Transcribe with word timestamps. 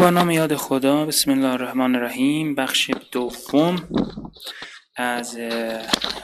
با 0.00 0.10
نام 0.10 0.30
یاد 0.30 0.54
خدا 0.54 1.06
بسم 1.06 1.30
الله 1.30 1.52
الرحمن 1.52 1.94
الرحیم. 1.94 2.54
بخش 2.54 2.90
دوم 3.12 3.76
از 4.96 5.38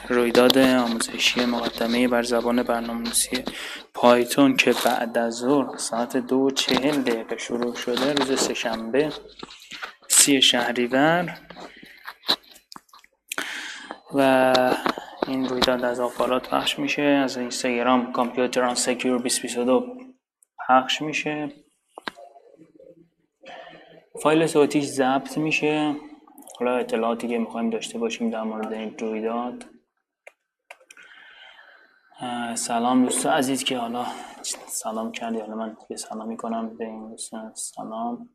رویداد 0.09 0.57
آموزشی 0.57 1.45
مقدمه 1.45 2.07
بر 2.07 2.23
زبان 2.23 2.63
برنامه‌نویسی 2.63 3.43
پایتون 3.93 4.57
که 4.57 4.73
بعد 4.85 5.17
از 5.17 5.33
ظهر 5.33 5.77
ساعت 5.77 6.17
دو 6.17 6.51
چهل 6.51 7.01
دقیقه 7.01 7.37
شروع 7.37 7.75
شده 7.75 8.13
روز 8.13 8.39
سهشنبه 8.39 9.13
سی 10.07 10.41
شهریور. 10.41 11.37
و 14.13 14.53
این 15.27 15.49
رویداد 15.49 15.85
از 15.85 15.99
آپارات 15.99 16.49
پخش 16.49 16.79
میشه 16.79 17.01
از 17.01 17.37
اینستاگرام 17.37 18.11
کامپیوتر 18.11 18.63
آن 18.63 18.75
سکیور 18.75 19.17
2022 19.17 19.85
پخش 20.67 21.01
میشه. 21.01 21.62
فایل 24.21 24.47
صوتیش 24.47 24.85
ضبط 24.85 25.37
میشه. 25.37 25.95
حالا 26.59 26.77
اطلاعاتی 26.77 27.27
که 27.27 27.37
می‌خوایم 27.37 27.69
داشته 27.69 27.99
باشیم 27.99 28.29
در 28.29 28.43
مورد 28.43 28.73
این 28.73 28.97
رویداد. 28.97 29.65
سلام 32.55 33.03
دوست 33.03 33.25
عزیز 33.25 33.63
که 33.63 33.77
حالا 33.77 34.05
سلام 34.67 35.11
کردی. 35.11 35.39
حالا 35.39 35.55
من 35.55 35.77
یه 35.89 35.97
سلام 35.97 36.27
می‌کنم 36.27 36.77
به 36.77 36.85
این 36.85 37.09
دوستان 37.09 37.53
سلام. 37.55 38.29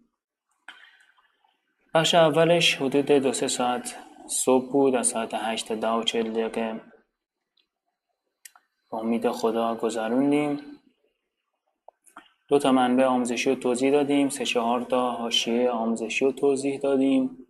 بخش 1.95 2.14
اولش 2.14 2.74
حدود 2.74 3.06
دو 3.06 3.33
سه 3.33 3.48
ساعت 3.48 3.97
صبح 4.27 4.72
بود. 4.72 4.95
از 4.95 5.06
ساعت 5.06 5.34
هشت 5.34 5.69
تا 5.69 5.74
ده 5.74 5.88
و 5.88 6.02
چل 6.02 6.30
دقیقه. 6.30 6.80
با 8.91 9.00
امید 9.00 9.30
خدا 9.30 9.74
گذروندیم. 9.74 10.77
دو 12.48 12.58
تا 12.58 12.72
منبع 12.72 13.04
آموزشی 13.04 13.50
رو 13.50 13.56
توضیح 13.56 13.90
دادیم. 13.90 14.28
سه 14.28 14.44
چهار 14.44 14.82
تا 14.82 15.10
حاشیه 15.10 15.70
آموزشی 15.70 16.24
رو 16.24 16.32
توضیح 16.32 16.78
دادیم. 16.78 17.46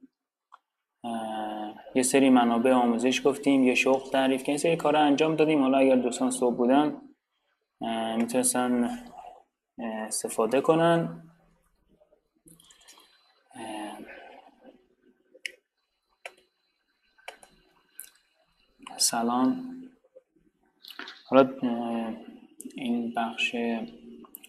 یه 1.94 2.02
سری 2.02 2.30
منابع 2.30 2.72
آموزش 2.72 3.27
گفتیم 3.27 3.64
یه 3.64 3.74
شغل 3.74 4.10
تعریف 4.10 4.42
که 4.42 4.52
یه 4.52 4.58
سری 4.58 4.77
کار 4.77 4.96
انجام 4.96 5.36
دادیم. 5.36 5.62
حالا 5.62 5.78
اگر 5.78 5.96
دوستان 5.96 6.30
صبح 6.30 6.56
بودن 6.56 7.00
می‌تونستن 8.16 8.90
استفاده 9.78 10.60
کنن. 10.60 11.22
سلام. 18.96 19.74
حالا 21.28 21.50
این 22.74 23.14
بخش 23.16 23.56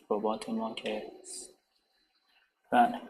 ربات 0.10 0.50
ما 0.50 0.74
که 0.74 1.12
بله. 2.72 3.02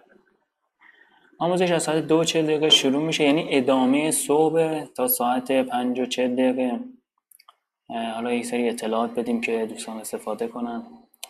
آموزش 1.40 1.72
از 1.72 1.84
ساعت 1.84 2.08
دو 2.08 2.24
چل 2.24 2.44
دقیقه 2.44 2.70
شروع 2.70 3.04
میشه 3.04 3.24
یعنی 3.24 3.48
ادامه 3.50 4.12
صبح 4.12 4.86
تا 4.86 5.08
ساعت 5.08 5.52
پنج 5.52 6.00
و 6.00 6.06
چل 6.06 6.36
دقیقه. 6.36 6.80
حالا 7.90 8.34
یک 8.34 8.46
سری 8.46 8.70
اطلاعات 8.70 9.20
بدیم 9.20 9.42
که 9.42 9.66
دوستان 9.66 9.98
استفاده 9.98 10.48
کنن. 10.48 10.84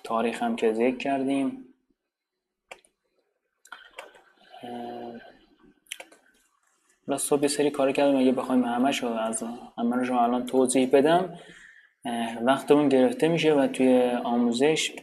تاریخ 0.04 0.44
هم 0.44 0.56
که 0.56 0.74
ذکر 0.74 0.98
کردیم. 0.98 1.66
حالا 7.08 7.18
صبح 7.18 7.48
سری 7.48 7.72
کار 7.72 7.92
کردیم 7.92 8.20
اگه 8.20 8.32
بخوایم 8.32 8.64
همش 8.64 9.04
از 9.04 9.44
همه 9.78 9.96
رو 9.96 10.18
الان 10.18 10.46
توضیح 10.46 10.90
بدم. 10.90 11.40
وقتمون 12.42 12.90
گرفته 12.90 13.28
میشه 13.28 13.54
و 13.54 13.68
توی 13.68 14.12
آموزش 14.24 14.96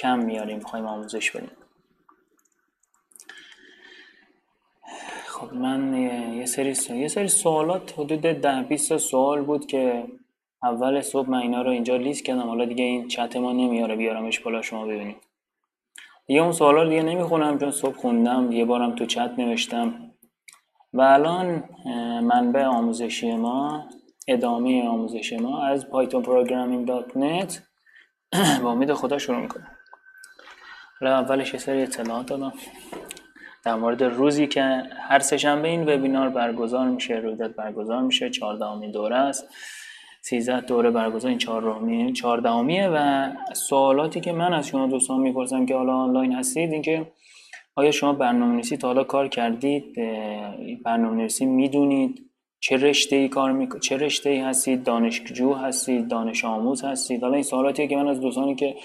کم 0.00 0.18
میاریم 0.18 0.58
می‌خوایم 0.58 0.86
آموزش 0.86 1.30
بدیم. 1.30 1.50
خب 5.26 5.52
من 5.54 5.94
یه 6.34 6.46
سری 6.46 6.98
یه 6.98 7.08
سری 7.08 7.28
سوالات 7.28 7.92
حدود 7.98 8.20
ده 8.20 8.62
20 8.62 8.96
سوال 8.96 9.42
بود 9.42 9.66
که 9.66 10.04
اول 10.62 11.00
صبح 11.00 11.30
من 11.30 11.38
اینا 11.38 11.62
رو 11.62 11.70
اینجا 11.70 11.96
لیست 11.96 12.24
کردم. 12.24 12.48
حالا 12.48 12.64
دیگه 12.64 12.84
این 12.84 13.08
چت 13.08 13.36
ما 13.36 13.52
نمیاره 13.52 13.96
بیارمش 13.96 14.40
بالا 14.40 14.62
شما 14.62 14.86
ببینید. 14.86 15.16
دیگه 16.26 16.42
اون 16.42 16.52
سوالا 16.52 16.88
دیگه 16.88 17.02
نمی‌خونم 17.02 17.58
چون 17.58 17.70
صبح 17.70 17.96
خوندم 17.96 18.52
یه 18.52 18.64
بارم 18.64 18.94
تو 18.94 19.06
چت 19.06 19.34
نوشتم. 19.38 20.12
و 20.92 21.00
الان 21.02 21.64
منبع 22.22 22.64
آموزشی 22.64 23.36
ما 23.36 23.88
ادامه 24.28 24.88
آموزش 24.88 25.32
ما 25.32 25.66
از 25.66 25.86
pythonprogramming.net 25.86 27.52
با 28.62 28.70
امید 28.72 28.92
خدا 28.92 29.18
شروع 29.18 29.40
می‌کنم 29.40 29.76
حالا 31.00 31.18
اولش 31.18 31.52
یه 31.52 31.60
سری 31.60 31.82
اطلاعات 31.82 32.26
دادم. 32.26 32.52
در 33.64 33.74
مورد 33.74 34.02
روزی 34.02 34.46
که 34.46 34.82
هر 35.08 35.18
سهشنبه 35.18 35.68
این 35.68 35.88
وبینار 35.88 36.28
برگزار 36.28 36.88
میشه 36.88 37.14
رویداد 37.14 37.56
برگزار 37.56 38.02
میشه 38.02 38.30
چهاردهمین 38.30 38.90
دوره 38.90 39.16
است. 39.16 39.48
13 40.22 40.60
دوره 40.60 40.90
برگزار 40.90 41.28
این 41.28 41.38
چهارمی 41.38 42.12
چهاردهمیه 42.12 42.88
و 42.88 43.28
سوالاتی 43.52 44.20
که 44.20 44.32
من 44.32 44.52
از 44.52 44.68
شما 44.68 44.86
دوستان 44.86 45.20
می‌پرسم 45.20 45.66
که 45.66 45.74
حالا 45.74 45.92
آنلاین 45.92 46.32
هستید 46.32 46.72
اینکه 46.72 47.06
آیا 47.74 47.90
شما 47.90 48.12
برنامه‌نویسی 48.12 48.76
تا 48.76 48.86
حالا 48.88 49.04
کار 49.04 49.28
کردید؟ 49.28 49.96
برنامه‌نویسی 50.84 51.46
می‌دونید 51.46 52.30
چه 52.60 52.76
رشته 52.76 53.16
ای 53.16 53.28
کار 53.28 53.52
می... 53.52 53.68
چه 53.80 53.96
رشته 53.96 54.30
ای 54.30 54.38
هستید؟ 54.38 54.84
دانشجو 54.84 55.54
هستید؟ 55.54 56.08
دانش 56.08 56.44
آموز 56.44 56.84
هستید؟ 56.84 57.22
حالا 57.22 57.34
این 57.34 57.42
سوالاتیه 57.42 57.86
که 57.86 57.96
من 57.96 58.08
از 58.08 58.20
دوستانی 58.20 58.54
که 58.54 58.76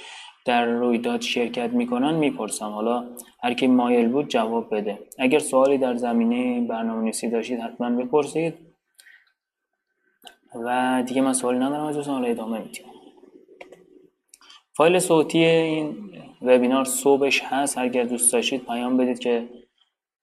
در 0.46 0.66
رویداد 0.66 1.22
شرکت 1.22 1.70
می‌کنن 1.70 2.14
می‌پرسم. 2.14 2.70
حالا 2.70 3.06
هر 3.44 3.54
کی 3.54 3.68
مایل 3.68 4.10
بود 4.10 4.28
جواب 4.28 4.76
بده. 4.76 5.00
اگر 5.20 5.40
سوالی 5.40 5.78
در 5.78 5.96
زمینه 5.96 6.68
برنامه 6.68 7.02
نویسی 7.02 7.30
داشتید 7.30 7.60
حتما 7.60 7.90
بپرسید 7.90 8.54
و 10.56 11.04
دیگه 11.08 11.22
من 11.22 11.34
سوالی 11.34 11.60
ندارم 11.60 11.84
از 11.84 11.98
حالا 11.98 12.28
ادامه 12.28 12.60
میدیم. 12.60 12.86
فایل 14.74 15.00
صوتی 15.00 15.46
این 15.46 16.12
وبینار 16.42 16.86
صبحش 16.86 17.42
هست. 17.44 17.78
اگر 17.78 18.04
دوست 18.04 18.34
داشتید 18.34 18.66
پیام 18.66 18.98
بدید 18.98 19.20
که 19.20 19.48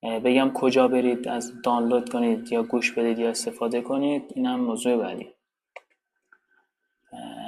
بگم 0.02 0.50
کجا 0.54 0.88
برید 0.88 1.28
از 1.28 1.62
دانلود 1.62 2.08
کنید 2.08 2.52
یا 2.52 2.62
گوش 2.62 2.92
بدید 2.92 3.18
یا 3.18 3.30
استفاده 3.30 3.80
کنید. 3.80 4.22
این 4.34 4.46
هم 4.46 4.60
موضوع 4.60 4.96
بعدی. 4.96 5.28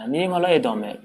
میریم 0.08 0.30
حالا 0.30 0.48
ادامه. 0.48 0.98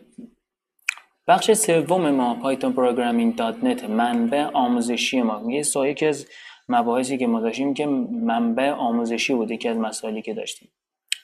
بخش 1.30 1.52
سوم 1.52 2.12
ما 2.12 2.36
پایتون 2.36 2.74
programming.net 2.74 3.84
منبع 3.84 4.46
آموزشی 4.54 5.22
ما. 5.22 5.52
یه 5.52 5.64
سایه 5.64 5.94
که 5.94 6.08
از 6.08 6.28
مباحثی 6.70 7.18
که 7.18 7.28
ما 7.28 7.42
داشتیم 7.42 7.74
که 7.74 7.86
منبع 7.86 8.72
آموزشی 8.72 9.34
بود 9.34 9.52
یکی 9.52 9.70
از 9.70 9.78
مسائلی 9.78 10.22
که 10.22 10.34
داشتیم. 10.34 10.70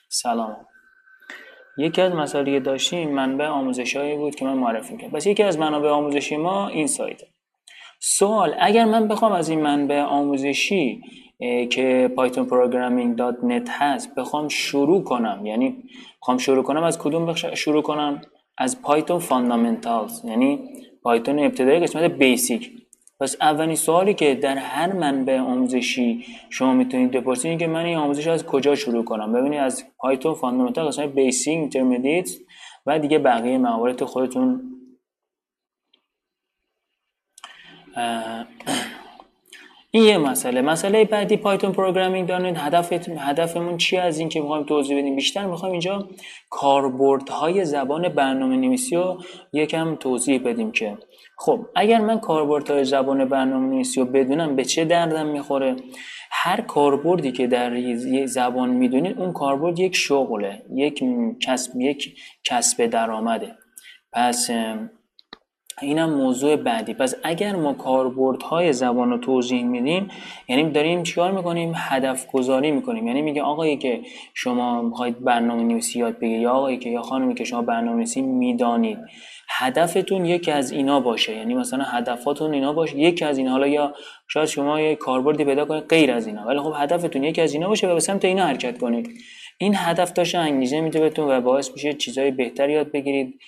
سلام. 0.08 0.56
یکی 1.78 2.02
از 2.02 2.12
مسائلی 2.12 2.52
که 2.52 2.60
داشتیم 2.60 3.10
منبع 3.10 3.46
آموزشی 3.46 4.16
بود 4.16 4.34
که 4.34 4.44
من 4.44 4.54
معرفی 4.54 4.96
کردم 4.96 5.12
پس 5.12 5.26
یکی 5.26 5.42
از 5.42 5.58
منابع 5.58 5.88
آموزشی 5.88 6.36
ما 6.36 6.68
این 6.68 6.86
سایت. 6.86 7.22
سوال 8.00 8.54
اگر 8.60 8.84
من 8.84 9.08
بخوام 9.08 9.32
از 9.32 9.48
این 9.48 9.60
منبع 9.60 10.00
آموزشی 10.02 11.02
که 11.70 12.10
pythonprogramming.net 12.16 13.68
هست 13.70 14.14
بخوام 14.14 14.48
شروع 14.48 15.04
کنم 15.04 15.46
یعنی 15.46 15.82
بخوام 16.22 16.38
شروع 16.38 16.62
کنم 16.62 16.82
از 16.82 16.98
کدوم 16.98 17.26
بخش 17.26 17.46
شروع 17.46 17.82
کنم؟ 17.82 18.20
از 18.58 18.82
Python 18.82 19.18
Fundamentals 19.18 20.24
یعنی 20.24 20.60
پایتون 21.02 21.38
ابتدایی 21.38 21.80
قسمت 21.80 22.04
basic 22.04 22.72
پس 23.20 23.36
اولین 23.40 23.74
سوالی 23.74 24.14
که 24.14 24.34
در 24.34 24.56
هر 24.56 24.92
منبع 24.92 25.38
آموزشی 25.38 26.24
شما 26.50 26.72
می‌تونید 26.72 27.10
بپرسید 27.10 27.58
که 27.58 27.66
من 27.66 27.84
این 27.84 27.96
آموزش 27.96 28.26
از 28.26 28.46
کجا 28.46 28.74
شروع 28.74 29.04
کنم؟ 29.04 29.32
ببینید 29.32 29.60
از 29.60 29.84
Python 29.98 30.34
Fundamental 30.34 30.86
قسمت 30.86 31.08
basic 31.08 31.58
intermediate 31.58 32.30
و 32.86 32.98
دیگه 32.98 33.18
بقیه 33.18 33.58
موارد 33.58 34.04
خودتون. 34.04 34.72
این 39.96 40.04
یه 40.04 40.18
مسئله. 40.18 40.62
مسئله 40.62 41.04
بعدی 41.04 41.36
Python 41.36 41.72
Programming 41.72 42.28
دارید 42.28 42.56
هدف 42.56 42.92
هدفمون 43.18 43.76
چی 43.76 43.96
از 43.96 44.18
این 44.18 44.28
که 44.28 44.40
می‌خوایم 44.40 44.64
توضیح 44.64 44.98
بدیم 44.98 45.16
بیشتر؟ 45.16 45.46
می‌خوایم 45.46 45.72
اینجا 45.72 46.08
کاربردهای 46.50 47.64
زبان 47.64 48.08
برنامه 48.08 48.56
نویسی 48.56 48.96
رو 48.96 49.22
یکم 49.52 49.94
توضیح 49.94 50.42
بدیم 50.44 50.72
که 50.72 50.98
خب 51.38 51.66
اگر 51.76 52.00
من 52.00 52.20
کاربردهای 52.20 52.84
زبان 52.84 53.24
برنامه 53.24 53.66
نویسی 53.66 54.00
رو 54.00 54.06
بدونم 54.06 54.56
به 54.56 54.64
چه 54.64 54.84
دردم 54.84 55.26
می‌خوره؟ 55.26 55.76
هر 56.30 56.60
کاربردی 56.60 57.32
که 57.32 57.46
در 57.46 57.94
زبان 58.26 58.70
می‌دونید 58.70 59.18
اون 59.18 59.32
کاربرد 59.32 59.78
یک 59.78 59.96
شغله 59.96 60.62
یک 60.74 61.04
کسب 61.40 61.80
یک 61.80 62.16
کسب 62.44 62.86
درآمده. 62.86 63.54
پس 64.12 64.50
اینم 65.82 66.14
موضوع 66.14 66.56
بعدی. 66.56 66.94
پس 66.94 67.14
اگر 67.24 67.56
ما 67.56 67.72
کاربردهای 67.72 68.72
زبان 68.72 69.10
رو 69.10 69.18
توضیح 69.18 69.64
میدیم 69.64 70.08
یعنی 70.48 70.70
داریم 70.70 71.02
چیکار 71.02 71.32
می‌کنیم؟ 71.32 71.72
هدف 71.76 72.26
گذاری 72.32 72.70
می‌کنیم. 72.70 73.06
یعنی 73.06 73.22
میگه 73.22 73.42
آقایی 73.42 73.76
که 73.76 74.00
شما 74.34 74.82
می‌خواید 74.82 75.24
برنامه 75.24 75.62
نویسی 75.62 75.98
یاد 75.98 76.18
بگیرید 76.18 76.42
یا 76.42 76.52
آقایی 76.52 76.78
که 76.78 76.90
یا 76.90 77.02
خانمی 77.02 77.34
که 77.34 77.44
شما 77.44 77.62
برنامه 77.62 77.96
نویسی 77.96 78.22
می‌دانید. 78.22 78.98
هدفتون 79.48 80.24
یکی 80.24 80.50
از 80.50 80.72
اینا 80.72 81.00
باشه. 81.00 81.36
یعنی 81.36 81.54
مثلا 81.54 81.84
هدفاتون 81.84 82.54
اینا 82.54 82.72
باشه. 82.72 82.98
یکی 82.98 83.24
از 83.24 83.38
اینا. 83.38 83.50
حالا 83.50 83.66
یا 83.66 83.94
شاید 84.28 84.48
شما 84.48 84.80
یه 84.80 84.94
کاربردی 84.94 85.44
پیدا 85.44 85.64
کنید 85.64 85.84
غیر 85.88 86.12
از 86.12 86.26
اینا. 86.26 86.42
ولی 86.46 86.60
خب 86.60 86.72
هدفتون 86.76 87.24
یکی 87.24 87.40
از 87.40 87.54
اینا 87.54 87.68
باشه 87.68 87.88
و 87.88 87.94
به 87.94 88.00
سمت 88.00 88.24
اینا 88.24 88.46
حرکت 88.46 88.78
کنید. 88.78 89.10
این 89.58 89.74
هدف 89.76 90.12
داشته 90.12 90.38
انگیزه 90.38 90.80
میده 90.80 91.00
بهتون 91.00 91.30
و 91.30 91.40
باعث 91.40 91.70
میشه 91.72 91.92
چیزای 91.92 92.30
بهتری 92.30 92.72
یاد 92.72 92.92
بگیرید. 92.92 93.40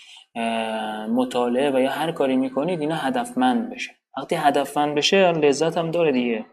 مطالعه 1.11 1.70
و 1.70 1.81
یا 1.81 1.90
هر 1.90 2.12
کاری 2.12 2.37
می‌کنید 2.37 2.81
اینا 2.81 2.94
هدفمند 2.94 3.70
بشه. 3.70 3.90
وقتی 4.17 4.35
هدفمند 4.35 4.94
بشه 4.94 5.32
لذت 5.32 5.79
هم 5.79 5.90
داره 5.90 6.12
دیگه. 6.12 6.44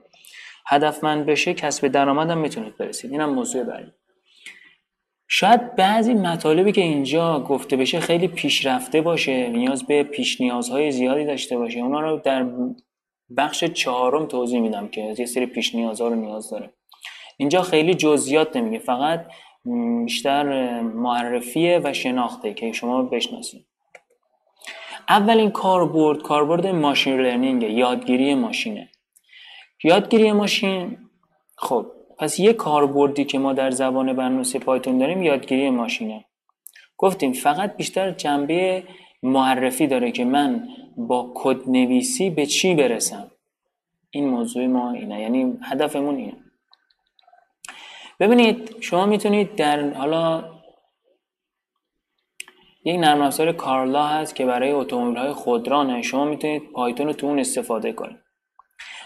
هدفمند 0.67 1.25
بشه 1.25 1.53
کسب 1.53 1.87
درآمد 1.87 2.29
هم 2.29 2.37
می‌تونید 2.37 2.77
برسید. 2.77 3.11
اینم 3.11 3.33
موضوع 3.33 3.63
بعدی. 3.63 3.91
شاید 5.27 5.75
بعضی 5.75 6.13
مطالبی 6.13 6.71
که 6.71 6.81
اینجا 6.81 7.39
گفته 7.39 7.77
بشه 7.77 7.99
خیلی 7.99 8.27
پیشرفته 8.27 9.01
باشه 9.01 9.49
نیاز 9.49 9.83
به 9.83 10.03
پیش 10.03 10.41
نیازهای 10.41 10.91
زیادی 10.91 11.25
داشته 11.25 11.57
باشه. 11.57 11.79
اونا 11.79 11.99
رو 11.99 12.17
در 12.17 12.45
بخش 13.37 13.63
چهارم 13.63 14.25
توضیح 14.25 14.59
میدم 14.59 14.87
که 14.87 15.15
یه 15.17 15.25
سری 15.25 15.45
پیش 15.45 15.75
نیازها 15.75 16.07
رو 16.07 16.15
نیاز 16.15 16.49
داره. 16.49 16.73
اینجا 17.37 17.61
خیلی 17.61 17.93
جزئیات 17.93 18.55
نمیگه 18.55 18.79
فقط 18.79 19.25
بیشتر 20.05 20.79
معرفیه 20.81 21.81
و 21.83 21.93
شناخته 21.93 22.53
که 22.53 22.71
شما 22.71 23.03
بشناسید. 23.03 23.65
اولین 25.09 25.51
کاربرد 25.51 26.21
کاربرد 26.21 26.67
ماشین 26.67 27.21
لرنینگ 27.21 27.63
یادگیری 27.63 28.35
ماشینه. 28.35 28.89
یادگیری 29.83 30.31
ماشین 30.31 30.97
خب 31.57 31.85
پس 32.19 32.39
یه 32.39 32.53
کاربردی 32.53 33.25
که 33.25 33.39
ما 33.39 33.53
در 33.53 33.71
زبان 33.71 34.13
برنامه‌نویسی 34.13 34.59
پایتون 34.59 34.97
داریم 34.97 35.23
یادگیری 35.23 35.69
ماشینه. 35.69 36.25
گفتیم 36.97 37.33
فقط 37.33 37.77
بیشتر 37.77 38.11
جنبه 38.11 38.83
معرفی 39.23 39.87
داره 39.87 40.11
که 40.11 40.25
من 40.25 40.67
با 40.97 41.31
کد 41.35 41.69
نویسی 41.69 42.29
به 42.29 42.45
چی 42.45 42.75
برسم. 42.75 43.31
این 44.11 44.29
موضوع 44.29 44.67
ما 44.67 44.91
اینه 44.91 45.21
یعنی 45.21 45.57
هدفمون 45.63 46.15
اینه. 46.15 46.33
ببینید 48.19 48.75
شما 48.81 49.05
می‌تونید 49.05 49.55
در 49.55 49.93
حالا 49.93 50.54
یک 52.85 52.99
نرم 52.99 53.21
افزار 53.21 53.51
کارلا 53.51 54.03
هست 54.03 54.35
که 54.35 54.45
برای 54.45 54.71
اتومبیل 54.71 55.17
های 55.17 55.33
خودرانه 55.33 56.01
شما 56.01 56.25
می‌تونید 56.25 56.71
پایتون 56.71 57.07
رو 57.07 57.13
تو 57.13 57.27
اون 57.27 57.39
استفاده 57.39 57.93
کنید. 57.93 58.17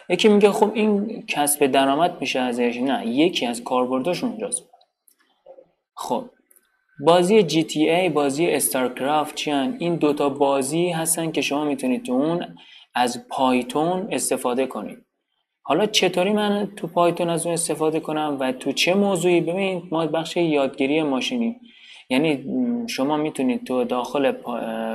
یکی 0.10 0.30
میگه 0.30 0.52
خب 0.52 0.72
این 0.74 1.24
کسب 1.28 1.66
درآمد 1.66 2.18
میشه 2.22 2.40
ازش؟ 2.40 2.78
نه 2.78 3.08
یکی 3.08 3.46
از 3.46 3.64
کاربرداش 3.64 4.24
اونجاست. 4.24 4.70
خب 5.96 6.26
بازی 7.06 7.44
GTA 7.44 8.10
بازی 8.10 8.48
StarCraft 8.48 9.36
چیان 9.36 9.76
این 9.80 9.96
دوتا 9.96 10.30
بازی 10.30 10.90
هستن 10.90 11.32
که 11.32 11.42
شما 11.42 11.66
می‌تونید 11.66 12.06
تو 12.06 12.14
اون 12.14 12.56
از 12.96 13.28
پایتون 13.30 14.08
استفاده 14.12 14.66
کنید. 14.66 15.06
حالا 15.62 15.86
چطوری 15.86 16.34
من 16.34 16.72
تو 16.76 16.88
پایتون 16.88 17.30
از 17.30 17.46
اون 17.46 17.54
استفاده 17.54 18.00
کنم 18.00 18.38
و 18.40 18.52
تو 18.52 18.72
چه 18.72 18.94
موضوعی؟ 18.94 19.42
ببینید 19.42 19.84
ما 19.92 20.08
بخش 20.08 20.38
یادگیری 20.38 21.04
ماشینی 21.04 21.60
یعنی 22.10 22.46
شما 22.88 23.18
می‌تونید 23.18 23.64
تو 23.64 23.84
داخل 23.84 24.34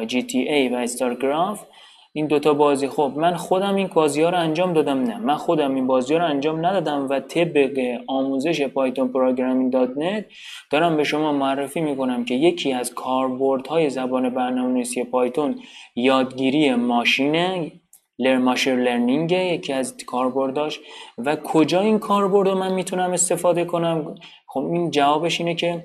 GTA 0.07 0.69
و 0.69 0.75
StarCraft 0.75 1.67
این 2.17 2.27
دوتا 2.27 2.55
بازی 2.55 2.89
خب 2.89 3.13
من 3.17 3.37
خودم 3.37 3.75
این 3.75 3.87
بازی 3.95 4.23
ها 4.23 4.31
رو 4.31 4.39
انجام 4.39 4.73
دادم 4.73 5.03
نه. 5.03 5.19
من 5.19 5.37
خودم 5.37 5.75
این 5.75 5.87
بازی 5.87 6.15
ها 6.15 6.21
رو 6.21 6.27
انجام 6.27 6.67
ندادم 6.67 7.07
و 7.11 7.21
طبق 7.21 8.01
آموزش 8.07 8.63
Python 8.63 9.09
Programming 9.09 9.73
dot 9.73 9.91
net 9.97 10.25
دارم 10.71 10.97
به 10.97 11.05
شما 11.05 11.33
معرفی 11.33 11.81
می‌کنم 11.81 12.25
که 12.25 12.35
یکی 12.35 12.73
از 12.73 12.95
کاربردهای 12.95 13.91
زبان 13.91 14.31
برنامه‌نویسی 14.31 15.05
پایتون 15.05 15.61
یادگیری 15.97 16.75
ماشینه 16.75 17.73
لر 18.19 18.39
ماشین 18.39 18.81
لرنینگ 18.81 19.33
یکی 19.33 19.73
از 19.73 19.97
کاربرداش. 20.07 20.81
و 21.19 21.37
کجا 21.37 21.81
این 21.81 21.99
کاربرد 21.99 22.49
رو 22.49 22.59
من 22.59 22.73
می‌تونم 22.73 23.13
استفاده 23.13 23.65
کنم؟ 23.65 24.15
خب 24.47 24.61
این 24.61 24.91
جوابش 24.91 25.41
اینه 25.41 25.55
که 25.55 25.85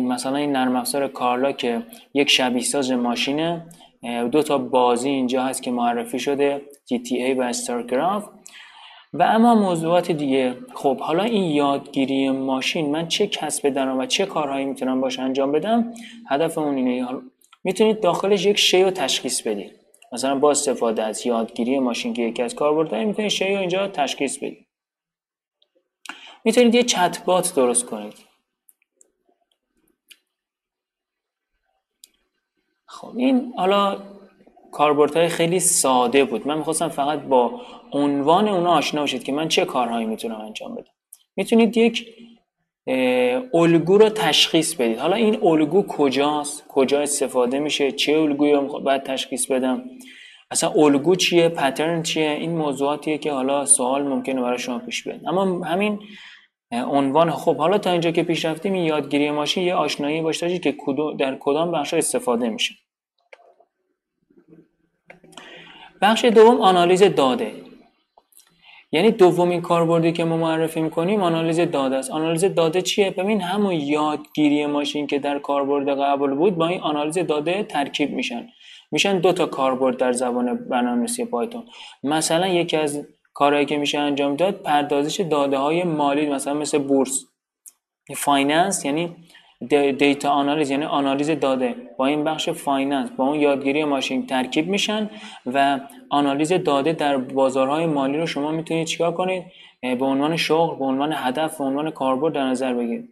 مثلا 0.00 0.36
این 0.36 0.52
نرم 0.52 0.76
افزار 0.76 1.08
کارلا 1.08 1.52
که 1.52 1.82
یک 2.14 2.30
شبیه 2.30 2.62
ساز 2.62 2.92
ماشینه 2.92 3.66
دو 4.32 4.42
تا 4.42 4.58
بازی 4.58 5.08
اینجا 5.08 5.42
هست 5.42 5.62
که 5.62 5.70
معرفی 5.70 6.18
شده 6.18 6.62
GTA 6.92 7.38
و 7.38 7.42
استارکرافت. 7.42 8.28
و 9.12 9.22
اما 9.22 9.54
موضوعات 9.54 10.10
دیگه. 10.10 10.56
خب 10.74 11.00
حالا 11.00 11.22
این 11.22 11.50
یادگیری 11.50 12.30
ماشین 12.30 12.90
من 12.90 13.08
چه 13.08 13.26
کسب 13.26 13.68
دارم 13.68 13.98
و 13.98 14.06
چه 14.06 14.26
کارهایی 14.26 14.64
می‌تونم 14.64 15.00
باش 15.00 15.18
انجام 15.18 15.52
بدم؟ 15.52 15.92
هدف 16.28 16.58
اون 16.58 16.76
اینه. 16.76 17.08
می‌تونید 17.64 18.00
داخلش 18.00 18.46
یک 18.46 18.58
شی 18.58 18.82
رو 18.82 18.90
تشخیص 18.90 19.42
بدید. 19.42 19.72
مثلا 20.12 20.38
با 20.38 20.50
استفاده 20.50 21.02
از 21.02 21.26
یادگیری 21.26 21.78
ماشین 21.78 22.14
که 22.14 22.22
یکی 22.22 22.42
از 22.42 22.54
کاربردهای 22.54 23.04
می‌تونید 23.04 23.30
شی 23.30 23.54
رو 23.54 23.60
اینجا 23.60 23.88
تشخیص 23.88 24.36
بدید. 24.38 24.66
می‌تونید 26.44 26.74
یه 26.74 26.82
چت 26.82 27.24
بات 27.24 27.54
درست 27.54 27.86
کنید. 27.86 28.23
خب 33.04 33.18
این 33.18 33.52
حالا 33.56 33.96
کاربردهای 34.72 35.28
خیلی 35.28 35.60
ساده 35.60 36.24
بود. 36.24 36.46
من 36.46 36.58
می‌خواستم 36.58 36.88
فقط 36.88 37.20
با 37.22 37.60
عنوان 37.92 38.48
اونا 38.48 38.70
آشنا 38.70 39.00
باشید 39.00 39.24
که 39.24 39.32
من 39.32 39.48
چه 39.48 39.64
کارهایی 39.64 40.06
می‌تونم 40.06 40.40
انجام 40.40 40.74
بدم. 40.74 40.92
می‌تونید 41.36 41.76
یک 41.76 42.06
الگو 43.54 43.98
رو 43.98 44.08
تشخیص 44.08 44.74
بدید. 44.74 44.98
حالا 44.98 45.16
این 45.16 45.38
الگو 45.42 45.82
کجاست؟ 45.86 46.64
کجا 46.68 47.00
استفاده 47.00 47.58
میشه؟ 47.58 47.92
چه 47.92 48.18
الگویی 48.18 48.52
رو 48.52 48.80
باید 48.80 49.02
تشخیص 49.02 49.46
بدم؟ 49.46 49.82
اصلا 50.50 50.70
الگو 50.70 51.16
چیه؟ 51.16 51.48
پترن 51.48 52.02
چیه؟ 52.02 52.30
این 52.30 52.56
موضوعاتیه 52.56 53.18
که 53.18 53.32
حالا 53.32 53.66
سوال 53.66 54.02
ممکنه 54.02 54.40
برای 54.40 54.58
شما 54.58 54.78
پیش 54.78 55.04
بیاد. 55.04 55.20
اما 55.26 55.64
همین 55.64 55.98
عنوان. 56.72 57.30
خب 57.30 57.56
حالا 57.56 57.78
تا 57.78 57.90
اینجا 57.90 58.10
که 58.10 58.22
پیش 58.22 58.44
رفتیم 58.44 58.74
یادگیری 58.74 59.30
ماشین 59.30 59.64
یه 59.64 59.74
آشنایی 59.74 60.20
باش 60.20 60.44
که 60.44 60.74
در 61.18 61.36
کدام 61.40 61.72
بخش 61.72 61.94
استفاده 61.94 62.48
میشه. 62.48 62.74
بخش 66.04 66.24
دوم 66.24 66.60
آنالیز 66.60 67.02
داده. 67.02 67.52
یعنی 68.92 69.10
دومین 69.10 69.60
کاربردی 69.60 70.12
که 70.12 70.24
ما 70.24 70.36
معرفی 70.36 70.80
می‌کنیم 70.80 71.22
آنالیز 71.22 71.60
داده 71.60 71.96
است. 71.96 72.10
آنالیز 72.10 72.44
داده 72.44 72.82
چیه؟ 72.82 73.10
ببین 73.10 73.40
همون 73.40 73.74
یادگیری 73.74 74.66
ماشین 74.66 75.06
که 75.06 75.18
در 75.18 75.38
کاربرد 75.38 75.88
قبل 75.88 76.34
بود 76.34 76.56
با 76.56 76.66
این 76.68 76.80
آنالیز 76.80 77.18
داده 77.18 77.62
ترکیب 77.62 78.10
میشن. 78.10 78.48
میشن 78.90 79.18
دو 79.18 79.32
تا 79.32 79.46
کاربرد 79.46 79.96
در 79.96 80.12
زبان 80.12 80.68
برنامه‌نویسی 80.68 81.24
پایتون. 81.24 81.64
مثلا 82.02 82.48
یکی 82.48 82.76
از 82.76 83.06
کارهایی 83.34 83.66
که 83.66 83.76
میشه 83.76 83.98
انجام 83.98 84.36
داد 84.36 84.54
پردازش 84.54 85.20
داده 85.20 85.58
های 85.58 85.84
مالی 85.84 86.28
مثلا 86.28 86.54
مثل 86.54 86.78
بورس. 86.78 87.24
finance 88.16 88.84
یعنی 88.84 89.16
data 89.68 90.30
analysis 90.30 90.70
یعنی 90.70 90.84
آنالیز 90.84 91.30
داده. 91.30 91.74
با 91.98 92.06
این 92.06 92.24
بخش 92.24 92.48
finance 92.48 93.10
با 93.10 93.24
اون 93.24 93.40
یادگیری 93.40 93.84
ماشین 93.84 94.26
ترکیب 94.26 94.68
میشن 94.68 95.10
و 95.46 95.80
آنالیز 96.10 96.52
داده 96.52 96.92
در 96.92 97.16
بازارهای 97.16 97.86
مالی 97.86 98.18
رو 98.18 98.26
شما 98.26 98.50
می‌تونید 98.50 98.86
چیکار 98.86 99.12
کنید؟ 99.12 99.44
به 99.80 100.04
عنوان 100.04 100.36
شغل 100.36 100.78
به 100.78 100.84
عنوان 100.84 101.12
هدف 101.16 101.58
به 101.58 101.64
عنوان 101.64 101.90
کاربرد 101.90 102.34
در 102.34 102.44
نظر 102.44 102.74
بگیرید. 102.74 103.08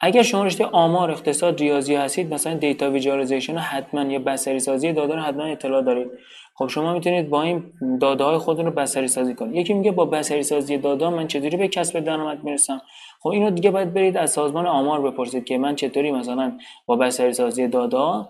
اگر 0.00 0.22
شما 0.22 0.44
رشته 0.44 0.64
آمار 0.64 1.10
اقتصاد 1.10 1.60
ریاضی 1.60 1.94
هستید 1.94 2.34
مثلا 2.34 2.54
data 2.54 2.90
visualization 2.90 3.56
حتما 3.56 4.02
یا 4.02 4.18
بصری 4.18 4.58
سازی 4.58 4.92
داده 4.92 5.14
رو 5.14 5.20
حتما 5.20 5.44
اطلاع 5.44 5.82
دارید. 5.82 6.10
خب 6.54 6.66
شما 6.66 6.92
می‌تونید 6.92 7.30
با 7.30 7.42
این 7.42 7.64
داده 8.00 8.24
های 8.24 8.38
خودتون 8.38 8.64
رو 8.64 8.70
بصری 8.70 9.08
سازی 9.08 9.34
کنید. 9.34 9.56
یکی 9.56 9.74
میگه 9.74 9.92
با 9.92 10.04
بصری 10.04 10.42
سازی 10.42 10.78
داده 10.78 11.08
من 11.08 11.26
چطوری 11.26 11.56
به 11.56 11.68
کسب 11.68 12.00
درآمد 12.00 12.44
می‌رسم؟ 12.44 12.82
خب 13.22 13.28
اینو 13.28 13.50
دیگه 13.50 13.70
باید 13.70 13.94
برید 13.94 14.16
از 14.16 14.30
سازمان 14.30 14.66
آمار 14.66 15.10
بپرسید 15.10 15.44
که 15.44 15.58
من 15.58 15.76
چطوری 15.76 16.12
مثلا 16.12 16.58
با 16.86 16.96
بصری 16.96 17.32
سازی 17.32 17.68
داده 17.68 18.28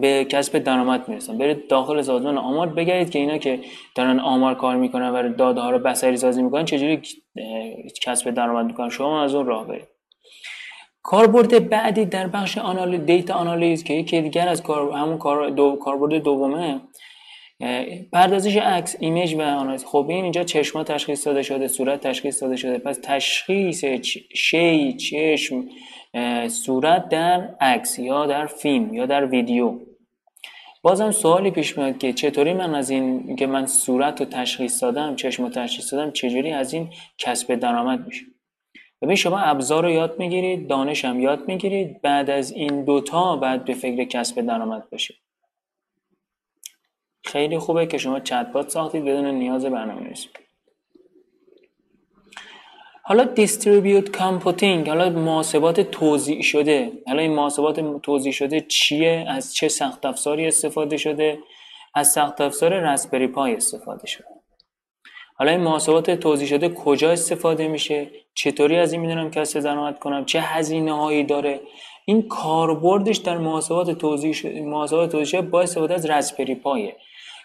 به 0.00 0.24
کسب 0.24 0.58
درآمد 0.58 1.08
می‌رسم. 1.08 1.38
برید 1.38 1.68
داخل 1.68 2.02
سازمان 2.02 2.38
آمار 2.38 2.66
بگردید 2.66 3.10
که 3.10 3.18
اینا 3.18 3.38
که 3.38 3.60
دارن 3.94 4.20
آمار 4.20 4.54
کار 4.54 4.76
می‌کنن 4.76 5.10
و 5.10 5.34
داده 5.34 5.60
ها 5.60 5.70
رو 5.70 5.78
بصری 5.78 6.16
سازی 6.16 6.42
می‌کنن 6.42 6.64
چجوری 6.64 7.02
کسب 8.02 8.30
درآمد 8.30 8.66
می‌کنن؟ 8.66 8.88
شما 8.88 9.22
از 9.22 9.34
اون 9.34 9.46
راه 9.46 9.66
برید. 9.66 9.88
کاربرد 11.02 11.68
بعدی 11.68 12.04
در 12.04 12.26
بخش 12.26 12.58
آنالیز 12.58 13.00
دیتا 13.00 13.34
آنالیز 13.34 13.84
که 13.84 13.94
یکی 13.94 14.20
دیگر 14.20 14.48
از 14.48 14.62
کار 14.62 14.92
همون 14.92 15.18
کار 15.18 15.50
دو 15.50 15.76
کاربرد 15.76 16.14
دومه 16.14 16.80
پردازش 18.12 18.56
عکس 18.56 18.96
ایمیج 19.00 19.34
و 19.34 19.42
آنالیز. 19.42 19.84
خب 19.84 20.06
این 20.08 20.22
اینجا 20.22 20.44
چشما 20.44 20.84
تشخیص 20.84 21.26
داده 21.26 21.42
شده 21.42 21.68
صورت 21.68 22.06
تشخیص 22.06 22.42
داده 22.42 22.56
شده. 22.56 22.78
پس 22.78 22.98
تشخیص 23.02 23.84
شی 24.34 24.92
چشم 24.92 25.64
صورت 26.48 27.08
در 27.08 27.54
عکس 27.60 27.98
یا 27.98 28.26
در 28.26 28.46
فیلم 28.46 28.94
یا 28.94 29.06
در 29.06 29.26
ویدیو. 29.26 29.74
بازم 30.82 31.10
سوالی 31.10 31.50
پیش 31.50 31.78
میاد 31.78 31.98
که 31.98 32.12
چطوری 32.12 32.52
من 32.52 32.74
از 32.74 32.90
این 32.90 33.36
که 33.36 33.46
من 33.46 33.66
صورت 33.66 34.20
رو 34.20 34.26
تشخیص 34.26 34.82
دادم 34.82 35.16
چشم 35.16 35.42
رو 35.42 35.50
تشخیص 35.50 35.92
دادم 35.92 36.10
چجوری 36.10 36.52
از 36.52 36.74
این 36.74 36.88
کسب 37.18 37.54
درآمد 37.54 38.06
میشه؟ 38.06 38.24
ببین 39.02 39.16
شما 39.16 39.38
ابزار 39.38 39.82
رو 39.82 39.90
یاد 39.90 40.18
می‌گیرید 40.18 40.68
دانش 40.68 41.04
هم 41.04 41.20
یاد 41.20 41.48
می‌گیرید 41.48 42.02
بعد 42.02 42.30
از 42.30 42.52
این 42.52 42.84
دوتا 42.84 43.36
بعد 43.36 43.64
به 43.64 43.74
فکر 43.74 44.04
کسب 44.04 44.40
درآمد 44.40 44.90
باشید. 44.90 45.16
خیلی 47.32 47.58
خوبه 47.58 47.86
که 47.86 47.98
شما 47.98 48.20
چتبات 48.20 48.68
ساختید 48.68 49.04
بدون 49.04 49.26
نیاز 49.26 49.64
برنامه 49.64 50.00
نویسی 50.00 50.28
حالا 53.02 53.24
distributed 53.24 54.16
computing 54.16 54.88
حالا 54.88 55.10
محاسبات 55.10 55.80
توزیع 55.80 56.42
شده. 56.42 56.92
حالا 57.06 57.22
این 57.22 57.34
محاسبات 57.34 58.00
توزیع 58.02 58.32
شده 58.32 58.60
چیه؟ 58.60 59.24
از 59.28 59.54
چه 59.54 59.68
سخت 59.68 60.06
افزاری 60.06 60.46
استفاده 60.46 60.96
شده؟ 60.96 61.38
از 61.94 62.12
سخت 62.12 62.40
افزار 62.40 62.92
Raspberry 62.92 63.26
Pi 63.26 63.54
استفاده 63.54 64.06
شده. 64.06 64.26
حالا 65.34 65.50
این 65.50 65.60
محاسبات 65.60 66.10
توزیع 66.10 66.48
شده 66.48 66.68
کجا 66.68 67.10
استفاده 67.10 67.68
میشه؟ 67.68 68.10
چطوری 68.34 68.76
از 68.76 68.92
این 68.92 69.00
می‌دونم 69.00 69.30
کسب 69.30 69.60
درآمد 69.60 69.98
کنم؟ 69.98 70.24
چه 70.24 70.40
هزینه 70.40 70.92
هایی 70.92 71.24
داره؟ 71.24 71.60
این 72.04 72.28
کاربردش 72.28 73.16
در 73.16 73.38
محاسبات 73.38 73.90
توزیع 73.90 74.32
شده 74.32 74.60
محاسبات 74.62 75.12
توزیع 75.12 75.26
شده 75.26 75.42
با 75.42 75.60
استفاده 75.60 75.94
از 75.94 76.06
Raspberry 76.06 76.54
Pi 76.54 76.82
ه 76.82 76.96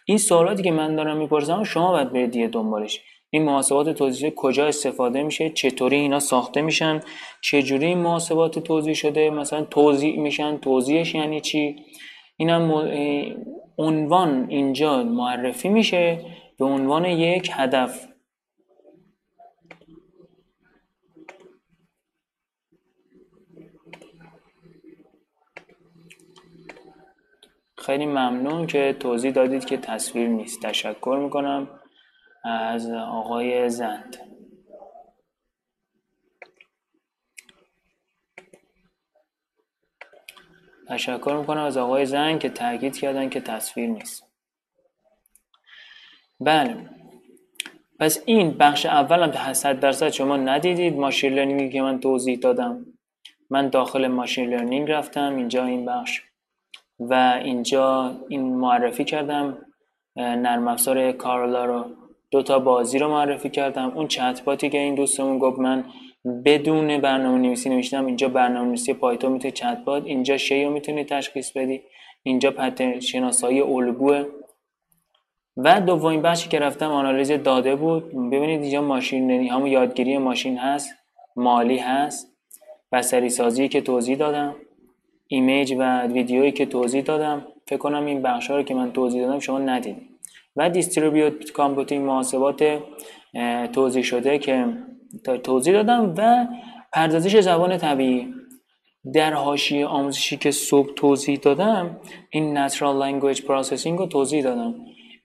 این 0.06 0.18
سوالاتی 0.18 0.64
که 0.64 0.72
من 0.72 0.96
دارم 0.96 1.18
می‌پرسم 1.18 1.64
شما 1.64 1.92
باید 1.92 2.14
برید 2.14 2.52
دنبالش. 2.52 3.02
این 3.30 3.44
محاسبات 3.44 3.90
توضیح 3.90 4.30
کجا 4.30 4.68
استفاده 4.68 5.24
میشه؟ 5.24 5.50
چطوری 5.50 5.96
اینا 5.96 6.20
ساخته 6.20 6.62
میشن؟ 6.62 7.02
چجوری 7.42 7.86
این 7.86 7.98
محاسبات 7.98 8.60
توضیح 8.60 8.94
شده؟ 8.94 9.30
مثلا 9.30 9.62
توضیح 9.66 10.20
میشن 10.20 10.58
توضیحش 10.58 11.16
یعنی 11.16 11.42
چی؟ 11.42 11.76
اینم 12.38 12.72
عنوان 13.78 14.46
اینجا 14.50 15.04
معرفی 15.04 15.70
میشه. 15.70 16.20
به 16.60 16.66
عنوان 16.66 17.06
یک 17.06 17.50
هدف 17.54 18.08
خیلی 27.86 28.06
ممنون 28.06 28.68
که 28.68 28.96
توضیح 29.00 29.32
دادید 29.32 29.66
که 29.66 29.78
تصویر 29.78 30.28
نیست. 30.28 30.62
تشکر 30.62 31.20
می‌کنم 31.24 31.80
از 32.44 32.92
آقای 32.92 33.70
زند. 33.70 34.18
تشکر 40.88 41.38
می‌کنم 41.40 41.64
از 41.64 41.78
آقای 41.78 42.06
زند 42.06 42.40
که 42.40 42.50
تاکید 42.50 42.98
کردن 42.98 43.30
که 43.30 43.42
تصویر 43.42 43.90
نیست. 43.90 44.28
بله. 46.40 46.90
پس 48.00 48.24
این 48.26 48.52
بخش 48.52 48.86
اولم 48.86 49.32
تا 49.32 49.54
100 49.54 49.80
درصد 49.80 50.10
شما 50.10 50.38
ندیدید. 50.38 50.96
ماشین 50.96 51.34
لرنینگی 51.34 51.70
که 51.70 51.82
من 51.82 52.00
توضیح 52.00 52.40
دادم. 52.40 52.86
من 53.50 53.70
داخل 53.70 54.08
ماشین 54.08 54.50
لرنینگ 54.50 54.92
رفتم. 54.92 55.36
اینجا 55.36 55.66
این 55.66 55.86
بخش. 55.86 56.22
و 57.00 57.40
اینجا 57.44 58.16
این 58.30 58.56
معرفی 58.56 59.04
کردم 59.04 59.58
نرم 60.16 60.68
افزار 60.68 61.12
کارلا 61.12 61.66
رو. 61.66 61.86
دو 62.32 62.44
تا 62.44 62.60
بازی 62.60 63.00
رو 63.00 63.10
معرفی 63.10 63.50
کردم. 63.50 63.92
اون 63.96 64.08
چت 64.08 64.44
باتی 64.44 64.70
که 64.70 64.78
این 64.78 64.96
دوستمون 64.96 65.40
گفت 65.40 65.60
من 65.60 65.86
بدون 66.46 66.98
برنامه 66.98 67.38
نویسی 67.38 67.70
نوشتم 67.70 68.06
اینجا 68.06 68.30
برنامه 68.30 68.68
نویسی 68.68 68.94
پایتون 68.94 69.32
می‌تونی 69.32 69.52
چت 69.52 69.78
بات 69.86 70.06
اینجا 70.06 70.38
شی 70.38 70.64
رو 70.64 70.72
می‌تونی 70.72 71.04
تشخیص 71.04 71.52
بدی 71.52 71.82
اینجا 72.24 72.52
پترن 72.52 73.00
شناسایی 73.00 73.62
الگوه. 73.62 74.26
و 75.58 75.82
دومین 75.82 76.22
بخشی 76.22 76.50
که 76.50 76.60
رفتم 76.60 76.92
آنالیز 76.92 77.32
داده 77.32 77.76
بود. 77.76 78.04
ببینید 78.32 78.62
اینجا 78.62 78.82
ماشین 78.82 79.32
همون 79.32 79.68
یادگیری 79.68 80.18
ماشین 80.18 80.58
هست 80.58 80.96
مالی 81.36 81.78
هست 81.78 82.28
بصری 82.92 83.30
سازی 83.30 83.68
که 83.68 83.82
توضیح 83.82 84.18
دادم. 84.18 84.56
image 85.28 85.76
و 85.80 86.08
ویدیویی 86.08 86.52
که 86.52 86.66
توضیح 86.66 87.02
دادم 87.02 87.48
فکر 87.68 87.78
کنم 87.78 88.06
این 88.06 88.22
بخش 88.22 88.50
رو 88.50 88.64
که 88.64 88.74
من 88.74 88.92
توضیح 88.92 89.22
دادم 89.26 89.40
شما 89.40 89.60
ندیدید 89.60 90.10
و 90.56 90.70
distributed 90.70 91.52
computing 91.52 92.06
محاسبات 92.06 92.80
توزیع 93.74 94.04
شده 94.04 94.38
که 94.38 94.68
توضیح 95.44 95.74
دادم 95.74 96.14
و 96.18 96.48
پردازش 96.94 97.40
زبان 97.40 97.78
طبیعی. 97.78 98.34
در 99.14 99.34
حاشیه 99.34 99.86
آموزشی 99.86 100.38
که 100.38 100.52
صبح 100.52 100.94
توضیح 100.96 101.38
دادم 101.38 101.98
این 102.30 102.68
Natural 102.68 103.02
Language 103.04 103.38
Processing 103.38 103.98
رو 103.98 104.06
توضیح 104.06 104.44
دادم. 104.44 104.76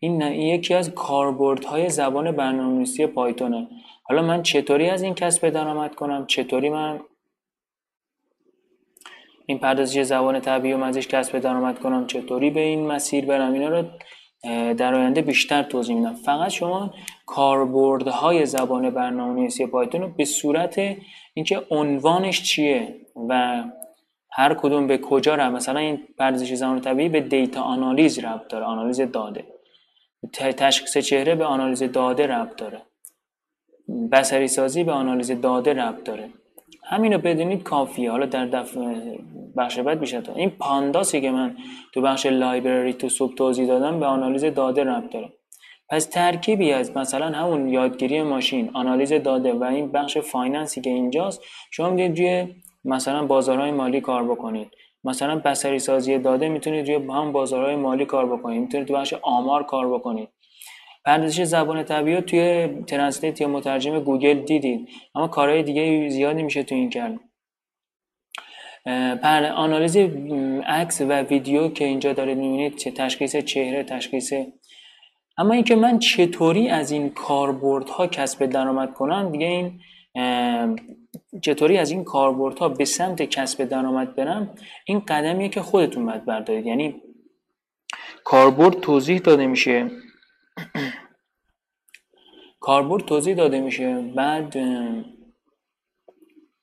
این 0.00 0.20
یکی 0.22 0.74
از 0.74 0.90
کاربردهای 0.90 1.88
زبان 1.88 2.32
برنامه‌نویسی 2.32 3.06
پایتونه. 3.06 3.68
حالا 4.02 4.22
من 4.22 4.42
چطوری 4.42 4.90
از 4.90 5.02
این 5.02 5.14
کسب 5.14 5.48
درآمد 5.48 5.94
کنم؟ 5.94 6.26
چطوری 6.26 6.70
من 6.70 7.00
این 9.46 9.58
پردازش 9.58 10.02
زبان 10.02 10.40
طبیعی 10.40 10.74
و 10.74 10.84
ازش 10.84 11.08
کسب 11.08 11.38
درآمد 11.38 11.78
کنم 11.78 12.06
چطوری 12.06 12.50
به 12.50 12.60
این 12.60 12.86
مسیر 12.86 13.26
برم؟ 13.26 13.52
اینا 13.52 13.68
رو 13.68 13.84
در 14.74 14.94
آینده 14.94 15.22
بیشتر 15.22 15.62
توضیح 15.62 15.96
میدم. 15.96 16.14
فقط 16.14 16.48
شما 16.50 16.94
کاربردهای 17.26 18.46
زبان 18.46 18.90
برنامه‌نویسی 18.90 19.66
پایتون 19.66 20.00
رو 20.00 20.08
به 20.08 20.24
صورت 20.24 20.80
اینکه 21.34 21.62
عنوانش 21.70 22.42
چیه 22.42 22.96
و 23.28 23.64
هر 24.32 24.54
کدوم 24.54 24.86
به 24.86 24.98
کجا 24.98 25.34
رفت 25.34 25.54
مثلا 25.54 25.80
این 25.80 25.98
پردازش 26.18 26.54
زبان 26.54 26.80
طبیعی 26.80 27.08
به 27.08 27.20
دیتا 27.20 27.62
آنالیز 27.62 28.18
ربط 28.18 28.48
داره 28.48 28.64
آنالیز 28.64 29.00
داده. 29.00 29.44
تشخیص 30.32 30.98
چهره 30.98 31.34
به 31.34 31.44
آنالیز 31.44 31.82
داده 31.82 32.26
ربط 32.26 32.56
داره. 32.56 32.82
بصری 34.12 34.48
سازی 34.48 34.84
به 34.84 34.92
آنالیز 34.92 35.40
داده 35.40 35.74
ربط 35.74 36.04
داره. 36.04 36.30
همینو 36.90 37.18
بدونید 37.18 37.62
کافیه. 37.62 38.10
حالا 38.10 38.26
در 38.26 38.46
دفعه 38.46 39.18
بخش 39.56 39.78
بعد 39.78 40.00
بیشتر 40.00 40.32
این 40.36 40.50
Pandas 40.50 41.10
ی 41.10 41.20
که 41.20 41.30
من 41.30 41.56
تو 41.94 42.00
بخش 42.00 42.26
library 42.26 42.92
تو 42.92 43.08
صبح 43.08 43.34
توضیح 43.34 43.66
دادم 43.66 44.00
به 44.00 44.06
آنالیز 44.06 44.44
داده 44.44 44.84
ربط 44.84 45.12
داره. 45.12 45.32
پس 45.88 46.04
ترکیبی 46.04 46.72
از 46.72 46.96
مثلا 46.96 47.26
همون 47.26 47.68
یادگیری 47.68 48.22
ماشین 48.22 48.70
آنالیز 48.74 49.12
داده 49.12 49.52
و 49.52 49.64
این 49.64 49.92
بخش 49.92 50.18
finance 50.18 50.73
ی 50.73 50.80
که 50.80 50.90
اینجاست 50.90 51.42
شما 51.70 51.90
می‌تونید 51.90 52.18
روی 52.18 52.54
مثلا 52.84 53.26
بازارهای 53.26 53.70
مالی 53.70 54.00
کار 54.00 54.24
بکنید. 54.24 54.68
مثلا 55.04 55.36
بصری 55.36 55.78
سازی 55.78 56.18
داده 56.18 56.48
می‌تونید 56.48 56.90
روی 56.90 57.12
هم 57.12 57.32
بازارهای 57.32 57.76
مالی 57.76 58.04
کار 58.04 58.26
بکنید. 58.26 58.60
می‌تونید 58.60 58.88
تو 58.88 58.94
بخش 58.94 59.14
آمار 59.22 59.62
کار 59.62 59.94
بکنید. 59.94 60.28
پردازش 61.04 61.44
زبان 61.44 61.82
طبیعی 61.82 62.20
توی 62.20 62.68
translate 62.86 63.40
یا 63.40 63.48
مترجم 63.48 64.00
گوگل 64.00 64.34
دیدید 64.34 64.88
اما 65.14 65.28
کارهای 65.28 65.62
دیگه 65.62 66.08
زیادی 66.08 66.42
میشه 66.42 66.62
تو 66.62 66.74
این 66.74 66.90
کرد 66.90 67.20
پر 69.22 69.44
آنالیز 69.44 69.96
عکس 70.66 71.00
و 71.00 71.22
ویدیو 71.22 71.68
که 71.68 71.84
اینجا 71.84 72.12
دارید 72.12 72.38
می‌بینید 72.38 72.76
چه 72.76 72.90
تشخیص 72.90 73.36
چهره 73.36 73.82
تشخیص. 73.82 74.32
اما 75.38 75.54
اینکه 75.54 75.76
من 75.76 75.98
چطوری 75.98 76.68
از 76.68 76.90
این 76.90 77.10
کاربردها 77.10 78.06
کسب 78.06 78.46
درآمد 78.46 78.94
کنم 78.94 79.32
دیگه 79.32 79.46
این 79.46 79.80
چطوری 81.42 81.78
از 81.78 81.90
این 81.90 82.04
کاربردها 82.04 82.68
به 82.68 82.84
سمت 82.84 83.22
کسب 83.22 83.64
درآمد 83.64 84.14
برم 84.14 84.54
این 84.84 85.00
قدمیه 85.00 85.48
که 85.48 85.62
خودتون 85.62 86.06
باید 86.06 86.24
بردارید. 86.24 86.66
یعنی 86.66 87.02
کاربرد 88.24 88.80
توضیح 88.80 89.18
داده 89.18 89.46
میشه 89.46 89.90
کاربرد 92.60 93.04
توضیح 93.04 93.34
داده 93.34 93.60
میشه. 93.60 94.00
بعد 94.16 94.56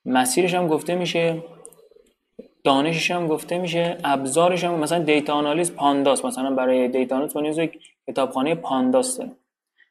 مسیرش 0.04 0.54
هم 0.54 0.66
گفته 0.66 0.94
میشه 0.94 1.42
دانشش 2.64 3.10
هم 3.10 3.26
گفته 3.26 3.58
میشه 3.58 3.98
ابزارش 4.04 4.64
هم 4.64 4.74
مثلا 4.74 4.98
data 4.98 5.34
analyze 5.34 5.74
Pandas 5.74 6.24
مثلا 6.24 6.50
برای 6.50 6.88
data 6.88 7.16
analyze 7.16 7.36
نیاز 7.36 7.70
کتابخانه 8.06 8.54
Pandas 8.54 9.20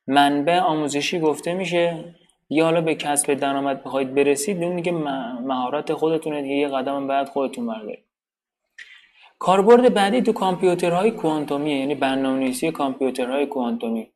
منبع 0.08 0.60
آموزشی 0.60 1.20
گفته 1.20 1.54
میشه 1.54 2.16
یا 2.50 2.66
حالا 2.66 2.82
به 2.82 2.96
کسب 2.96 3.34
درآمد 3.34 3.84
بخواید 3.84 4.16
برسید 4.16 4.64
اون 4.64 4.76
دیگه 4.76 4.92
مهارت 4.92 5.94
خودتونه 5.94 6.42
دیگه 6.42 6.56
یه 6.56 6.68
قدم 6.68 7.08
بعد 7.08 7.30
خودتون 7.30 7.68
بردارید. 7.68 8.07
کاربرد 9.39 9.94
بعدی 9.94 10.22
تو 10.22 10.34
کامپیوترهای 10.34 11.12
کوانتومی 11.12 11.72
یعنی 11.72 11.96
برنامه‌نویسی 11.96 12.72
کامپیوترهای 12.72 13.46
کوانتومی. 13.46 14.08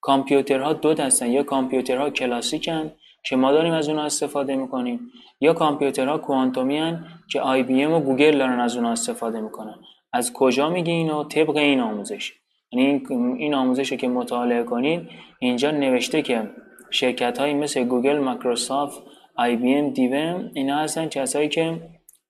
کامپیوترها 0.00 0.72
دو 0.72 0.94
دستن 0.94 1.30
یا 1.30 1.42
کامپیوترها 1.42 2.10
کلاسیکن 2.10 2.92
که 3.24 3.36
ما 3.36 3.52
داریم 3.52 3.72
از 3.72 3.88
اونها 3.88 4.04
استفاده 4.04 4.56
می‌کنیم 4.56 5.00
یا 5.40 5.52
کامپیوترها 5.52 6.18
کوانتومی 6.18 6.78
هن 6.78 7.04
که 7.30 7.40
IBM 7.40 7.92
و 7.92 8.00
گوگل 8.00 8.38
دارن 8.38 8.60
از 8.60 8.76
اونها 8.76 8.92
استفاده 8.92 9.40
می‌کنن. 9.40 9.74
از 10.12 10.32
کجا 10.32 10.70
میگی 10.70 10.90
اینو؟ 10.90 11.24
طبق 11.24 11.56
این 11.56 11.80
آموزش. 11.80 12.32
یعنی 12.72 13.02
این 13.38 13.54
آموزش 13.54 13.92
رو 13.92 13.96
که 13.96 14.08
مطالعه 14.08 14.62
کنید 14.62 15.08
اینجا 15.38 15.70
نوشته 15.70 16.22
که 16.22 16.50
شرکت 16.90 17.38
هایی 17.38 17.54
مثل 17.54 17.84
گوگل 17.84 18.18
مایکروسافت 18.18 19.02
IBM 19.36 19.90
دیوم 19.90 20.50
اینا 20.54 20.76
هستن 20.76 21.08
کسایی 21.08 21.48
که 21.48 21.80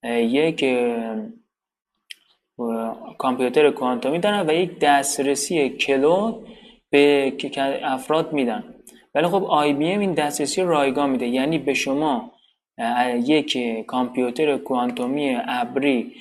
یک 0.04 0.64
کامپیوتر 3.18 3.70
کوانتومی 3.70 4.18
دارن 4.18 4.46
و 4.48 4.52
یک 4.52 4.78
دسترسی 4.78 5.68
کلود 5.68 6.46
به 6.90 7.32
افراد 7.82 8.32
میدن. 8.32 8.64
ولی 9.14 9.26
خب 9.26 9.44
آی 9.44 9.72
بی 9.72 9.86
ام 9.86 10.00
این 10.00 10.14
دسترسی 10.14 10.62
رایگان 10.62 11.10
میده. 11.10 11.26
یعنی 11.26 11.58
به 11.58 11.74
شما 11.74 12.30
یک 13.24 13.58
کامپیوتر 13.86 14.56
کوانتومی 14.56 15.36
ابری 15.46 16.12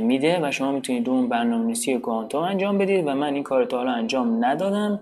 میده 0.00 0.38
و 0.42 0.50
شما 0.50 0.72
می‌تونید 0.72 1.08
اون 1.08 1.28
برنامه‌نویسی 1.28 1.98
کوانتوم 1.98 2.42
انجام 2.42 2.78
بدید 2.78 3.06
و 3.06 3.14
من 3.14 3.34
این 3.34 3.42
کار 3.42 3.64
تا 3.64 3.76
حالا 3.76 3.90
انجام 3.90 4.44
ندادم. 4.44 5.00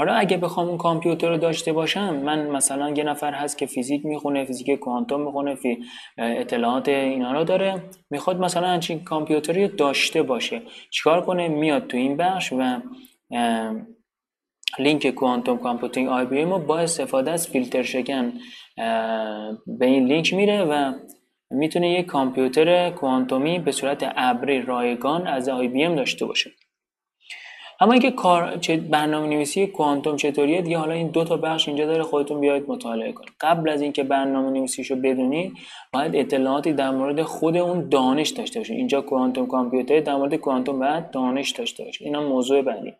حالا 0.00 0.12
اگه 0.12 0.36
بخوام 0.36 0.68
اون 0.68 0.78
کامپیوتر 0.78 1.28
رو 1.28 1.36
داشته 1.36 1.72
باشم 1.72 2.16
من 2.16 2.46
مثلا 2.46 2.90
یه 2.90 3.04
نفر 3.04 3.32
هست 3.32 3.58
که 3.58 3.66
فیزیک 3.66 4.06
می‌خونه 4.06 4.44
فیزیک 4.44 4.78
کوانتوم 4.78 5.20
می‌خونه 5.20 5.54
فی 5.54 5.78
اطلاعات 6.18 6.88
اینا 6.88 7.32
رو 7.32 7.44
داره 7.44 7.82
می‌خواد 8.10 8.40
مثلا 8.40 8.66
همچین 8.66 9.04
کامپیوتری 9.04 9.68
داشته 9.68 10.22
باشه. 10.22 10.62
چیکار 10.90 11.20
کنه؟ 11.20 11.48
میاد 11.48 11.86
تو 11.86 11.96
این 11.96 12.16
بخش 12.16 12.52
و 12.52 12.80
لینک 14.78 15.10
quantum 15.10 15.58
computing 15.58 16.08
IBM 16.08 16.44
ما 16.44 16.58
با 16.58 16.78
استفاده 16.78 17.30
از 17.30 17.48
فیلتر 17.48 17.82
شکن 17.82 18.32
به 19.66 19.86
این 19.86 20.06
لینک 20.06 20.34
میره 20.34 20.64
و 20.64 20.92
می‌تونه 21.50 21.90
یک 21.90 22.06
کامپیوتر 22.06 22.90
کوانتومی 22.90 23.58
به 23.58 23.72
صورت 23.72 24.12
ابری 24.16 24.62
رایگان 24.62 25.26
از 25.26 25.48
IBM 25.48 25.94
داشته 25.94 26.26
باشه. 26.26 26.50
اما 27.80 27.92
اینکه 27.92 28.10
کار 28.10 28.56
برنامه 28.90 29.26
نویسی 29.26 29.66
کوانتوم 29.66 30.16
چطوریه 30.16 30.62
دیگه 30.62 30.78
حالا 30.78 30.92
این 30.92 31.08
دو 31.08 31.24
تا 31.24 31.36
بخش 31.36 31.68
اینجا 31.68 31.86
داره 31.86 32.02
خودتون 32.02 32.40
بیاید 32.40 32.68
مطالعه 32.68 33.12
کنید. 33.12 33.30
قبل 33.40 33.68
از 33.68 33.80
اینکه 33.80 34.02
برنامه 34.02 34.50
نویسیشو 34.50 34.96
بدونید 34.96 35.52
باید 35.92 36.16
اطلاعاتی 36.16 36.72
در 36.72 36.90
مورد 36.90 37.22
خود 37.22 37.56
اون 37.56 37.88
دانش 37.88 38.28
داشته 38.28 38.60
باشید 38.60 38.76
اینجا 38.76 39.00
کوانتوم 39.00 39.46
کامپیوتر 39.46 40.00
در 40.00 40.16
مورد 40.16 40.34
کوانتوم 40.34 40.78
باید 40.78 41.10
دانش 41.10 41.50
داشته 41.50 41.84
باشید 41.84 42.06
اینا 42.06 42.28
موضوع 42.28 42.62
بعدی. 42.62 42.92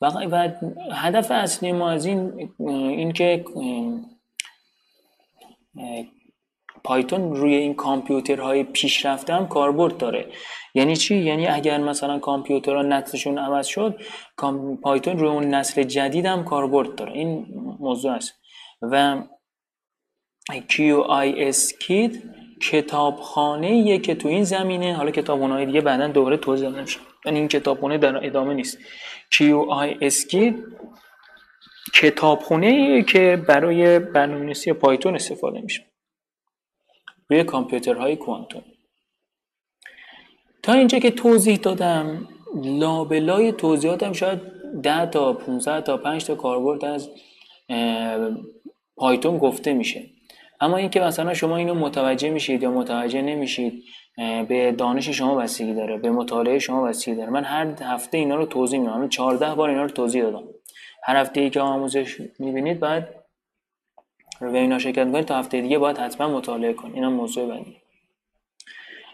و 0.00 0.48
هدف 0.92 1.30
اصلی 1.30 1.72
ما 1.72 1.90
از 1.90 2.06
این 2.06 2.50
اینکه 2.58 3.44
پایتون 6.84 7.36
روی 7.36 7.54
این 7.54 7.74
کامپیوترهای 7.74 8.64
پیشرفته 8.64 9.34
هم 9.34 9.48
کاربرد 9.48 9.96
داره. 9.96 10.26
یعنی 10.74 10.96
چی؟ 10.96 11.16
یعنی 11.16 11.46
اگر 11.46 11.78
مثلا 11.78 12.18
کامپیوترها 12.18 12.82
نسلشون 12.82 13.38
عوض 13.38 13.66
شد 13.66 14.00
پایتون 14.82 15.18
روی 15.18 15.28
اون 15.28 15.44
نسل 15.44 15.82
جدید 15.82 16.26
هم 16.26 16.44
کاربرد 16.44 16.94
داره. 16.94 17.12
این 17.12 17.46
موضوع 17.80 18.12
است. 18.12 18.34
و 18.82 19.22
QIS 20.50 21.72
Kit 21.82 22.16
کتابخانه 22.62 23.98
که 23.98 24.14
تو 24.14 24.28
این 24.28 24.44
زمینه. 24.44 24.94
حالا 24.94 25.10
کتابخانه 25.10 25.54
های 25.54 25.66
دیگه 25.66 25.80
بعدا 25.80 26.06
دوباره 26.06 26.36
توضیح 26.36 26.68
نمیشه 26.68 27.00
یعنی 27.26 27.38
این 27.38 27.48
کتابخانه 27.48 27.98
در 27.98 28.26
ادامه 28.26 28.54
نیست. 28.54 28.78
QIS 29.34 30.30
Kit 30.30 30.54
کتابخونه 31.94 33.02
که 33.02 33.44
برای 33.48 33.98
برنامه‌نویسی 33.98 34.72
پایتون 34.72 35.14
استفاده 35.14 35.60
میشه. 35.60 35.89
روی 37.30 37.44
کامپیوترهای 37.44 38.16
کوانتوم. 38.16 38.62
تا 40.62 40.72
اینجا 40.72 40.98
که 40.98 41.10
توضیح 41.10 41.56
دادم 41.56 42.28
لابلای 42.64 43.52
توضیحاتم 43.52 44.12
شاید 44.12 44.40
10 44.82 45.06
تا 45.06 45.32
15 45.32 45.80
تا 45.80 45.96
5 45.96 46.24
تا 46.24 46.34
کاربرد 46.34 46.84
از 46.84 47.10
پایتون 48.96 49.38
گفته 49.38 49.72
میشه. 49.72 50.06
اما 50.60 50.76
اینکه 50.76 51.00
مثلا 51.00 51.34
شما 51.34 51.56
اینو 51.56 51.74
متوجه 51.74 52.30
میشید 52.30 52.62
یا 52.62 52.70
متوجه 52.70 53.22
نمیشید 53.22 53.84
به 54.48 54.74
دانش 54.78 55.08
شما 55.08 55.34
بستگی 55.34 55.74
داره 55.74 55.98
به 55.98 56.10
مطالعه 56.10 56.58
شما 56.58 56.82
بستگی 56.82 57.14
داره. 57.14 57.30
من 57.30 57.44
هر 57.44 57.66
هفته 57.82 58.18
اینا 58.18 58.34
رو 58.34 58.46
توضیح 58.46 58.80
میدم. 58.80 59.08
14 59.08 59.54
بار 59.54 59.68
اینا 59.68 59.82
رو 59.82 59.88
توضیح 59.88 60.22
دادم. 60.22 60.44
هر 61.02 61.16
هفته 61.16 61.40
ای 61.40 61.50
که 61.50 61.60
آموزش 61.60 62.16
می‌بینید 62.38 62.80
بعد 62.80 63.19
رو 64.40 64.54
اینا 64.54 64.78
شرکت 64.78 65.12
کنید 65.12 65.24
تا 65.24 65.38
هفته 65.38 65.60
دیگه 65.60 65.78
باید 65.78 65.98
حتما 65.98 66.28
مطالعه 66.28 66.72
کنید 66.72 66.94
اینا 66.94 67.10
موضوع 67.10 67.48
بعدی. 67.48 67.76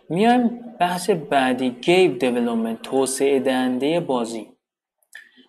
میایم 0.09 0.61
بحث 0.81 1.11
بعدی. 1.11 1.71
گیم 1.71 2.19
دیولپمنت 2.19 2.83
توسعه 2.83 3.41
دهنده 3.41 4.01
بازی. 4.01 4.47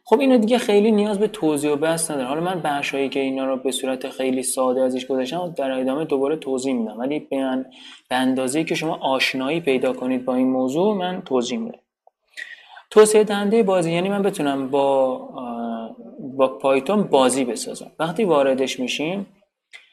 خب 0.04 0.20
اینو 0.20 0.38
دیگه 0.38 0.58
خیلی 0.58 0.92
نیاز 0.92 1.20
به 1.20 1.28
توضیح 1.28 1.72
و 1.72 1.76
بحث 1.76 2.12
نداره. 2.12 2.28
حالا 2.28 2.42
من 2.42 2.62
بخشایی 2.62 3.10
که 3.10 3.20
اینا 3.20 3.46
رو 3.46 3.58
به 3.58 3.72
صورت 3.72 4.10
خیلی 4.10 4.44
ساده 4.44 4.82
ازش 4.82 5.08
گذاشتم 5.08 5.54
در 5.58 5.72
ادامه 5.72 6.06
دوباره 6.06 6.36
توضیح 6.36 6.74
میدم. 6.74 7.00
ولی 7.00 7.20
به 7.20 7.66
اندازه 8.12 8.64
که 8.64 8.76
شما 8.76 8.96
آشنایی 8.96 9.60
پیدا 9.60 9.94
کنید 9.94 10.26
با 10.26 10.36
این 10.36 10.48
موضوع 10.48 10.96
من 10.96 11.22
توضیح 11.22 11.60
میدم. 11.60 11.80
توسعه 12.90 13.24
دهنده 13.24 13.64
بازی. 13.64 13.92
یعنی 13.92 14.10
من 14.10 14.22
بتونم 14.22 14.70
با 14.70 15.18
با 16.38 16.48
پایتون 16.48 17.04
بازی 17.04 17.46
بسازم. 17.46 17.92
وقتی 18.00 18.24
واردش 18.24 18.80
میشیم 18.80 19.26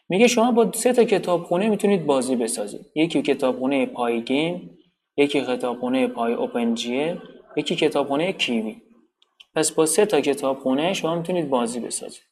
میگه 0.09 0.27
شما 0.27 0.53
با 0.53 0.73
سه 0.73 0.93
تا 0.93 1.05
کتابخونه 1.05 1.69
می‌تونید 1.69 2.07
بازی 2.07 2.37
بسازید. 2.37 2.87
یکی 2.95 3.23
کتابخونه 3.23 3.87
پای 3.87 4.23
گیم 4.23 4.79
یکی 5.17 5.41
کتابخونه 5.41 6.07
PyOpenGL 6.09 7.15
یکی 7.57 7.77
کتابخونه 7.77 8.33
Kivy. 8.33 8.77
پس 9.55 9.73
با 9.73 9.87
سه 9.87 10.07
تا 10.07 10.21
کتابخونه 10.21 10.93
شما 10.93 11.15
می‌تونید 11.15 11.49
بازی 11.49 11.81
بسازید. 11.81 12.23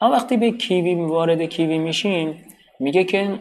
اما 0.00 0.12
وقتی 0.12 0.36
به 0.36 0.50
کیوی 0.50 0.94
وارد 0.94 1.42
کیوی 1.42 1.78
میشیم 1.78 2.46
میگه 2.80 3.04
که 3.04 3.40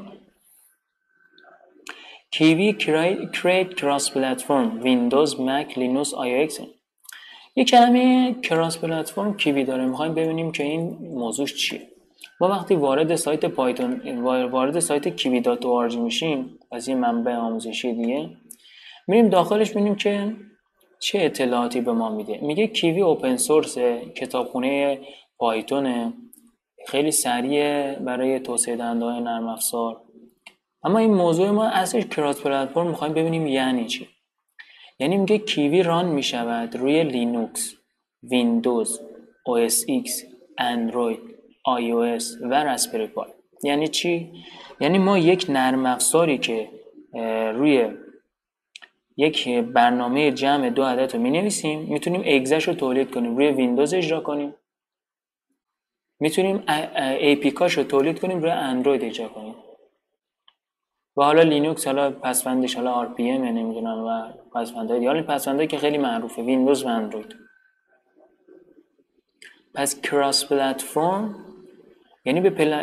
Kivy 2.31 2.75
create 2.79 3.75
cross 3.79 4.05
platform 4.13 4.83
ویندوز 4.83 5.39
مک 5.39 5.77
لینوکس 5.77 6.13
آی 6.13 6.33
ایکس 6.33 6.60
یه 7.55 7.65
کلمه 7.65 8.36
cross 8.43 8.77
platform 8.77 9.38
Kivy 9.38 9.63
داره. 9.63 9.86
می‌خوایم 9.86 10.13
ببینیم 10.13 10.51
که 10.51 10.63
این 10.63 10.97
موضوع 11.01 11.45
چیه. 11.45 11.96
ما 12.41 12.47
وقتی 12.47 12.76
وارد 12.76 13.15
سایت 13.15 13.45
پایتون 13.45 14.21
وارد 14.52 14.80
سایت 14.80 15.08
Kivy 15.07 15.41
dot 15.41 15.65
میشیم 15.95 16.60
از 16.71 16.88
یه 16.88 16.95
منبع 16.95 17.36
آموزشی 17.36 17.93
دیگه 17.93 18.30
میریم 19.08 19.30
داخلش 19.30 19.71
ببینیم 19.71 19.95
که 19.95 20.36
چه 21.00 21.19
اطلاعاتی 21.21 21.82
به 21.82 21.91
ما 21.91 22.10
میده. 22.10 22.39
میگه 22.41 22.67
Kivy 22.67 23.01
open 23.01 23.36
source 23.36 23.77
کتابخونه 24.15 25.00
پایتونه 25.38 26.13
خیلی 26.88 27.12
سریع 27.12 27.95
برای 27.95 28.39
توسعه 28.39 28.76
دهنده 28.76 29.06
های 29.06 29.19
نرم 29.19 29.47
افزار. 29.47 30.02
اما 30.84 31.00
این 31.00 31.13
موضوع 31.13 31.50
ما 31.50 31.65
اصلش 31.65 32.06
cross 32.05 32.41
platform 32.41 32.88
می‌خوایم 32.88 33.13
ببینیم 33.13 33.47
یعنی 33.47 33.86
چی. 33.86 34.08
یعنی 35.00 35.17
میگه 35.17 35.38
Kivy 35.38 35.83
run 35.83 36.05
می‌شود 36.06 36.76
روی 36.76 37.04
لینوکس 37.04 37.73
ویندوز 38.23 39.02
OS 39.45 39.83
X 39.88 40.23
اندروید. 40.58 41.37
iOS 41.67 42.23
و 42.41 42.53
Raspberry 42.63 43.07
Pi 43.07 43.27
یعنی 43.63 43.88
چی؟ 43.88 44.32
یعنی 44.80 44.97
ما 44.97 45.17
یک 45.17 45.45
نرم 45.49 45.86
افزاری 45.86 46.38
که 46.38 46.69
روی 47.53 47.89
یک 49.17 49.49
برنامه 49.49 50.32
جمع 50.32 50.69
دو 50.69 50.84
عدد 50.84 51.15
رو 51.15 51.21
می 51.21 51.30
نویسیم 51.30 51.80
می‌تونیم 51.80 52.23
exe 52.25 52.51
ش 52.51 52.67
رو 52.67 52.73
تولید 52.73 53.12
کنیم 53.12 53.38
روی 53.38 53.47
ویندوز 53.47 53.93
اجرا 53.93 54.19
کنیم. 54.19 54.53
می‌تونیم 56.19 56.63
apk 57.55 57.66
اش 57.66 57.73
رو 57.73 57.84
تولید 57.84 58.19
کنیم 58.19 58.39
روی 58.39 58.51
اندروید 58.51 59.03
اجرا 59.03 59.27
کنیم. 59.27 59.56
و 61.17 61.23
حالا 61.23 61.41
لینوکس 61.41 61.88
حالا 61.88 62.12
پسوندش 62.12 62.75
حالا 62.75 62.91
RPM 62.91 63.43
نمی‌دونم 63.43 64.06
و 64.06 64.34
پسوندهای 64.53 65.08
حالا 65.08 65.23
پسوندهایی 65.23 65.67
که 65.67 65.77
خیلی 65.77 65.97
معروفه 65.97 66.41
ویندوز 66.41 66.84
و 66.84 66.88
اندروید 66.88 67.36
پس 69.73 70.01
کراس 70.01 70.45
پلتفرم 70.45 71.36
یعنی 72.27 72.41
به 72.41 72.49
پل... 72.49 72.73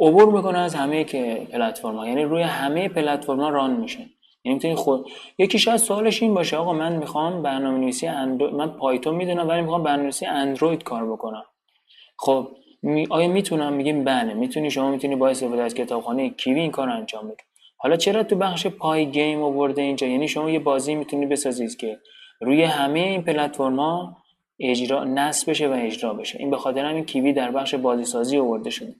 عبور 0.00 0.32
می‌کنه 0.32 0.58
از 0.58 0.74
همه 0.74 1.04
که 1.04 1.46
پلتفرم 1.52 1.96
ها 1.96 2.08
یعنی 2.08 2.22
روی 2.22 2.42
همه 2.42 2.88
پلتفرم 2.88 3.40
ها 3.40 3.48
ران 3.48 3.76
میشه 3.76 3.98
یعنی 4.44 4.54
می‌تونی 4.54 4.74
خود 4.74 5.06
یکی 5.38 5.58
شاید 5.58 5.76
سوالش 5.76 6.22
این 6.22 6.34
باشه 6.34 6.56
آقا 6.56 6.72
من 6.72 6.96
می‌خوام 6.96 7.42
برنامه 7.42 7.78
نویسی 7.78 8.06
اندرو... 8.06 8.56
من 8.56 8.68
پایتون 8.68 9.14
می‌دونم 9.14 9.48
ولی 9.48 9.60
می‌خوام 9.60 9.82
برنامه 9.82 10.02
نویسی 10.02 10.26
اندروید 10.26 10.82
کار 10.82 11.12
بکنم. 11.12 11.44
خب 12.18 12.48
می... 12.82 13.06
آیا 13.10 13.28
می‌تونم؟ 13.28 13.72
میگیم 13.72 14.04
بله 14.04 14.34
می‌تونی. 14.34 14.70
شما 14.70 14.90
می‌تونی 14.90 15.16
با 15.16 15.28
استفاده 15.28 15.62
از 15.62 15.74
کتابخانه 15.74 16.30
کیوی 16.30 16.60
این 16.60 16.70
کار 16.70 16.88
انجام 16.88 17.28
بدی. 17.28 17.42
حالا 17.76 17.96
چرا 17.96 18.22
تو 18.22 18.36
بخش 18.36 18.66
پای 18.66 19.06
گیم 19.06 19.42
آورده 19.42 19.82
اینجا؟ 19.82 20.06
یعنی 20.06 20.28
شما 20.28 20.50
یه 20.50 20.58
بازی 20.58 20.94
می‌تونی 20.94 21.26
بسازید 21.26 21.76
که 21.76 21.98
روی 22.40 22.62
همه 22.62 23.00
این 23.00 23.22
پلتفرم 23.22 24.16
اجرا 24.60 25.04
نصب 25.04 25.50
بشه 25.50 25.68
و 25.68 25.72
اجرا 25.72 26.14
بشه. 26.14 26.38
این 26.38 26.50
به 26.50 26.56
خاطر 26.56 26.84
همین 26.84 27.04
کیوی 27.04 27.32
در 27.32 27.50
بخش 27.50 27.74
بازی 27.74 28.04
سازی 28.04 28.38
آورده 28.38 28.70
شده. 28.70 28.94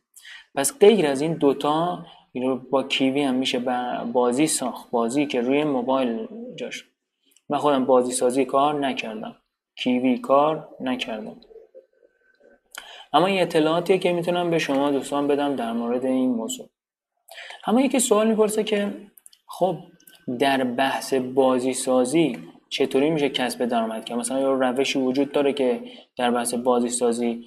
پس 0.55 0.79
غیر 0.79 1.07
از 1.07 1.21
این 1.21 1.35
دوتا 1.35 2.07
با 2.71 2.83
کیوی 2.83 3.23
هم 3.23 3.35
میشه 3.35 3.59
بازی 4.13 4.47
ساخت 4.47 4.91
بازی 4.91 5.27
که 5.27 5.41
روی 5.41 5.65
موبایل 5.65 6.29
جاش. 6.57 6.85
من 7.49 7.59
خودم 7.59 7.85
بازی 7.85 8.13
سازی 8.13 8.45
کار 8.45 8.75
نکردم. 8.75 9.37
کیوی 9.77 10.19
کار 10.19 10.69
نکردم. 10.81 11.37
اما 13.13 13.27
این 13.27 13.43
اطلاعاتیه 13.43 13.99
که 13.99 14.13
می‌تونم 14.13 14.51
به 14.51 14.59
شما 14.59 14.91
دوستان 14.91 15.29
بدم 15.29 15.57
در 15.57 15.73
مورد 15.73 16.05
این 16.05 16.31
موضوع. 16.31 16.69
اما 17.67 17.81
یکی 17.81 17.99
سوال 17.99 18.29
می‌پرسه 18.29 18.65
که 18.65 18.93
خب 19.47 19.77
در 20.39 20.65
بحث 20.65 21.15
بازی 21.15 21.73
سازی 21.73 22.39
چطوری 22.71 23.11
میشه 23.11 23.29
کسب 23.29 23.65
درآمد 23.65 24.05
کرد؟ 24.05 24.19
مثلا 24.19 24.41
یه 24.41 24.47
روشی 24.47 24.99
وجود 24.99 25.33
داره 25.33 25.53
که 25.53 25.81
در 26.17 26.31
بحث 26.31 26.55
بازی 26.55 26.89
سازی 26.89 27.45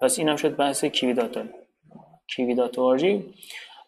پس 0.00 0.18
اینم 0.18 0.36
شد 0.36 0.56
بحث 0.56 0.84
کیوی 0.84 1.14
داتا. 1.14 1.42
کیوی 2.26 2.54
داتا 2.54 2.96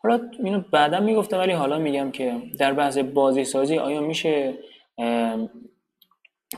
حالا 0.03 0.21
اینو 0.45 0.61
بعدا 0.73 1.01
می‌گفتم 1.01 1.39
ولی 1.39 1.53
حالا 1.53 1.79
میگم 1.79 2.11
که 2.11 2.43
در 2.59 2.73
بحث 2.73 2.99
بازی 2.99 3.45
سازی 3.45 3.79
آیا 3.79 4.01
میشه 4.01 4.55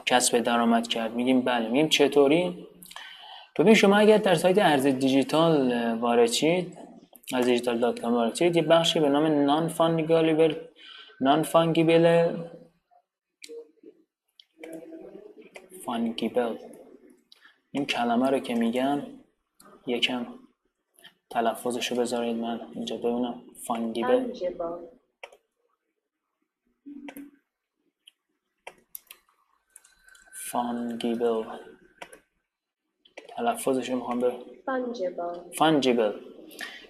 کسب 0.06 0.38
درآمد 0.38 0.88
کرد؟ 0.88 1.14
میگیم 1.14 1.40
بله. 1.40 1.68
میگیم 1.68 1.88
چطوری؟ 1.88 2.66
ببین 3.58 3.74
شما 3.74 3.96
اگر 3.96 4.18
در 4.18 4.34
سایت 4.34 4.58
ارز 4.58 4.86
دیجیتال 4.86 5.72
وارد 5.94 6.32
شید 6.32 6.78
از 7.34 7.46
دیجیتال 7.46 7.78
dot 7.78 8.00
com 8.00 8.14
وارد 8.14 8.34
شید 8.36 8.56
یه 8.56 8.62
بخشی 8.62 9.00
به 9.00 9.08
نام 9.08 9.26
non-fungible 9.26 10.54
non-fungible 11.20 12.28
fungible 15.86 16.56
این 17.70 17.86
کلمه 17.86 18.30
رو 18.30 18.38
که 18.38 18.54
میگم 18.54 19.02
یکم 19.86 20.26
تلفظشو 21.30 21.94
بذارید 21.94 22.36
من 22.36 22.60
اینجا 22.74 22.96
ببینم. 22.96 23.42
fungible 23.66 24.32
fungible 30.32 31.44
تلفظش 33.28 33.90
می‌خوام 33.90 34.20
به 34.20 34.32
فانجیبل 35.58 36.12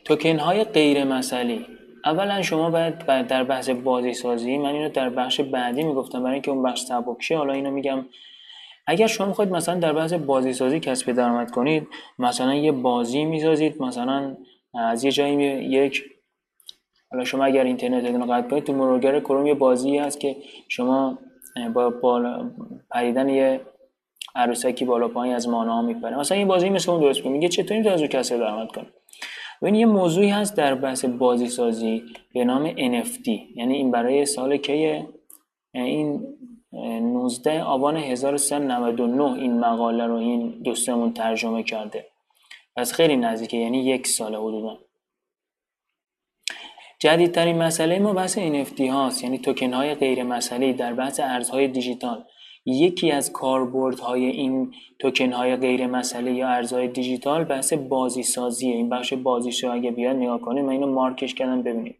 توکن 0.04 0.38
های 0.38 0.64
غیر 0.64 1.04
مسئلی. 1.04 1.66
اولا 2.04 2.42
شما 2.42 2.70
باید 2.70 3.26
در 3.26 3.44
بحث 3.44 3.70
بازی 3.70 4.12
سازی 4.12 4.58
من 4.58 4.74
اینو 4.74 4.88
در 4.88 5.10
بخش 5.10 5.40
بعدی 5.40 5.82
می‌گفتم. 5.82 6.22
برای 6.22 6.32
اینکه 6.32 6.50
اون 6.50 6.62
بخش 6.62 6.80
سبک 6.80 7.32
حالا 7.32 7.52
اینو 7.52 7.70
میگم 7.70 8.06
اگر 8.86 9.06
شما 9.06 9.26
می‌خواید 9.26 9.52
مثلا 9.52 9.78
در 9.78 9.92
بحث 9.92 10.12
بازی 10.12 10.52
سازی 10.52 10.80
کسب 10.80 11.12
درآمد 11.12 11.50
کنید 11.50 11.88
مثلا 12.18 12.54
یه 12.54 12.72
بازی 12.72 13.24
می‌سازید 13.24 13.82
مثلا 13.82 14.36
از 14.74 15.04
یه 15.04 15.10
جایی 15.10 15.36
یک 15.64 16.04
حالا 17.10 17.24
شما 17.24 17.44
اگر 17.44 17.64
اینترنتتون 17.64 18.20
رو 18.20 18.32
قطع 18.32 18.48
کنید 18.48 18.64
تو 18.64 18.72
مرورگر 18.72 19.20
کروم 19.20 19.46
یه 19.46 19.54
بازی 19.54 19.98
هست 19.98 20.20
که 20.20 20.36
شما 20.68 21.18
با 21.74 21.90
بالا 21.90 22.50
پریدن 22.90 23.28
یه 23.28 23.60
عروسکی 24.34 24.84
بالا 24.84 25.08
پایین 25.08 25.34
از 25.34 25.48
مانا 25.48 25.82
میپره. 25.82 26.18
مثلا 26.18 26.38
این 26.38 26.48
بازی 26.48 26.70
مثل 26.70 26.90
اون 26.90 27.00
درست 27.00 27.20
کنید 27.22 27.32
میگه 27.32 27.48
چطوری 27.48 27.82
تو 27.82 27.90
از 27.90 28.02
رو 28.02 28.06
کسب 28.06 28.38
درآمد 28.38 28.72
کنی؟ 28.72 28.86
و 29.62 29.66
این 29.66 29.74
یه 29.74 29.86
موضوعی 29.86 30.28
هست 30.28 30.56
در 30.56 30.74
بحث 30.74 31.04
بازی 31.04 31.46
سازی 31.46 32.02
به 32.34 32.44
نام 32.44 32.70
NFT 32.70 33.28
یعنی 33.54 33.76
این 33.76 33.90
برای 33.90 34.26
سال 34.26 34.56
که 34.56 35.06
این 35.74 36.26
19 36.72 37.62
آبان 37.62 37.96
1399 37.96 39.22
این 39.32 39.60
مقاله 39.60 40.06
رو 40.06 40.14
این 40.14 40.62
دوستمون 40.62 41.12
ترجمه 41.12 41.62
کرده. 41.62 42.06
پس 42.76 42.92
خیلی 42.92 43.16
نزدیکه 43.16 43.56
یعنی 43.56 43.84
یک 43.84 44.06
سال 44.06 44.34
حدودا. 44.34 44.78
جدیدترین 46.98 47.58
مسئله 47.58 47.98
ما 47.98 48.12
بحث 48.12 48.38
NFT 48.38 48.80
هاست 48.80 49.24
یعنی 49.24 49.38
توکن 49.38 49.72
های 49.72 49.94
غیر 49.94 50.22
مسئله 50.22 50.72
در 50.72 50.94
بحث 50.94 51.20
ارزهای 51.20 51.68
دیجیتال. 51.68 52.24
یکی 52.66 53.10
از 53.10 53.32
کاربردهای 53.32 54.24
این 54.24 54.74
توکن 54.98 55.32
های 55.32 55.56
غیر 55.56 55.86
مسئله 55.86 56.32
یا 56.32 56.48
ارزهای 56.48 56.88
دیجیتال 56.88 57.44
بحث 57.44 57.72
بازی 57.72 58.22
سازیه 58.22 58.74
این 58.74 58.88
بخش 58.88 59.12
بازی 59.12 59.66
اگه 59.66 59.90
بیاد 59.90 60.16
نگاه 60.16 60.40
کنید 60.40 60.64
من 60.64 60.72
اینو 60.72 60.86
مارکش 60.86 61.34
کردم 61.34 61.62
ببینید. 61.62 61.96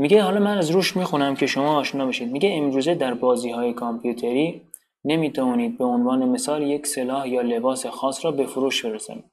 میگه 0.00 0.22
حالا 0.22 0.40
من 0.40 0.58
از 0.58 0.70
روش 0.70 0.96
می‌خونم 0.96 1.34
که 1.34 1.46
شما 1.46 1.76
آشنا 1.76 2.06
بشید 2.06 2.32
میگه 2.32 2.50
امروزه 2.52 2.94
در 2.94 3.14
بازی 3.14 3.50
های 3.50 3.72
کامپیوتری 3.72 4.62
نمی‌توانید 5.04 5.78
به 5.78 5.84
عنوان 5.84 6.28
مثال 6.28 6.62
یک 6.62 6.86
سلاح 6.86 7.28
یا 7.28 7.40
لباس 7.40 7.86
خاص 7.86 8.24
را 8.24 8.30
به 8.30 8.46
فروش 8.46 8.84
برسانید. 8.84 9.24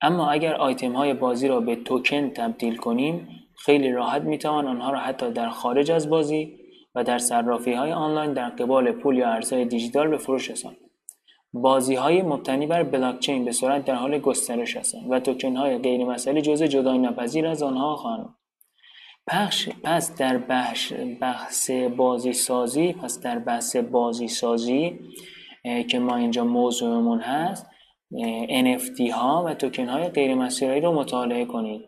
اما 0.00 0.30
اگر 0.30 0.54
آیتم 0.54 0.92
های 0.92 1.14
بازی 1.14 1.48
را 1.48 1.60
به 1.60 1.76
توکن 1.76 2.30
تبدیل 2.30 2.76
کنیم 2.76 3.28
خیلی 3.56 3.92
راحت 3.92 4.22
می‌توان 4.22 4.66
آنها 4.66 4.90
را 4.90 4.98
حتی 4.98 5.30
در 5.30 5.50
خارج 5.50 5.90
از 5.90 6.10
بازی 6.10 6.58
و 6.94 7.04
در 7.04 7.18
صرافی 7.18 7.72
های 7.72 7.92
آنلاین 7.92 8.32
در 8.32 8.48
قبال 8.48 8.92
پول 8.92 9.18
یا 9.18 9.28
ارزهای 9.28 9.64
دیجیتال 9.64 10.08
به 10.08 10.16
فروش 10.16 10.50
رساند. 10.50 10.76
بازی 11.52 11.94
های 11.94 12.22
مبتنی 12.22 12.66
بر 12.66 12.82
بلاکچین 12.82 13.44
به 13.44 13.52
صورت 13.52 13.84
در 13.84 13.94
حال 13.94 14.18
گسترش 14.18 14.76
هستند 14.76 15.10
و 15.10 15.20
توکن 15.20 15.56
های 15.56 15.78
غیر 15.78 16.04
مسئله 16.04 16.40
جزء 16.40 16.66
جدای 16.66 16.98
نپذیر 16.98 17.46
از 17.46 17.62
آنها 17.62 17.96
خواهند 17.96 18.34
پس 19.26 20.16
در 20.18 20.38
بحث, 21.20 21.70
بازی 21.96 22.32
سازی 22.32 22.92
پس 22.92 23.20
در 23.20 23.38
بحث 23.38 23.76
بازی 23.76 24.28
سازی 24.28 24.98
که 25.88 25.98
ما 25.98 26.16
اینجا 26.16 26.44
موضوعمون 26.44 27.20
هست 27.20 27.66
NFT 28.48 29.10
ها 29.12 29.44
و 29.46 29.54
توکن 29.54 29.88
های 29.88 30.08
غیر 30.08 30.34
مسیرایی 30.34 30.80
رو 30.80 30.92
مطالعه 30.92 31.44
کنید. 31.44 31.82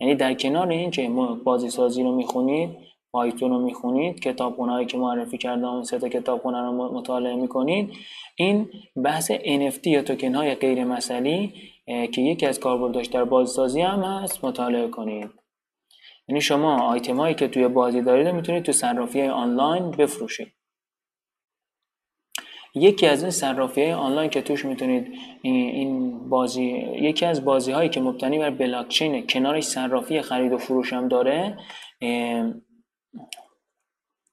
یعنی 0.00 0.14
در 0.14 0.34
کنار 0.34 0.68
این 0.68 0.90
که 0.90 1.10
بازی 1.44 1.70
سازی 1.70 2.02
رو 2.02 2.16
می‌خونید 2.16 2.70
پایتون 3.12 3.50
رو 3.50 3.58
می‌خونید 3.58 4.20
کتابخونهایی 4.20 4.86
که 4.86 4.98
معرفی 4.98 5.38
کردم 5.38 5.64
اون 5.64 5.82
سه 5.82 5.98
تا 5.98 6.08
کتابخونه 6.08 6.62
رو 6.62 6.98
مطالعه 6.98 7.36
می‌کنید 7.36 7.92
این 8.36 8.68
بحث 9.04 9.32
NFT 9.32 9.86
یا 9.86 10.02
توکن 10.02 10.34
های 10.34 10.54
غیر 10.54 10.84
مسئلی 10.84 11.52
که 11.86 12.22
یکی 12.22 12.46
از 12.46 12.60
کاربرداش 12.60 13.06
در 13.06 13.24
بازسازی 13.24 13.80
هم 13.80 14.02
هست 14.02 14.44
مطالعه 14.44 14.88
کنید. 14.88 15.39
یعنی 16.30 16.40
شما 16.40 16.82
آیتم 16.82 17.16
هایی 17.16 17.34
که 17.34 17.48
توی 17.48 17.68
بازی 17.68 18.02
دارید 18.02 18.28
می‌تونید 18.28 18.62
تو 18.62 18.72
صرافی 18.72 19.22
آنلاین 19.22 19.90
بفروشید. 19.90 20.52
یکی 22.74 23.06
از 23.06 23.22
این 23.22 23.30
صرافی 23.30 23.82
های 23.82 23.92
آنلاین 23.92 24.30
که 24.30 24.42
توش 24.42 24.64
می‌تونید 24.64 25.18
این 25.42 26.28
بازی 26.28 26.64
یکی 27.00 27.26
از 27.26 27.44
بازی 27.44 27.72
هایی 27.72 27.88
که 27.88 28.00
مبتنی 28.00 28.38
بر 28.38 28.50
بلاکچین 28.50 29.26
کنارش 29.26 29.64
صرافی 29.64 30.22
خرید 30.22 30.52
و 30.52 30.58
فروش 30.58 30.92
هم 30.92 31.08
داره 31.08 31.58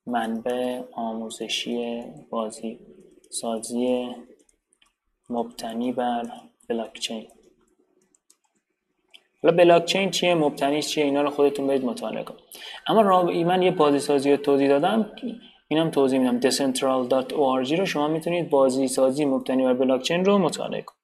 منبع 0.05 0.81
آموزشی 0.93 2.03
بازی 2.29 2.79
سازی 3.29 4.15
مبتنی 5.29 5.91
بر 5.91 6.31
بلاکچین. 6.69 7.27
حالا 9.43 9.55
بلاکچین 9.55 10.11
چیه 10.11 10.35
مبتنیش 10.35 10.87
چیه 10.87 11.03
اینا 11.03 11.21
رو 11.21 11.29
خودتون 11.29 11.67
برید 11.67 11.85
مطالعه 11.85 12.23
کن 12.23 12.35
اما 12.87 13.23
من 13.23 13.61
یه 13.61 13.71
بازی 13.71 13.99
سازی 13.99 14.31
رو 14.31 14.37
توضیح 14.37 14.67
دادم 14.67 15.11
اینم 15.67 15.91
توضیح 15.91 16.19
میدم 16.19 16.49
decentral.org 16.49 17.71
رو 17.71 17.85
شما 17.85 18.07
می‌تونید 18.07 18.49
بازی 18.49 18.87
سازی 18.87 19.25
مبتنی 19.25 19.63
بر 19.63 19.73
بلاکچین 19.73 20.25
رو 20.25 20.37
مطالعه 20.37 20.81
کنید. 20.81 20.97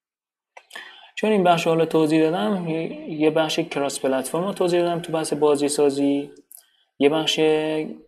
چون 1.15 1.32
این 1.32 1.43
بخش 1.43 1.67
حالا 1.67 1.86
توضیح 1.86 2.22
دادم 2.22 2.69
یه 3.10 3.30
بخش 3.30 3.60
کراس 3.60 4.00
پلتفرم 4.00 4.43
رو 4.43 4.54
توضیح 4.54 4.82
دادم 4.82 5.00
تو 5.00 5.12
بحث 5.12 5.34
بازی 5.34 5.67
سازی 5.67 6.30
یه 7.00 7.10
بخش 7.10 7.39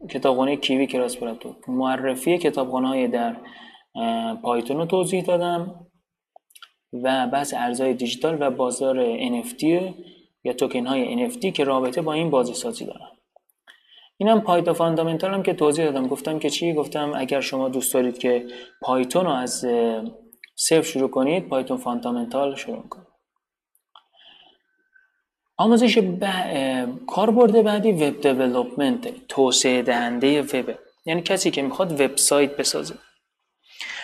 کتابخانه 0.09 0.55
کیوی 0.55 0.87
کراس 0.87 1.17
پلتفرم 1.17 1.55
معرفی 1.67 2.37
کتابخانه 2.37 2.87
های 2.87 3.07
در 3.07 3.35
پایتون 4.43 4.77
رو 4.77 4.85
توضیح 4.85 5.23
دادم. 5.23 5.85
و 7.03 7.27
بحث 7.27 7.53
ارزهای 7.53 7.93
دیجیتال 7.93 8.37
و 8.39 8.51
بازار 8.51 9.17
NFT 9.17 9.63
یا 10.45 10.53
توکن 10.53 10.85
های 10.85 11.29
NFT 11.29 11.51
که 11.51 11.63
رابطه 11.63 12.01
با 12.01 12.13
این 12.13 12.29
بازی 12.29 12.53
سازی 12.53 12.85
دارن. 12.85 13.07
اینم 14.17 14.41
Python 14.41 14.73
fundamental 14.73 15.33
هم 15.33 15.43
که 15.43 15.53
توضیح 15.53 15.85
دادم. 15.85 16.07
گفتم 16.07 16.39
که 16.39 16.49
چی؟ 16.49 16.73
گفتم 16.73 17.13
اگر 17.15 17.41
شما 17.41 17.69
دوست 17.69 17.93
دارید 17.93 18.17
که 18.17 18.47
پایتون 18.81 19.25
رو 19.25 19.31
از 19.31 19.65
صفر 20.55 20.81
شروع 20.81 21.09
کنید 21.09 21.47
Python 21.47 21.77
fundamental 21.77 22.55
شروع 22.55 22.87
کنید 22.87 23.07
آموزش 25.57 25.97
ب... 25.97 26.25
کاربرد 27.07 27.63
بعدی 27.63 27.91
web 27.91 28.21
development 28.21 29.27
توسعه 29.27 29.81
دهنده 29.81 30.41
وب. 30.41 30.75
یعنی 31.05 31.21
کسی 31.21 31.51
که 31.51 31.61
می‌خواد 31.61 32.01
وبسایت 32.01 32.57
بسازه. 32.57 32.95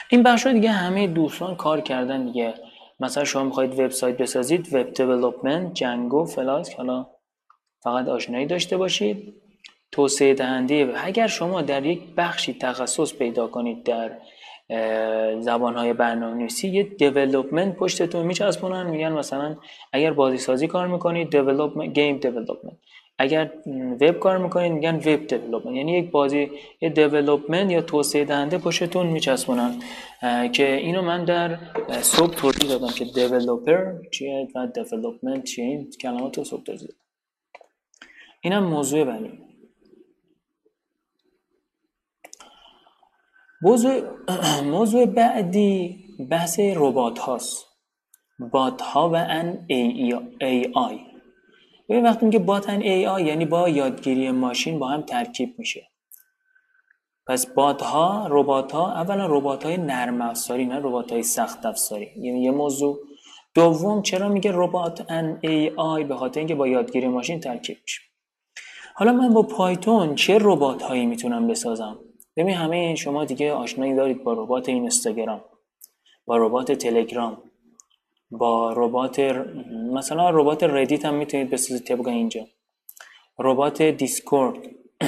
این 0.10 0.24
بخش 0.24 0.48
دیگه 0.48 0.72
همه 0.72 1.08
دوستان 1.08 1.56
کار 1.56 1.82
کردن 1.82 2.26
دیگه. 2.26 2.54
مثلا 3.02 3.24
شما 3.24 3.44
می‌خواید 3.44 3.80
وبسایت 3.80 4.18
بسازید 4.18 4.74
web 4.74 4.94
development 4.94 5.74
Django 5.74 6.26
Flask 6.26 6.74
حالا 6.74 7.08
فقط 7.84 8.08
آشنایی 8.08 8.46
داشته 8.46 8.78
باشید. 8.78 9.34
توسعه 9.92 10.34
دهنده. 10.34 10.94
اگر 10.96 11.28
شما 11.28 11.62
در 11.62 11.86
یک 11.86 12.02
بخشی 12.18 12.54
تخصص 12.54 13.14
پیدا 13.14 13.48
کنید 13.48 13.84
در 13.84 14.12
زبان 15.40 15.76
های 15.76 15.94
برنامه 15.94 16.38
نویسی 16.38 16.68
یه 16.70 16.84
development 16.84 17.76
پشتتون 17.76 18.26
میچسبونن 18.26 18.90
میگن 18.90 19.12
مثلا 19.12 19.58
اگر 19.94 20.14
بازی 20.14 20.38
سازی 20.38 20.68
کار 20.68 20.88
می‌کنید 20.88 21.30
development 21.30 21.94
game 21.94 22.18
development. 22.18 22.78
اگر 23.22 23.52
وب 24.02 24.20
کار 24.20 24.38
می‌کنید 24.38 24.72
میگن 24.72 24.96
web 24.96 25.28
development 25.28 25.76
یعنی 25.76 25.98
یک 25.98 26.12
بازی 26.12 26.52
یه 26.82 26.90
development 26.90 27.72
یا 27.72 27.82
توسعه 27.82 28.26
دهنده 28.26 28.58
پشتتون 28.58 29.08
میچسبونن. 29.08 29.80
که 30.52 30.76
اینو 30.76 31.02
من 31.02 31.26
در 31.26 31.58
صبح 32.02 32.36
توضیح 32.36 32.70
دادم 32.70 32.94
که 32.94 33.06
developer 33.06 33.94
چیه 34.12 34.48
و 34.56 34.68
development 34.68 35.44
چیه. 35.44 35.66
این 35.66 35.90
کلمات 36.02 36.38
رو 36.38 36.44
صبح 36.44 36.64
توضیح 36.64 36.90
اینم 38.42 38.64
موضوع 38.64 39.04
بعدی. 39.04 39.40
موضوع, 43.62 44.02
موضوع 44.76 45.06
بعدی 45.06 46.06
بحث 46.30 46.60
ربات 46.60 47.20
هاست 47.20 47.66
بات 48.52 48.82
ها 48.82 49.10
و 49.10 49.16
ان 49.16 49.66
ای, 49.68 50.16
ای 50.42 50.72
آی 50.74 51.11
ببین 51.92 52.04
وقتی 52.04 52.26
میگه 52.26 52.40
بات 52.40 52.70
ان 52.70 52.82
ای 52.82 53.08
آی 53.08 53.24
یعنی 53.24 53.46
با 53.46 53.70
یادگیری 53.70 54.32
ماشین 54.32 54.80
با 54.80 54.88
هم 54.88 55.02
ترکیب 55.02 55.56
میشه. 55.58 55.88
پس 57.28 57.46
بات 57.46 57.82
ها 57.82 58.28
ربات 58.30 58.72
ها 58.72 58.94
اولا 58.94 59.26
ربات 59.38 59.66
های 59.66 59.78
نرم 59.78 60.22
افزاری 60.22 60.66
نه 60.66 60.76
ربات 60.76 61.12
های 61.12 61.24
سخت 61.24 61.66
افزاری. 61.66 62.12
یعنی 62.18 62.44
یه 62.44 62.52
موضوع. 62.52 63.00
دوم 63.54 64.02
چرا 64.02 64.30
میگه 64.30 64.52
ربات 64.54 65.12
and 65.12 65.40
AI 65.42 66.04
به 66.04 66.16
خاطر 66.16 66.40
اینکه 66.40 66.56
با 66.56 66.68
یادگیری 66.68 67.08
ماشین 67.08 67.40
ترکیب 67.40 67.78
میشه. 67.82 68.02
حالا 68.96 69.14
من 69.14 69.34
با 69.34 69.44
پایتون 69.44 70.16
چه 70.16 70.38
ربات 70.42 70.82
هایی 70.82 71.06
می‌تونم 71.06 71.48
بسازم؟ 71.48 72.00
ببین 72.38 72.56
همه 72.56 72.96
شما 72.96 73.26
دیگه 73.26 73.54
آشنایی 73.54 73.96
دارید 73.96 74.24
با 74.24 74.34
ربات 74.34 74.70
اینستاگرام 74.70 75.42
با 76.26 76.38
ربات 76.38 76.72
تلگرام. 76.72 77.51
با 78.32 78.74
ربات 78.74 79.20
مثلا 79.94 80.30
ربات 80.30 80.64
Reddit 80.64 81.06
هم 81.06 81.14
می‌تونید 81.14 81.50
بسازید 81.50 81.84
طبق 81.84 82.08
اینجا. 82.08 82.48
ربات 83.40 83.82
Discord. 83.82 84.58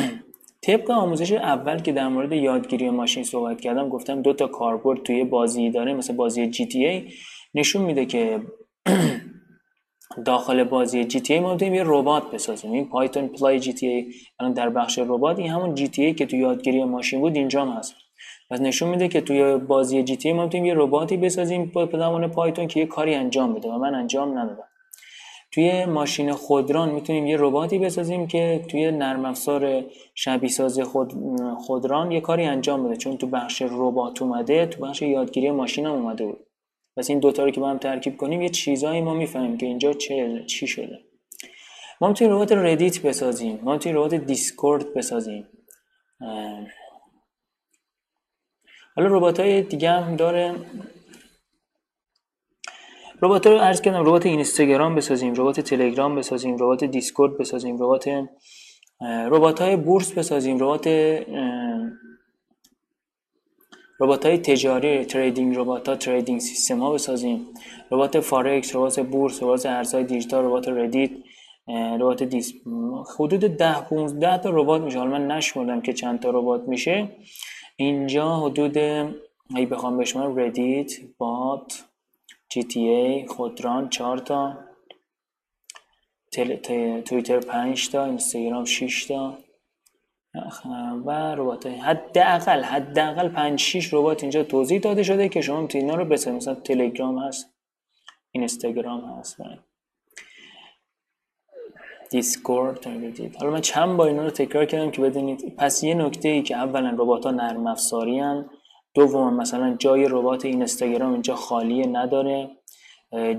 طبق 0.65 0.91
آموزش 0.91 1.31
اول 1.31 1.79
که 1.79 1.91
در 1.91 2.07
مورد 2.07 2.31
یادگیری 2.31 2.89
ماشین 2.89 3.23
صحبت 3.23 3.61
کردم 3.61 3.89
گفتم 3.89 4.21
دو 4.21 4.33
تا 4.33 4.47
کاربرد 4.47 5.03
توی 5.03 5.23
بازی 5.23 5.69
داره 5.69 5.93
مثل 5.93 6.15
بازی 6.15 6.47
GTA. 6.47 7.09
نشون 7.53 7.81
میده 7.81 8.05
که 8.05 8.41
داخل 10.25 10.63
بازی 10.63 11.05
جی 11.05 11.19
تی 11.19 11.33
ای 11.33 11.39
ما 11.39 11.57
یه 11.61 11.83
ربات 11.85 12.31
بسازیم. 12.31 12.71
این 12.71 12.89
پایتون 12.89 13.27
پلای 13.27 13.59
جی 13.59 13.73
تی 13.73 13.87
ای. 13.87 14.13
الان 14.39 14.53
در 14.53 14.69
بخش 14.69 14.99
ربات 14.99 15.39
این 15.39 15.51
همون 15.51 15.75
جی 15.75 15.87
تی 15.87 16.05
ای 16.05 16.13
که 16.13 16.25
تو 16.25 16.35
یادگیری 16.35 16.83
ماشین 16.83 17.19
بود 17.19 17.35
اینجا 17.35 17.65
هست. 17.65 17.95
پس 18.53 18.61
نشون 18.61 18.89
میده 18.89 19.07
که 19.07 19.21
توی 19.21 19.57
بازی 19.57 20.03
جی 20.03 20.17
تی 20.17 20.33
ما 20.33 20.43
می‌تونیم 20.43 20.65
یه 20.65 20.73
رباتی 20.77 21.17
بسازیم 21.17 21.71
با 21.73 21.89
زمان 21.93 22.27
پایتون 22.27 22.67
که 22.67 22.79
یه 22.79 22.85
کاری 22.85 23.15
انجام 23.15 23.53
بده 23.53 23.69
و 23.69 23.77
من 23.77 23.95
انجام 23.95 24.37
ندادم. 24.37 24.67
توی 25.51 25.85
ماشین 25.85 26.31
خودران 26.31 26.89
می‌تونیم 26.89 27.27
یه 27.27 27.37
رباتی 27.39 27.79
بسازیم 27.79 28.27
که 28.27 28.65
توی 28.67 28.91
نرم 28.91 29.25
افزار 29.25 29.83
شبیه 30.15 30.49
ساز 30.49 30.79
خود 30.79 31.13
خودران 31.57 32.11
یه 32.11 32.21
کاری 32.21 32.43
انجام 32.43 32.83
بده. 32.83 32.97
چون 32.97 33.17
تو 33.17 33.27
بخش 33.27 33.61
ربات 33.61 34.21
اومده 34.21 34.65
تو 34.65 34.81
بخش 34.85 35.01
یادگیری 35.01 35.51
ماشین 35.51 35.85
هم 35.85 35.91
اومده 35.91 36.25
بود. 36.25 36.45
پس 36.97 37.09
این 37.09 37.19
دوتا 37.19 37.43
رو 37.45 37.51
که 37.51 37.61
با 37.61 37.69
هم 37.69 37.77
ترکیب 37.77 38.17
کنیم 38.17 38.41
یه 38.41 38.49
چیزایی 38.49 39.01
ما 39.01 39.13
می‌فهمیم 39.13 39.57
که 39.57 39.65
اینجا 39.65 39.93
چه 39.93 40.43
چی 40.47 40.67
شده. 40.67 40.99
ما 42.01 42.07
می‌تونیم 42.07 42.33
ربات 42.33 42.51
Reddit 42.51 43.01
بسازیم. 43.01 43.59
ما 43.63 43.73
می‌تونیم 43.73 43.97
ربات 43.97 44.15
Discord 44.15 44.93
بسازیم. 44.93 45.47
حالا 48.95 49.17
ربات 49.17 49.39
های 49.39 49.61
دیگه 49.61 49.91
هم 49.91 50.15
داره. 50.15 50.55
ربات 53.21 53.47
رو 53.47 53.57
عرض 53.57 53.81
کردم 53.81 54.01
ربات 54.01 54.25
اینستاگرام 54.25 54.95
بسازیم 54.95 55.33
ربات 55.33 55.59
تلگرام 55.59 56.15
بسازیم 56.15 56.55
ربات 56.55 56.83
Discord 56.83 57.37
بسازیم 57.37 57.75
ربات 57.75 58.09
ربات 59.01 59.61
های 59.61 59.75
بورس 59.75 60.11
بسازیم 60.11 60.57
ربات 60.59 60.87
ربات 63.99 64.25
های 64.25 64.37
تجاری 64.37 65.05
trading 65.05 65.57
ربات 65.57 65.89
ها 65.89 65.95
trading 65.95 66.39
system 66.39 66.79
ها 66.79 66.93
بسازیم. 66.93 67.47
ربات 67.91 68.19
فارکس 68.19 68.75
ربات 68.75 68.99
بورس 68.99 69.43
ربات 69.43 69.65
ارزهای 69.65 70.03
دیجیتال 70.03 70.45
ربات 70.45 70.67
Reddit 70.67 71.11
ربات 71.99 72.23
دیس 72.23 72.53
حدود 73.19 73.39
ده 73.39 73.81
15 73.81 74.37
تا 74.37 74.49
ربات 74.49 74.81
میشه. 74.81 74.99
حالا 74.99 75.11
من 75.11 75.27
نشمردم 75.27 75.81
که 75.81 75.93
چند 75.93 76.19
تا 76.19 76.29
ربات 76.29 76.67
میشه. 76.67 77.09
اینجا 77.75 78.35
حدود 78.35 78.77
ای 79.55 79.65
بخوام 79.71 79.97
بشمارم 79.97 80.39
Reddit 80.39 80.91
bot 81.17 81.85
GTA 82.49 83.27
خودران 83.27 83.89
4 83.89 84.17
تا. 84.17 84.57
توییتر 87.05 87.39
5 87.39 87.89
تا 87.89 88.05
اینستاگرام 88.05 88.65
6 88.65 89.05
تا. 89.05 89.37
و 91.05 91.35
ربات 91.35 91.67
حداقل 91.67 92.63
حداقل 92.63 93.29
5 93.29 93.59
6 93.59 93.93
ربات 93.93 94.23
اینجا 94.23 94.43
توضیح 94.43 94.79
داده 94.79 95.03
شده 95.03 95.29
که 95.29 95.41
شما 95.41 95.61
می‌تونید 95.61 95.85
اینا 95.85 96.01
رو 96.01 96.09
بسازید. 96.09 96.33
مثلا 96.33 96.55
تلگرام 96.55 97.19
هست 97.19 97.53
اینستاگرام 98.31 99.05
هست. 99.05 99.37
دیسکورد 102.13 102.85
حالا 103.39 103.51
من 103.51 103.61
چند 103.61 103.97
بار 103.97 104.07
اینا 104.07 104.23
رو 104.23 104.29
تکرار 104.29 104.65
کردم 104.65 104.91
که 104.91 105.01
بدونید 105.01 105.55
پس 105.55 105.83
یه 105.83 105.93
نکته 105.93 106.29
ای 106.29 106.43
که 106.43 106.55
اولا 106.55 106.89
ربات 106.89 107.25
ها 107.25 107.31
نرم 107.31 107.67
افزاری 107.67 108.21
دوم 108.93 109.33
مثلا 109.33 109.75
جای 109.79 110.07
ربات 110.09 110.45
اینستاگرام 110.45 111.13
اینجا 111.13 111.35
خالیه 111.35 111.87
نداره. 111.87 112.49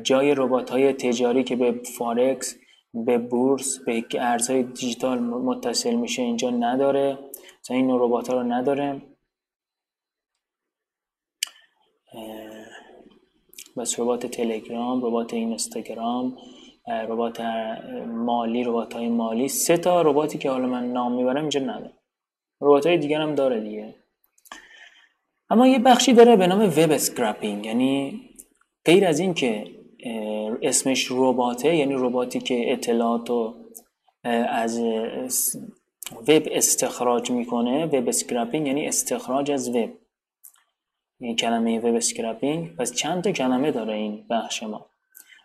جای 0.02 0.34
ربات 0.34 0.70
های 0.70 0.92
تجاری 0.92 1.44
که 1.44 1.56
به 1.56 1.80
فارکس 1.98 2.56
به 2.94 3.18
بورس 3.18 3.78
به 3.86 4.04
ارزهای 4.14 4.62
دیجیتال 4.62 5.18
متصل 5.18 5.94
میشه 5.94 6.22
اینجا 6.22 6.50
نداره. 6.50 7.18
مثلا 7.60 7.76
این 7.76 7.90
ربات 7.90 8.28
ها 8.28 8.34
رو 8.34 8.42
نداره. 8.42 9.02
بس 13.76 14.00
ربات 14.00 14.26
تلگرام 14.26 15.04
ربات 15.04 15.34
اینستاگرام. 15.34 16.36
ربات 16.88 17.40
مالی 18.06 18.64
ربات 18.64 18.94
های 18.94 19.08
مالی. 19.08 19.48
سه 19.48 19.76
تا 19.76 20.02
رباتی 20.02 20.38
که 20.38 20.50
حالا 20.50 20.66
من 20.66 20.92
نام 20.92 21.12
می‌برم 21.12 21.36
اینجا 21.36 21.60
نداره 21.60 21.92
ربات 22.60 22.86
های 22.86 22.98
دیگر 22.98 23.20
هم 23.20 23.34
داره 23.34 23.60
دیگه. 23.60 23.94
اما 25.50 25.66
یه 25.66 25.78
بخشی 25.78 26.12
داره 26.12 26.36
به 26.36 26.46
نام 26.46 26.60
web 26.60 26.90
scraping 26.90 27.66
یعنی 27.66 28.20
غیر 28.84 29.06
از 29.06 29.20
این 29.20 29.34
که 29.34 29.66
اسمش 30.62 31.08
رباته 31.10 31.76
یعنی 31.76 31.94
رباتی 31.94 32.40
که 32.40 32.72
اطلاعات 32.72 33.30
رو 33.30 33.54
از 34.48 34.80
وب 36.28 36.42
استخراج 36.50 37.30
می‌کنه. 37.30 37.86
web 37.86 38.08
scraping 38.08 38.66
یعنی 38.66 38.86
استخراج 38.86 39.50
از 39.50 39.76
وب. 39.76 39.90
این 41.20 41.36
کلمه 41.36 41.78
web 41.78 41.94
scraping 41.94 42.76
پس 42.76 42.94
چند 42.94 43.24
تا 43.24 43.32
کلمه 43.32 43.70
داره 43.70 43.94
این 43.94 44.26
بخش 44.30 44.62
ما. 44.62 44.86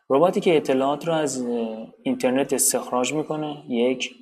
رباتی 0.09 0.39
که 0.39 0.57
اطلاعات 0.57 1.07
رو 1.07 1.13
از 1.13 1.45
اینترنت 2.03 2.53
استخراج 2.53 3.13
می‌کنه 3.13 3.63
یک. 3.69 4.15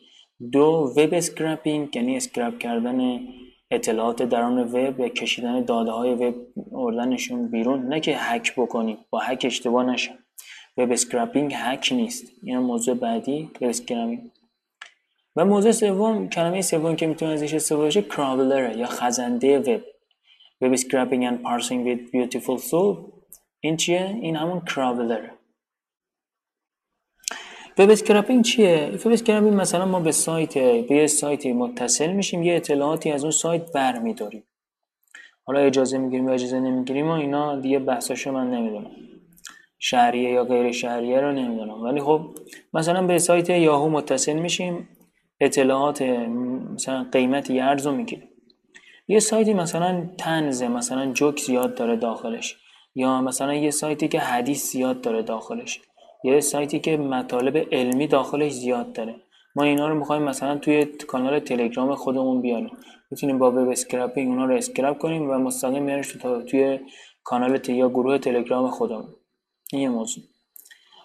دو 0.52 0.94
web 0.98 1.14
scraping 1.14 1.96
یعنی 1.96 2.18
scrape 2.18 2.58
کردن 2.58 3.20
اطلاعات 3.72 4.24
درون 4.24 4.60
وب 4.60 5.00
یا 5.00 5.10
کشیدن 5.10 5.66
داده 5.66 5.92
های 5.92 6.14
وب 6.14 6.36
آوردنشون 6.72 7.48
بیرون 7.48 7.88
نه 7.88 8.00
که 8.00 8.16
هک 8.18 8.54
بکنیم 8.58 8.98
با 9.10 9.20
هک 9.20 9.42
اشتباه 9.46 9.84
نشه. 9.84 10.12
web 10.78 10.92
scraping 10.92 11.54
هک 11.56 11.90
نیست. 11.92 12.32
این 12.44 12.58
موضوع 12.58 12.96
بعدی 12.96 13.52
web 13.62 13.70
scraping. 13.70 14.32
و 15.36 15.46
موضوع 15.46 15.72
سوم 15.72 16.30
کلمه 16.30 16.62
سوم 16.62 16.96
که 16.96 17.08
می‌تونه 17.08 17.32
ازش 17.32 17.54
استفاده 17.54 17.88
بشه 17.88 18.02
crawler 18.02 18.78
یا 18.78 18.86
خزنده 18.86 19.60
وب 19.60 19.82
web 20.62 20.74
scraping 20.74 21.26
and 21.26 21.42
parsing 21.42 21.86
with 21.86 22.12
Beautiful 22.12 22.58
Soup 22.58 22.98
این 23.60 23.78
چیه؟ 23.78 24.18
این 24.22 24.36
همون 24.36 24.60
crawler 24.60 25.30
web 27.80 27.90
scraping 27.90 28.44
چیه؟ 28.44 28.92
web 29.06 29.12
scraping 29.12 29.54
مثلا 29.54 29.86
ما 29.86 30.00
به 30.00 30.12
سایت 30.12 30.58
به 30.58 30.96
یه 30.96 31.08
سایتی 31.08 31.54
متصل 31.54 32.12
میشیم 32.12 32.44
یه 32.44 32.56
اطلاعاتی 32.56 33.12
از 33.12 33.24
اون 33.24 33.32
سایت 33.32 33.72
برمیداریم. 33.72 34.44
حالا 35.44 35.60
اجازه 35.60 35.98
می‌گیریم 35.98 36.28
یا 36.28 36.34
اجازه 36.34 36.60
نمی‌گیریم 36.60 37.08
و 37.08 37.12
اینا 37.12 37.60
دیگه 37.60 37.80
بحثاشو 37.80 38.32
من 38.32 38.52
نمی‌دونم. 38.52 38.92
شهریه 39.80 40.30
یا 40.30 40.44
غیر 40.44 40.72
شهریه 40.72 41.20
رو 41.20 41.32
نمی‌دونم. 41.32 41.84
ولی 41.84 42.02
خب 42.02 42.22
مثلا 42.74 43.08
به 43.08 43.18
سایت 43.18 43.50
یاهو 43.50 43.90
متصل 43.90 44.34
میشیم 44.34 44.90
اطلاعات 45.40 46.02
مثلا 46.74 47.06
قیمت 47.12 47.50
یه 47.50 47.64
ارز 47.64 47.88
رو 47.88 47.94
می‌گیریم. 47.94 48.30
یه 49.08 49.20
سایتی 49.20 49.54
مثلا 49.54 50.10
تنزه 50.18 50.68
مثلا 50.68 51.12
جوک 51.14 51.40
زیاد 51.40 51.76
داره 51.76 51.96
داخلش. 51.96 52.56
یا 52.96 53.22
مثلا 53.22 53.54
یه 53.54 53.72
سایتی 53.72 54.08
که 54.08 54.20
حدیث 54.20 54.72
زیاد 54.72 55.02
داره 55.02 55.22
داخلش. 55.24 55.82
یه 56.28 56.40
سایتی 56.40 56.80
که 56.80 56.98
مطالب 56.98 57.58
علمی 57.72 58.08
داخلش 58.08 58.52
زیاد 58.52 58.94
داره. 58.94 59.16
ما 59.56 59.64
اینا 59.64 59.88
رو 59.88 59.96
می‌خوایم 59.96 60.24
مثلا 60.24 60.58
توی 60.58 60.86
کانال 60.86 61.40
تلگرام 61.40 61.96
خودمون 61.96 62.42
بیاریم. 62.42 62.78
می‌تونیم 63.12 63.38
با 63.38 63.52
web 63.52 63.70
scraping 63.70 64.30
اونا 64.30 64.46
رو 64.46 64.56
scrape 64.56 64.98
کنیم 64.98 65.30
و 65.30 65.34
مستقیم 65.34 65.84
میارش 65.84 66.12
تو 66.12 66.42
توی 66.42 66.80
کانال 67.24 67.70
یا 67.70 67.90
گروه 67.90 68.18
تلگرام 68.18 68.70
خودمون. 68.70 69.16
این 69.72 69.82
یه 69.82 69.90
موضوع. 69.90 70.24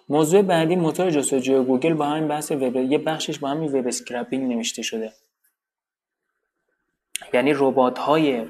موضوع 0.09 0.41
بعدی 0.41 0.75
موتور 0.75 1.09
جستجوی 1.09 1.65
گوگل 1.65 1.93
با 1.93 2.05
همین 2.05 2.27
بحث 2.27 2.51
وب 2.51 2.75
یه 2.75 2.97
بخشش 2.97 3.39
با 3.39 3.47
همین 3.47 3.71
web 3.71 3.87
scraping 3.87 4.53
نوشته 4.53 4.81
شده. 4.81 5.11
یعنی 7.33 7.53
ربات 7.55 7.99
های 7.99 8.45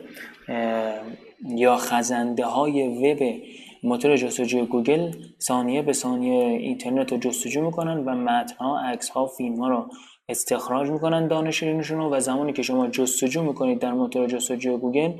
یا 1.47 1.77
خزنده 1.77 2.45
های 2.45 2.87
وب 2.87 3.41
موتور 3.83 4.15
جستجوی 4.15 4.65
گوگل 4.65 5.11
ثانیه 5.41 5.81
به 5.81 5.93
ثانیه 5.93 6.45
اینترنت 6.45 7.11
رو 7.11 7.17
جستجو 7.17 7.61
می‌کنن 7.61 7.97
و 8.05 8.15
متنها 8.15 8.79
عکسها 8.79 9.25
فیلم 9.25 9.55
ها 9.55 9.69
رو 9.69 9.89
استخراج 10.29 10.89
می‌کنن 10.89 11.27
دانشجویانشون 11.27 11.97
رو 11.97 12.09
و 12.15 12.19
زمانی 12.19 12.53
که 12.53 12.61
شما 12.61 12.87
جستجو 12.87 13.43
می‌کنید 13.43 13.79
در 13.79 13.93
موتور 13.93 14.27
جستجوی 14.27 14.77
گوگل 14.77 15.11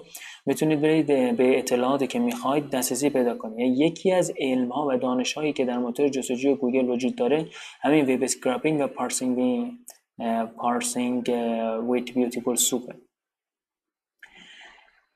می‌تونید 0.45 0.82
برید 0.82 1.08
به 1.38 1.60
اطلاعاتی 1.60 2.08
که 2.08 2.19
می‌خواید 2.19 2.69
دسترسی 2.69 3.10
پیدا 3.10 3.36
کنید. 3.38 3.60
یعنی 3.60 3.78
یکی 3.78 4.12
از 4.12 4.34
علم 4.39 4.69
ها 4.69 4.88
و 4.88 4.97
دانش 4.97 5.34
هایی 5.34 5.54
که 5.54 5.65
در 5.65 5.78
موتور 5.78 6.08
جستجوی 6.08 6.56
گوگل 6.56 6.89
وجود 6.89 7.15
داره 7.15 7.45
همین 7.82 8.15
web 8.15 8.23
scraping 8.23 8.82
و 8.82 8.88
parsing 8.88 9.63
parsing 10.58 11.32
with 11.89 12.13
Beautiful 12.13 12.56
Soup 12.56 12.93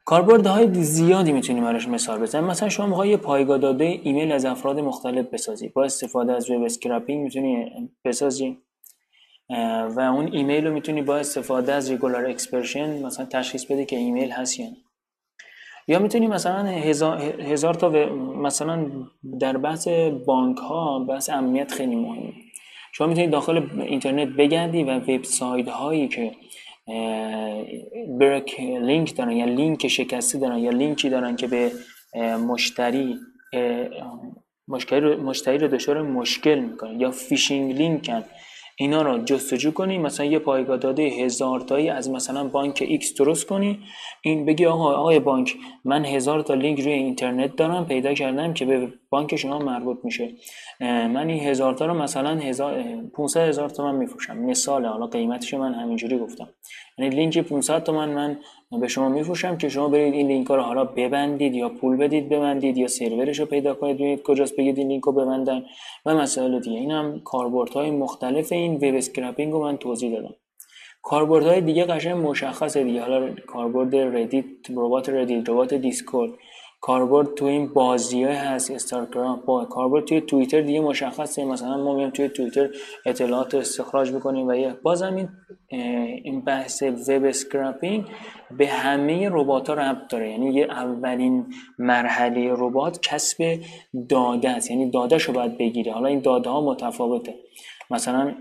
کاربردهای 0.08 0.84
زیادی 0.84 1.32
می‌تونیم 1.32 1.63
براش 1.63 1.88
مثال 1.88 2.20
بزنیم. 2.20 2.43
مثلا 2.43 2.70
شما 2.70 2.86
می‌خوای 2.86 3.10
یه 3.10 3.17
پایگاه 3.17 3.58
داده 3.58 4.00
ایمیل 4.04 4.32
از 4.32 4.46
افراد 4.46 4.80
مختلف 4.80 5.26
بسازی. 5.26 5.70
با 5.70 5.84
استفاده 5.84 6.34
از 6.34 6.50
web 6.50 6.63
scraping 6.63 7.24
می‌تونی 7.24 7.72
بسازی. 8.06 8.58
و 9.96 10.00
اون 10.00 10.34
ایمیل 10.34 10.67
رو 10.67 10.74
می‌تونی 10.74 11.02
با 11.02 11.17
استفاده 11.17 11.74
از 11.74 11.91
regular 11.92 12.26
expression 12.26 13.06
مثلا 13.06 13.26
تشخیص 13.26 13.65
بده 13.65 13.86
که 13.86 13.96
ایمیل 13.96 14.32
هست 14.32 14.60
یا 14.60 14.67
یا 15.88 16.00
می‌تونی 16.00 16.28
مثلا 16.28 16.63
هزار, 16.63 17.22
هزار 17.22 17.74
تا 17.74 17.89
مثلا 18.41 18.86
در 19.39 19.58
بحث 19.58 19.88
بانک 20.26 20.58
ها 20.58 21.00
بحث 21.00 21.30
امنیت 21.30 21.72
خیلی 21.72 21.96
مهمه. 21.96 22.34
شما 22.93 23.08
می‌تونید 23.08 23.32
داخل 23.32 23.82
اینترنت 23.82 24.28
بگردی 24.28 24.84
و 24.84 25.00
وبسایت 25.00 25.67
هایی 25.67 26.08
که 26.08 26.32
break 28.20 28.60
link 28.60 29.16
دارن 29.15 29.32
یا 29.32 29.45
لینک 29.45 29.88
شکسته 29.88 30.39
دارن 30.39 30.58
یا 30.58 30.71
لینکی 30.71 31.10
دارن 31.10 31.36
که 31.36 31.47
به 31.47 31.71
مشتری 32.47 33.15
مشتری 34.67 35.15
مشتری 35.15 35.58
رو 35.58 35.67
دچار 35.67 36.02
مشکل 36.02 36.60
می‌کنه 36.60 37.02
یا 37.02 37.12
فیشینگ 37.12 37.73
لینکن 37.73 38.23
اینا 38.80 39.02
رو 39.02 39.23
جستجو 39.23 39.71
کنی 39.71 39.97
مثلا 39.97 40.26
یه 40.26 40.39
پایگاه 40.39 40.78
داده 40.78 41.04
هزار 41.04 41.60
تایی 41.60 41.89
از 41.89 42.10
مثلا 42.10 42.43
بانک 42.43 42.84
X 42.88 43.13
درست 43.13 43.47
کنی 43.47 43.80
این 44.23 44.45
بگی 44.45 44.65
آقا 44.65 44.95
آقای 44.95 45.19
بانک 45.19 45.56
من 45.86 46.06
هزار 46.06 46.41
تا 46.41 46.54
لینک 46.54 46.80
روی 46.80 46.91
اینترنت 46.93 47.56
دارم 47.56 47.86
پیدا 47.86 48.13
کردم 48.13 48.54
که 48.54 48.65
به 48.65 48.93
بانک 49.10 49.36
شما 49.36 49.60
مربوط 49.60 49.98
میشه. 50.04 50.32
من 50.82 51.30
این 51.30 51.39
هزار 51.43 51.74
تا 51.74 51.86
رو 51.86 51.93
مثلا 51.93 52.36
هزار 52.36 52.84
500 53.13 53.48
هزار 53.48 53.70
تومن 53.70 53.96
میفروشم. 53.96 54.38
مثال 54.38 54.86
حالا 54.86 55.08
قیمتش 55.08 55.54
من 55.54 55.74
همینجوری 55.74 56.17
گفتم. 56.17 56.50
یعنی 56.98 57.15
لینک 57.15 57.38
500 57.38 57.84
تومن 57.84 58.10
من 58.10 58.38
به 58.80 58.88
شما 58.88 59.10
میفروشم 59.10 59.58
که 59.58 59.70
شما 59.70 59.89
برید 59.89 60.13
این 60.13 60.28
لینک 60.28 60.48
رو 60.48 60.62
حالا 60.62 60.86
ببندید 60.86 61.54
یا 61.54 61.70
پول 61.70 61.98
بدید 61.98 62.30
ببندید 62.30 62.78
یا 62.78 62.88
سرورش 62.88 63.39
رو 63.39 63.46
پیدا 63.46 63.74
کنید. 63.74 63.96
ببینید 63.96 64.22
کجاست 64.22 64.56
بگید 64.56 64.78
این 64.78 64.88
لینک 64.88 65.04
رو 65.04 65.12
ببندن. 65.12 65.63
و 66.06 66.15
مسائل 66.15 66.60
دیگه. 66.60 66.78
این 66.78 66.91
هم 66.91 67.22
های 67.76 67.91
مختلف 67.91 68.52
این 68.52 68.76
web 68.76 68.96
scraping 68.96 69.54
رو 69.54 69.63
من 69.63 69.78
توضیح 69.78 70.12
دادم. 70.12 70.36
کاربردهای 71.02 71.62
دیگه 71.62 71.86
قشنگ 71.86 72.28
مشخصه 72.28 72.84
دیگه. 72.84 73.02
حالا 73.02 73.30
کاربرد 73.48 73.96
ردیت 73.96 74.46
ربات 74.76 75.10
ردیت 75.10 75.50
ربات 75.50 75.74
دیسکورد 75.74 76.32
کاربرد 76.82 77.34
تو 77.34 77.46
این 77.46 77.74
بازی 77.74 78.24
های 78.24 78.36
هست 78.36 78.72
استارکرافت 78.72 79.46
با 79.46 79.66
کاربرد 79.66 80.06
توی 80.06 80.22
توییتر 80.22 80.62
دیگه 80.62 80.80
مشخصه. 80.80 81.46
مثلا 81.46 81.78
ما 81.78 81.96
میام 81.96 82.10
توی 82.10 82.30
توییتر 82.30 82.70
اطلاعات 83.06 83.56
استخراج 83.56 84.12
می‌کنیم 84.12 84.48
و 84.48 84.54
یه 84.54 84.74
بازم 84.84 85.16
این 85.16 85.30
این 86.24 86.42
بحث 86.42 86.84
web 86.84 87.24
scraping 87.26 88.06
به 88.58 88.68
همه 88.68 89.30
ربات 89.32 89.70
ها 89.70 89.76
ربط 89.76 90.08
داره. 90.10 90.32
یعنی 90.32 90.54
یه 90.54 90.66
اولین 90.66 91.46
مرحله 91.80 92.54
ربات 92.58 93.00
کسب 93.02 93.60
داده 94.10 94.50
است. 94.50 94.72
یعنی 94.72 94.92
داده 94.92 95.18
شو 95.18 95.34
باید 95.34 95.58
بگیره. 95.58 95.94
حالا 95.94 96.08
این 96.08 96.20
داده 96.20 96.50
ها 96.50 96.62
متفاوته. 96.62 97.36
مثلا 97.90 98.36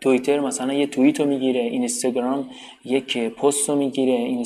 توییتر 0.00 0.40
مثلا 0.40 0.72
یه 0.72 0.86
توییت 0.86 1.20
رو 1.20 1.26
می‌گیره 1.26 1.60
اینستاگرام 1.60 2.50
یک 2.84 3.18
پست 3.18 3.68
رو 3.68 3.76
می‌گیره 3.76 4.42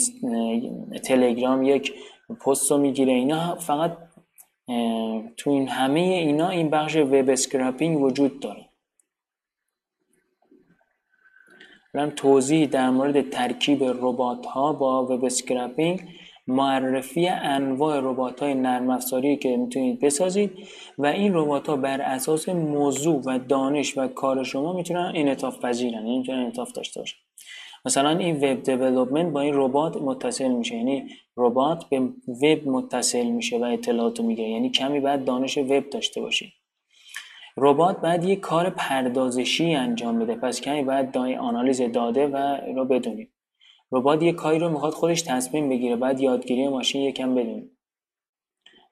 تلگرام 1.05 1.62
یک 1.62 1.92
پست 2.34 2.70
رو 2.70 2.78
می‌گیره 2.78 3.12
اینا 3.12 3.54
فقط 3.54 3.96
تو 5.36 5.50
این 5.50 5.68
همه 5.68 6.00
اینا 6.00 6.48
این 6.48 6.70
بخش 6.70 6.96
web 6.96 7.31
scraping 7.31 8.02
وجود 8.02 8.40
داره. 8.40 8.68
برم 11.94 12.10
توضیح 12.10 12.66
در 12.66 12.90
مورد 12.90 13.30
ترکیب 13.30 13.84
ربات 13.84 14.46
ها 14.46 14.72
با 14.72 15.06
web 15.07 15.24
scraping 15.24 16.00
معرفی 16.46 17.28
انواع 17.28 18.00
ربات 18.00 18.40
های 18.42 18.54
نرم 18.54 18.90
افزاری 18.90 19.36
که 19.36 19.56
می‌تونید 19.56 20.00
بسازید 20.00 20.50
و 20.98 21.06
این 21.06 21.34
ربات 21.34 21.68
ها 21.68 21.76
بر 21.76 22.00
اساس 22.00 22.48
موضوع 22.48 23.22
و 23.24 23.38
دانش 23.38 23.98
و 23.98 24.08
کار 24.08 24.44
شما 24.44 24.72
می‌تونن 24.72 25.12
انعطاف 25.14 25.64
پذیرن 25.64 25.94
یعنی 25.94 26.18
می‌تونن 26.18 26.38
انعطاف 26.38 26.72
داشته 26.72 27.00
باشن. 27.00 27.16
مثلا 27.87 28.18
این 28.18 28.37
وب 28.37 28.62
دیولپمنت 28.62 29.33
با 29.33 29.40
این 29.40 29.55
ربات 29.55 29.96
متصل 29.96 30.49
میشه. 30.49 30.77
یعنی 30.77 31.09
ربات 31.37 31.85
به 31.85 32.01
وب 32.42 32.68
متصل 32.68 33.27
میشه 33.27 33.59
و 33.59 33.64
اطلاعاتو 33.64 34.22
می‌گیره 34.22 34.49
یعنی 34.49 34.70
کمی 34.70 35.01
بعد 35.01 35.25
دانش 35.25 35.59
وب 35.59 35.90
داشته 35.90 36.20
باشید 36.20 36.53
ربات 37.57 38.01
بعد 38.01 38.25
یه 38.25 38.37
کار 38.37 38.70
پردازشی 38.70 39.75
انجام 39.75 40.18
بده. 40.18 40.35
پس 40.35 40.61
کمی 40.61 40.83
بعد 40.83 41.11
دای 41.11 41.37
آنالیز 41.37 41.81
داده 41.81 42.27
و 42.27 42.37
رو 42.77 42.85
بدونید 42.85 43.33
ربات 43.92 44.22
یه 44.22 44.33
کاری 44.33 44.59
رو 44.59 44.70
می‌خواد 44.70 44.92
خودش 44.92 45.22
تصمیم 45.22 45.68
بگیره. 45.68 45.96
بعد 45.96 46.20
یادگیری 46.20 46.68
ماشین 46.68 47.03
یکم 47.03 47.35
بدونید 47.35 47.77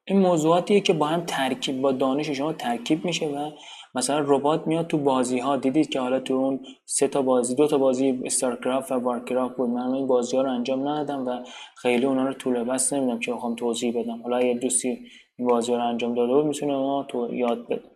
این 0.05 0.19
موضوعاتیه 0.19 0.81
که 0.81 0.93
با 0.93 1.07
هم 1.07 1.25
ترکیب 1.27 1.81
با 1.81 1.93
دانش 1.93 2.31
شما 2.31 2.53
ترکیب 2.53 3.05
میشه 3.05 3.27
و 3.27 3.51
مثلا 3.95 4.19
ربات 4.19 4.67
میاد 4.67 4.87
تو 4.87 4.99
بازی 4.99 5.39
ها 5.39 5.57
دیدید 5.57 5.89
که 5.89 6.01
حالا 6.01 6.21
تو 6.21 6.35
اون 6.35 6.61
سه 6.85 7.09
تا 7.09 7.23
بازی 7.23 7.55
دو 7.55 7.67
تا 7.67 7.79
بازی 7.79 8.21
استارکرافت 8.25 8.93
و 8.93 8.95
وارکرافت 8.95 9.57
بود. 9.57 9.71
من 9.71 9.95
این 9.95 10.07
بازی 10.07 10.37
ها 10.37 10.43
رو 10.43 10.51
انجام 10.51 10.89
ندادم 10.89 11.27
و 11.27 11.45
خیلی 11.77 12.07
اونا 12.07 12.27
رو 12.27 12.33
طول 12.33 12.65
بس 12.65 12.93
نمیدم 12.93 13.19
که 13.19 13.33
بخوام 13.33 13.55
توضیح 13.55 14.01
بدم. 14.01 14.23
حالا 14.23 14.43
یه 14.43 14.55
دوستی 14.55 14.99
این 15.37 15.49
بازی 15.49 15.73
ها 15.73 15.79
رو 15.79 15.85
انجام 15.89 16.15
داده 16.15 16.33
بود 16.33 16.47
می‌تونه 16.47 16.73
اونا 16.73 17.03
تو 17.03 17.35
یاد 17.35 17.67
بده. 17.67 17.91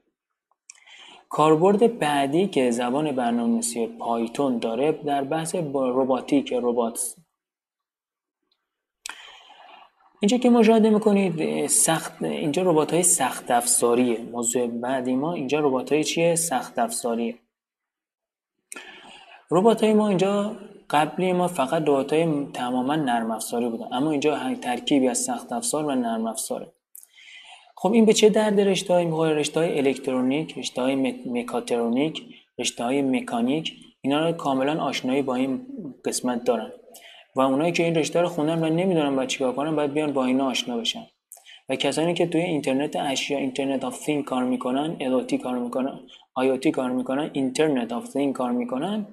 کاربرد 1.29 1.99
بعدی 1.99 2.47
که 2.47 2.71
زبان 2.71 3.13
برنامه‌نویسی 3.13 3.87
پایتون 3.87 4.59
داره 4.59 4.93
در 4.93 5.25
بحث 5.25 5.55
رباتیک 5.75 6.53
ربات 6.53 7.17
اینجا 10.21 10.39
که 10.39 10.51
مشاهده 10.51 10.91
می‌کنید 10.91 11.67
سخت 11.67 12.23
اینجا 12.23 12.63
ربات 12.63 12.95
های 12.95 13.03
سخت 13.03 13.51
افزاریه. 13.51 14.19
موضوع 14.19 14.67
بعدی 14.67 15.15
ما 15.15 15.33
اینجا 15.33 15.61
ربات 15.61 15.93
های 15.93 16.05
چیه؟ 16.05 16.35
سخت 16.35 16.79
افزاریه. 16.79 17.35
ربات 19.51 19.85
های 19.85 19.93
ما 19.93 20.09
اینجا 20.09 20.57
قبلی 20.91 21.33
ما 21.33 21.49
فقط 21.49 21.83
ربات 21.83 22.13
های 22.13 22.47
تماما 22.55 22.97
نرم 22.97 23.31
افزاری 23.31 23.69
بودن. 23.69 23.89
اما 23.93 24.11
اینجا 24.11 24.55
ترکیبی 24.55 25.09
از 25.09 25.19
سخت 25.19 25.53
افزار 25.53 25.85
و 25.85 25.95
نرم 25.95 26.27
افزاره. 26.27 26.73
خب 27.77 27.93
این 27.93 28.05
به 28.05 28.13
چه 28.13 28.29
درد 28.29 28.61
رشته 28.61 28.95
های 28.95 29.05
می‌خوره 29.05 29.35
رشته 29.35 29.61
های 29.61 29.79
الکترونیک 29.79 30.59
رشته 30.59 30.83
های 30.83 30.97
مکاترونیک 31.27 32.23
رشته 32.59 32.85
های 32.85 33.03
مکانیک. 33.03 33.73
اینا 34.01 34.27
رو 34.27 34.33
کاملا 34.33 34.83
آشنایی 34.83 35.23
با 35.23 35.35
این 35.35 35.67
قسمت 36.05 36.45
دارن. 36.45 36.73
و 37.39 37.41
اونایی 37.41 37.73
که 37.73 37.85
این 37.85 37.95
رشته 37.95 38.21
رو 38.21 38.29
خوندن 38.29 38.65
و 38.65 38.69
نمی‌دونن 38.69 39.17
باید 39.17 39.29
چیکار 39.29 39.53
کنن 39.53 39.77
باید 39.77 39.93
بیان 39.93 40.13
با 40.13 40.25
اینا 40.25 40.47
آشنا 40.47 40.77
بشن. 40.77 41.07
و 41.69 41.77
کسانی 41.77 42.15
که 42.15 42.27
توی 42.27 42.41
اینترنت 42.41 42.97
اشیا 42.97 43.39
Internet 43.39 43.85
of 43.85 44.07
thing 44.07 44.25
کار 44.25 44.45
می‌کنن 44.45 44.97
IoT 44.99 45.35
کار 45.35 45.59
می‌کنن 45.59 46.01
IoT 46.41 46.67
کار 46.67 46.91
می‌کنن 46.91 47.31
Internet 47.33 47.93
of 47.93 48.17
thing 48.17 48.33
کار 48.33 48.51
می‌کنن 48.51 49.07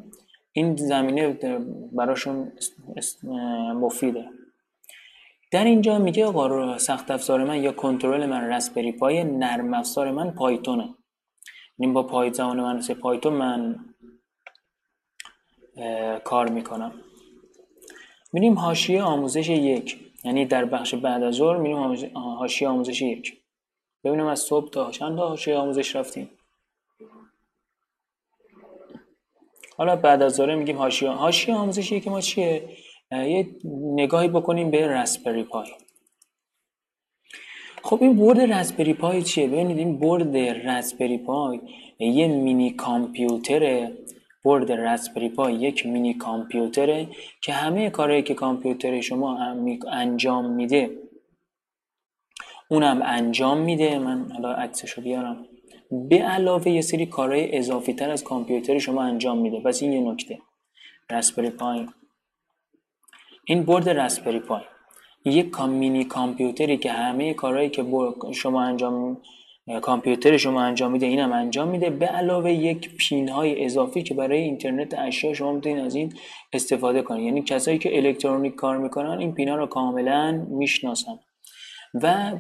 این 0.52 0.76
زمینه 0.76 1.40
براشون 1.92 2.52
مفیده. 3.74 4.26
در 5.52 5.64
اینجا 5.64 6.00
میگه 6.00 6.26
آقا 6.26 6.78
سخت 6.78 7.12
افزار 7.12 7.44
من 7.44 7.64
یا 7.64 7.72
کنترل 7.72 8.26
من 8.26 8.42
رسپری 8.54 8.92
پای 8.92 9.24
نرم 9.24 9.74
افزار 9.74 10.12
من 10.12 10.32
پایتونه 10.32 10.90
یعنی 11.80 11.94
با 11.94 12.04
پایتون 12.04 12.60
من 12.60 12.82
پایتون 13.02 13.34
من 13.34 13.86
کار 16.24 16.50
می‌کنم. 16.50 16.92
میریم 18.36 18.60
حاشیه 18.60 19.04
آموزش 19.04 19.50
یک 19.50 19.98
یعنی 20.24 20.46
در 20.46 20.66
بخش 20.66 20.96
بعد 20.96 21.24
از 21.24 21.36
ظهر 21.36 21.58
میریم 21.58 21.78
حاشیه 22.14 22.68
آموزش 22.68 23.02
یک. 23.02 23.38
ببینم 24.04 24.26
از 24.26 24.40
صبح 24.40 24.70
تا 24.70 24.92
چند 24.92 25.18
تا 25.18 25.28
حاشیه 25.28 25.56
آموزش 25.56 25.96
رفتیم؟ 25.96 26.30
حالا 29.78 29.96
بعد 29.96 30.22
از 30.22 30.34
ظهر 30.34 30.56
میگیم 30.56 30.78
حاشیه. 30.78 31.10
حاشیه 31.10 31.56
آموزش 31.56 31.92
یک 31.92 32.08
ما 32.08 32.22
چیه؟ 32.22 32.70
یه 33.12 33.48
نگاهی 33.74 34.28
بکنیم 34.28 34.72
به 34.72 34.88
رسپری 34.88 35.44
پای. 35.44 35.68
خب 37.84 37.98
این 38.02 38.16
برد 38.16 38.40
رسپری 38.40 38.94
پای 38.94 39.24
چیه؟ 39.24 39.48
ببینید 39.48 39.78
این 39.78 40.00
برد 40.00 40.38
رسپری 40.38 41.18
پای 41.18 41.60
یه 42.00 42.28
مینی 42.28 42.72
کامپیوتره. 42.72 43.92
برد 44.46 44.72
رسپری 44.72 45.30
پای 45.30 45.54
یک 45.54 45.86
مینی 45.86 46.14
کامپیوتره 46.14 47.08
که 47.42 47.54
همه 47.54 47.90
کارهایی 47.90 48.24
که 48.24 48.34
کامپیوتر 48.34 49.02
شما 49.02 49.40
انجام 49.92 50.52
میده 50.52 51.06
اونم 52.68 53.02
انجام 53.06 53.58
میده. 53.58 54.00
من 54.00 54.32
حالا 54.32 54.52
عکسشو 54.52 55.02
بیارم. 55.02 55.46
به 56.10 56.24
علاوه 56.24 56.70
یه 56.70 56.82
سری 56.82 57.06
کارهای 57.06 57.58
اضافی 57.58 57.94
تر 57.94 58.10
از 58.10 58.24
کامپیوتر 58.24 58.80
شما 58.80 59.04
انجام 59.04 59.38
میده. 59.38 59.60
پس 59.60 59.82
این 59.82 59.94
یه 59.94 60.12
نکته. 60.12 60.40
رسپری 61.10 61.50
پای. 61.50 61.88
این 63.46 63.64
برد 63.64 63.90
رسپری 63.90 64.40
پای. 64.40 64.62
یک 65.26 65.62
مینی 65.62 66.06
کامپیوتری 66.06 66.78
که 66.78 66.92
همه 66.92 67.34
کارهایی 67.34 67.70
که 67.70 67.86
شما 68.34 68.64
انجام 68.64 69.22
کامپیوتر 69.82 70.38
شما 70.38 70.62
انجام 70.62 70.92
میده 70.92 71.06
اینم 71.06 71.34
انجام 71.34 71.68
میده. 71.68 71.90
به 71.90 72.06
علاوه 72.06 72.52
یک 72.52 72.96
پین 72.98 73.30
های 73.30 73.66
اضافی 73.66 74.04
که 74.04 74.14
برای 74.14 74.42
اینترنت 74.42 74.94
اشیا 74.94 75.34
شما 75.34 75.54
می‌تونید 75.54 75.86
از 75.86 75.96
این 75.96 76.14
استفاده 76.54 77.02
کنید. 77.02 77.26
یعنی 77.26 77.42
کسایی 77.42 77.78
که 77.78 77.98
الکترونیک 77.98 78.56
کار 78.56 78.78
می‌کنن 78.78 79.20
این 79.20 79.34
پین 79.34 79.50
ها 79.50 79.56
رو 79.56 79.66
کاملا 79.66 80.46
می‌شناسن. 80.50 81.20
و 81.94 82.32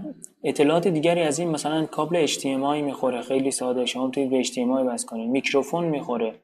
اطلاعات 0.43 0.88
دیگری 0.88 1.21
از 1.21 1.39
این 1.39 1.49
مثلا 1.49 1.86
کابل 1.86 2.28
HDMI 2.28 2.82
می‌خوره 2.84 3.21
خیلی 3.21 3.51
ساده 3.51 3.86
شما 3.86 4.05
می‌تونید 4.05 4.30
به 4.30 4.43
HDMI 4.43 4.93
بس 4.93 5.05
کنید. 5.05 5.30
میکروفون 5.30 5.86
می‌خوره 5.86 6.36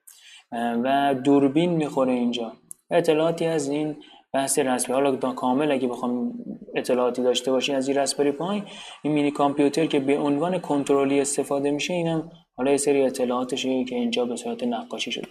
و 0.52 1.16
دوربین 1.24 1.70
می‌خوره 1.70 2.12
اینجا. 2.12 2.54
اطلاعاتی 2.92 3.46
از 3.46 3.70
این 3.70 3.96
بحث 4.34 4.60
رسپری 4.60 4.94
حالا 4.94 5.34
کامل 5.34 5.72
اگه 5.72 5.88
بخوام 5.88 6.34
اطلاعاتی 6.76 7.24
داشته 7.24 7.52
باشین 7.52 7.76
از 7.76 7.88
این 7.88 7.98
رسپری 7.98 8.32
پای 8.32 8.64
این 9.02 9.14
مینی 9.14 9.32
کامپیوتر 9.32 9.86
که 9.86 10.00
به 10.00 10.20
عنوان 10.20 10.60
کنترلی 10.60 11.22
استفاده 11.22 11.72
میشه 11.72 11.94
اینم 11.94 12.32
حالا 12.56 12.72
یه 12.72 12.78
سری 12.78 13.02
اطلاعاتشه 13.02 13.84
که 13.84 13.96
اینجا 13.96 14.26
به 14.26 14.36
صورت 14.36 14.64
نقاشی 14.64 15.12
شده. 15.12 15.28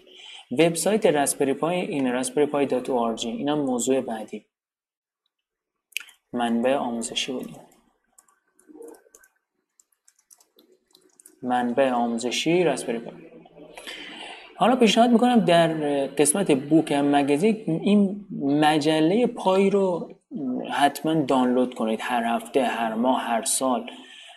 وبسایت 0.59 1.07
رسپری 1.07 1.55
پای 1.55 1.81
این 1.81 2.13
رسپری 2.13 2.47
پای 2.47 2.67
دات 2.67 2.91
اینم 3.25 3.59
موضوع 3.59 4.01
بعدی. 4.01 4.47
منبع 6.33 6.75
آموزشی 6.75 7.33
بودیم. 7.33 7.61
منبع 11.43 11.91
آموزشی 11.91 12.65
رسپری 12.65 12.99
پای. 12.99 13.30
حالا 14.61 14.77
پیشنهاد 14.77 15.11
می‌کنم 15.11 15.41
در 15.41 15.69
قسمت 16.07 16.53
بوک 16.53 16.93
مگزین 16.93 17.57
این 17.67 18.27
مجله 18.41 19.27
پای 19.27 19.71
رو 19.71 20.15
حتما 20.71 21.15
دانلود 21.15 21.75
کنید. 21.75 21.99
هر 22.03 22.25
هفته 22.25 22.65
هر 22.65 22.95
ماه 22.95 23.21
هر 23.21 23.45
سال 23.45 23.91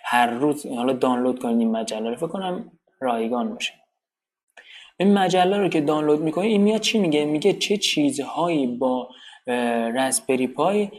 هر 0.03 0.27
روز. 0.27 0.67
حالا 0.67 0.93
دانلود 0.93 1.39
کنید 1.39 1.59
این 1.59 1.71
مجله 1.71 2.09
رو. 2.09 2.15
فکر 2.15 2.27
کنم 2.27 2.71
رایگان 3.01 3.53
باشه. 3.53 3.73
این 4.99 5.13
مجله 5.13 5.57
رو 5.57 5.67
که 5.67 5.81
دانلود 5.81 6.21
می‌کنید 6.21 6.51
این 6.51 6.61
میاد 6.61 6.81
چی 6.81 6.99
میگه؟ 6.99 7.25
میگه 7.25 7.53
چه 7.53 7.77
چیزهایی 7.77 8.67
با 8.67 9.09
Raspberry 9.95 10.47
Pi 10.47 10.89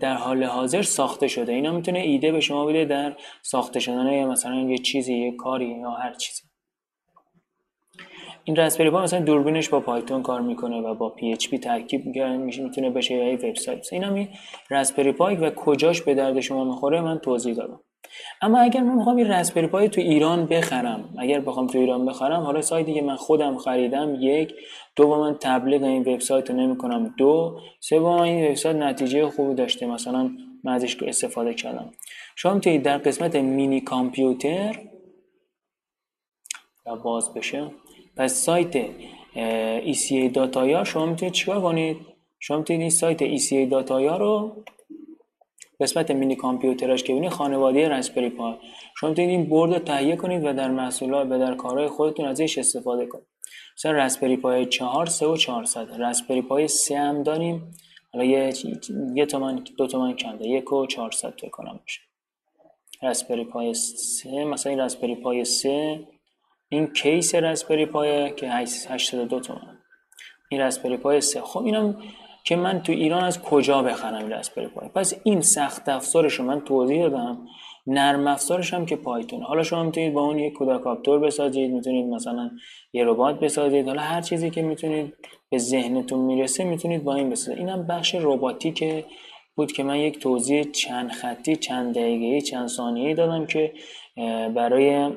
در 0.00 0.14
حال 0.14 0.44
حاضر 0.44 0.82
ساخته 0.82 1.28
شده. 1.28 1.52
اینا 1.52 1.72
می‌تونه 1.72 1.98
ایده 1.98 2.32
به 2.32 2.40
شما 2.40 2.66
بده 2.66 2.84
در 2.84 3.16
ساخته 3.42 3.80
شدن 3.80 4.24
مثلا 4.24 4.60
یه 4.60 4.78
چیزی 4.78 5.14
یه 5.14 5.36
کاری 5.36 5.78
یا 5.80 5.90
هر 5.90 6.14
چیزی. 6.14 6.49
این 8.50 8.56
Raspberry 8.56 8.90
Pi 8.90 9.02
مثلا 9.02 9.20
دوربینش 9.20 9.68
با 9.68 9.80
پایتون 9.80 10.22
کار 10.22 10.40
می‌کنه 10.40 10.80
و 10.80 10.94
با 10.94 11.08
PHP 11.08 11.58
ترکیب 11.58 12.16
میشه 12.16 12.62
می‌تونه 12.62 12.90
بشه 12.90 13.14
یه 13.14 13.34
وبسایت. 13.34 13.92
این 13.92 14.04
هم 14.04 14.14
این 14.14 14.28
Raspberry 14.70 15.12
Pi 15.12 15.36
و 15.36 15.50
کجاش 15.50 16.02
به 16.02 16.14
درد 16.14 16.40
شما 16.40 16.64
می‌خوره؟ 16.64 17.00
من 17.00 17.18
توضیح 17.18 17.54
دادم. 17.54 17.80
اما 18.42 18.58
اگر 18.58 18.80
من 18.80 18.94
می‌خوام 18.94 19.16
این 19.16 19.26
Raspberry 19.26 19.66
Pi 19.66 19.88
تو 19.88 20.00
ایران 20.00 20.46
بخرم 20.46 21.14
اگر 21.18 21.40
بخوام 21.40 21.66
تو 21.66 21.78
ایران 21.78 22.06
بخرم 22.06 22.40
حالا 22.40 22.60
سایتی 22.60 22.94
که 22.94 23.02
من 23.02 23.16
خودم 23.16 23.58
خریدم 23.58 24.16
یک. 24.20 24.54
دو 24.96 25.16
من 25.16 25.34
تبلیغ 25.40 25.82
این 25.82 26.02
وبسایت 26.02 26.50
رو 26.50 26.56
نمی‌کنم 26.56 27.14
دو. 27.18 27.60
سه 27.80 28.00
با 28.00 28.24
این 28.24 28.48
وبسایت 28.48 28.76
نتیجه 28.76 29.26
خوبی 29.26 29.54
داشته. 29.54 29.86
مثلا 29.86 30.30
من 30.64 30.72
ازش 30.72 31.02
استفاده 31.02 31.54
کردم. 31.54 31.90
شما 32.36 32.54
می‌تونید 32.54 32.82
در 32.82 32.98
قسمت 32.98 33.36
مینی 33.36 33.80
کامپیوتر 33.80 34.76
باز 37.04 37.34
بشه. 37.34 37.70
پس 38.20 38.34
سایت 38.34 38.86
ECA 39.80 40.38
شما 40.84 41.06
می‌تونید 41.06 41.32
چیکار 41.32 41.60
کنید؟ 41.60 41.96
شما 42.38 42.58
می‌تونید 42.58 42.80
این 42.80 42.90
سایت 42.90 43.36
ECA 43.36 43.70
داتایا 43.70 44.16
رو 44.16 44.64
قسمت 45.80 46.10
مینی 46.10 46.36
کامپیوتراش 46.36 47.02
که 47.02 47.12
ببینید 47.12 47.30
خانواده 47.30 47.88
رسپری 47.88 48.30
پای 48.30 48.54
شما 48.96 49.10
می‌تونید 49.10 49.30
این 49.30 49.48
برد 49.48 49.72
رو 49.72 49.78
تهیه 49.78 50.16
کنید 50.16 50.44
و 50.44 50.52
در 50.52 50.70
محصولات 50.70 51.26
و 51.30 51.38
در 51.38 51.54
کارهای 51.54 51.88
خودتون 51.88 52.26
ازش 52.26 52.58
استفاده 52.58 53.06
کنید. 53.06 53.26
مثلا 53.78 53.92
رسپری 53.92 54.36
پای 54.36 54.66
4 54.66 55.06
3 55.06 55.26
و 55.26 55.36
400 55.36 56.00
رسپری 56.00 56.42
پای 56.42 56.68
3 56.68 56.98
هم 56.98 57.22
داریم. 57.22 57.74
حالا 58.12 58.24
یه 58.24 58.52
یه 59.14 59.26
تومن 59.26 59.64
دو 59.78 59.86
تومن 59.86 60.12
کمده 60.12 60.48
یک 60.48 60.72
و 60.72 60.86
400 60.86 61.36
تا 61.36 61.48
کنم 61.48 61.80
بشه 61.86 62.00
رسپری 63.02 63.44
پای 63.44 63.74
3 63.74 64.44
مثلا 64.44 64.70
این 64.70 64.80
رسپری 64.80 65.14
پای 65.14 65.44
3 65.44 66.00
این 66.72 66.86
کیس 66.86 67.34
رسپری 67.34 67.86
پای 67.86 68.34
که 68.34 68.50
82 68.50 69.40
تومن. 69.40 69.78
این 70.48 70.60
رسپری 70.60 70.96
پای 70.96 71.20
سه. 71.20 71.40
خب 71.40 71.64
اینم 71.64 71.96
که 72.44 72.56
من 72.56 72.82
تو 72.82 72.92
ایران 72.92 73.24
از 73.24 73.42
کجا 73.42 73.82
بخرم 73.82 74.14
این 74.14 74.32
رسپری 74.32 74.66
پای 74.66 74.88
پس 74.88 75.14
این 75.24 75.40
سخت 75.40 75.88
افزارش 75.88 76.34
رو 76.34 76.44
من 76.44 76.60
توضیح 76.60 77.02
دادم. 77.02 77.46
نرم 77.86 78.26
افزارش 78.26 78.74
هم 78.74 78.86
که 78.86 78.96
پایتون. 78.96 79.42
حالا 79.42 79.62
شما 79.62 79.82
می‌تونید 79.82 80.12
با 80.12 80.22
اون 80.22 80.38
یک 80.38 80.52
کودکاپتور 80.52 81.18
بسازید 81.18 81.70
می‌تونید 81.70 82.06
مثلا 82.06 82.50
یه 82.92 83.04
ربات 83.04 83.40
بسازید. 83.40 83.86
حالا 83.86 84.02
هر 84.02 84.20
چیزی 84.20 84.50
که 84.50 84.62
می‌تونید 84.62 85.14
به 85.50 85.58
ذهنتون 85.58 86.18
می‌رسه 86.20 86.64
می‌تونید 86.64 87.04
با 87.04 87.14
این 87.14 87.30
بسازید. 87.30 87.58
اینم 87.58 87.86
بخش 87.86 88.14
رباتیک 88.14 89.04
بود 89.56 89.72
که 89.72 89.82
من 89.82 89.96
یک 89.96 90.18
توضیح 90.18 90.62
چند 90.62 91.10
خطی 91.10 91.56
چند 91.56 91.94
دقیقه 91.94 92.40
چند 92.40 92.68
ثانیه‌ای 92.68 93.14
دادم 93.14 93.46
که 93.46 93.72
برای 94.54 95.10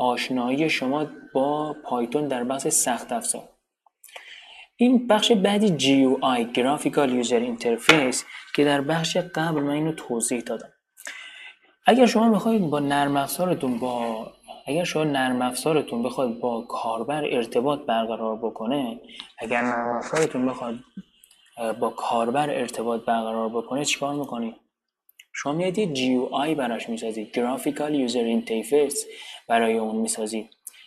آشنایی 0.00 0.70
شما 0.70 1.06
با 1.34 1.76
پایتون 1.84 2.28
در 2.28 2.44
بحث 2.44 2.66
سخت 2.66 3.12
افزار. 3.12 3.48
این 4.76 5.06
بخش 5.06 5.32
بعدی 5.32 5.68
GUI 5.68 6.56
Graphical 6.56 7.24
User 7.24 7.42
Interface 7.52 8.24
که 8.56 8.64
در 8.64 8.80
بخش 8.80 9.16
قبل 9.16 9.60
من 9.60 9.70
اینو 9.70 9.92
توضیح 9.92 10.40
دادم. 10.40 10.72
اگر 11.86 12.06
شما 12.06 12.28
می‌خواید 12.28 12.62
با 12.62 12.80
نرم 12.80 13.16
افزارتون 13.16 13.78
با 13.78 14.26
اگر 14.66 14.84
شما 14.84 15.04
نرم 15.04 15.42
افزارتون 15.42 16.02
بخواد 16.02 16.38
با 16.38 16.60
کاربر 16.62 17.24
ارتباط 17.24 17.80
برقرار 17.80 18.36
بکنه 18.36 19.00
اگر 19.38 19.62
نرم 19.62 19.96
افزارتون 19.96 20.46
بخواد 20.46 20.74
با 21.80 21.90
کاربر 21.90 22.50
ارتباط 22.50 23.04
برقرار 23.04 23.48
بکنه 23.48 23.84
چیکار 23.84 24.14
می‌کنید 24.14 24.54
شما 25.32 25.52
میاد 25.52 25.78
یه 25.78 25.94
GUI 25.94 26.54
براش 26.56 26.88
می‌سازید 26.88 27.32
Graphical 27.34 28.08
User 28.08 28.48
Interface. 28.48 28.98
برای 29.50 29.78
اون 29.78 29.96
می‌سازید 29.96 30.46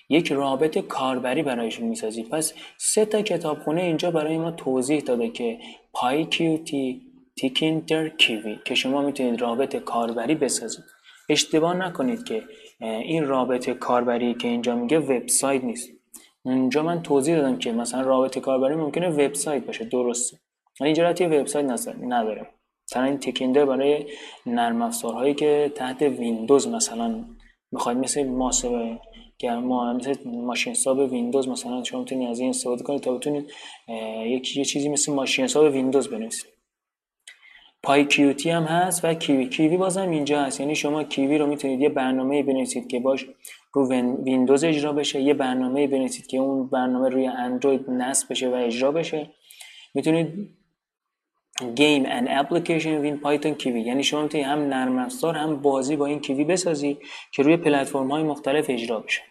یک 0.09 0.31
رابط 0.31 0.77
کاربری 0.77 1.43
برایشون 1.43 1.87
می‌سازید 1.87 2.29
پس 2.29 2.53
سه 2.77 3.05
تا 3.05 3.21
کتابخونه 3.21 3.81
اینجا 3.81 4.11
برای 4.11 4.37
ما 4.37 4.51
توضیح 4.51 4.99
داده 4.99 5.29
که 5.29 5.59
پای 5.93 6.25
کیوتی 6.25 7.01
تیکینتر 7.37 8.09
کیوی 8.09 8.57
که 8.65 8.75
شما 8.75 9.01
می‌تونید 9.01 9.41
رابط 9.41 9.75
کاربری 9.75 10.35
بسازید. 10.35 10.83
اشتباه 11.29 11.73
نکنید 11.73 12.23
که 12.23 12.43
این 12.79 13.27
رابط 13.27 13.69
کاربری 13.69 14.33
که 14.33 14.47
اینجا 14.47 14.75
میگه 14.75 14.99
وبسایت 14.99 15.63
نیست. 15.63 15.89
اونجا 16.43 16.83
من 16.83 17.03
توضیح 17.03 17.35
دادم 17.35 17.57
که 17.57 17.71
مثلا 17.71 18.01
رابط 18.01 18.39
کاربری 18.39 18.75
ممکنه 18.75 19.09
وبسایت 19.09 19.65
باشه. 19.65 19.85
درسته. 19.85 20.37
ولی 20.79 20.87
اینجا 20.87 21.27
وبسایت 21.27 21.65
نداره. 21.99 22.47
مثلا 22.91 23.03
این 23.03 23.17
تکیندر 23.17 23.65
برای 23.65 24.05
نرم 24.45 24.81
افزارهایی 24.81 25.33
که 25.33 25.71
تحت 25.75 26.01
ویندوز 26.01 26.67
مثلا 26.67 27.25
می‌خواید 27.73 27.97
مثل 27.97 28.23
ماسه 28.23 28.99
ما 29.43 29.93
مثل 29.93 30.15
ماشین 30.25 30.71
حساب 30.71 30.97
ویندوز 30.99 31.47
مثلا 31.47 31.83
شما 31.83 31.99
می‌تونید 31.99 32.29
از 32.29 32.39
این 32.39 32.49
استفاده 32.49 32.83
کنید 32.83 33.01
تا 33.01 33.13
بتونید 33.13 33.51
یک 34.25 34.57
یه 34.57 34.65
چیزی 34.65 34.89
مثل 34.89 35.13
ماشین 35.13 35.45
حساب 35.45 35.73
ویندوز 35.73 36.07
بنویسید. 36.07 36.53
PyQt 37.83 38.49
هم 38.49 38.63
هست 38.63 39.05
و 39.05 39.13
Kivy 39.13 39.49
Kivy 39.49 39.77
بازم 39.77 40.09
اینجا 40.09 40.41
هست. 40.41 40.59
یعنی 40.59 40.75
شما 40.75 41.03
Kivy 41.03 41.37
رو 41.37 41.47
می‌تونید 41.47 41.81
یه 41.81 41.89
برنامه 41.89 42.43
بنویسید 42.43 42.87
که 42.87 42.99
باش 42.99 43.25
رو 43.73 43.89
ویندوز 44.23 44.63
اجرا 44.63 44.93
بشه 44.93 45.21
یه 45.21 45.33
برنامه 45.33 45.87
بنویسید 45.87 46.27
که 46.27 46.37
اون 46.37 46.67
برنامه 46.67 47.09
روی 47.09 47.27
اندروید 47.27 47.89
نصب 47.89 48.27
بشه 48.29 48.49
و 48.49 48.53
اجرا 48.53 48.91
بشه. 48.91 49.29
می‌تونید 49.93 50.49
game 51.59 52.05
and 52.05 52.27
application 52.29 53.01
with 53.03 53.21
Python 53.23 53.57
Kivy 53.57 53.81
یعنی 53.81 54.03
شما 54.03 54.21
می‌تونید 54.21 54.47
هم 54.47 54.59
نرم 54.59 54.97
افزار 54.97 55.35
هم 55.35 55.61
بازی 55.61 55.95
با 55.95 56.05
این 56.05 56.19
Kivy 56.19 56.43
بسازی 56.43 56.97
که 57.31 57.43
روی 57.43 57.57
پلتفرم 57.57 58.11
های 58.11 58.23
مختلف 58.23 58.65
اجرا 58.69 58.99
بشه. 58.99 59.21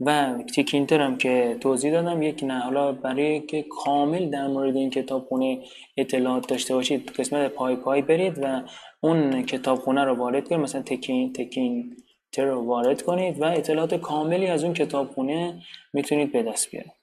و 0.00 0.38
تیکینتر 0.54 1.00
هم 1.00 1.18
که 1.18 1.56
توضیح 1.60 1.92
دادم 1.92 2.22
یک 2.22 2.44
نه 2.44 2.58
حالا 2.58 2.92
برای 2.92 3.40
که 3.40 3.62
کامل 3.62 4.30
در 4.30 4.46
مورد 4.46 4.76
این 4.76 4.90
کتابخونه 4.90 5.58
اطلاعات 5.96 6.48
داشته 6.48 6.74
باشید 6.74 7.10
قسمت 7.10 7.50
پای 7.50 7.76
پای 7.76 8.02
برید 8.02 8.38
و 8.42 8.62
اون 9.00 9.42
کتابخونه 9.42 10.04
رو 10.04 10.14
وارد 10.14 10.48
کنید 10.48 10.60
مثلا 10.60 10.82
تکین 10.82 11.32
تکین 11.32 11.96
تر 12.32 12.44
رو 12.44 12.66
وارد 12.66 13.02
کنید 13.02 13.42
و 13.42 13.44
اطلاعات 13.44 13.94
کاملی 13.94 14.46
از 14.46 14.64
اون 14.64 14.74
کتابخونه 14.74 15.62
می‌تونید 15.92 16.32
به 16.32 16.42
دست 16.42 16.70
بیارید. 16.70 16.99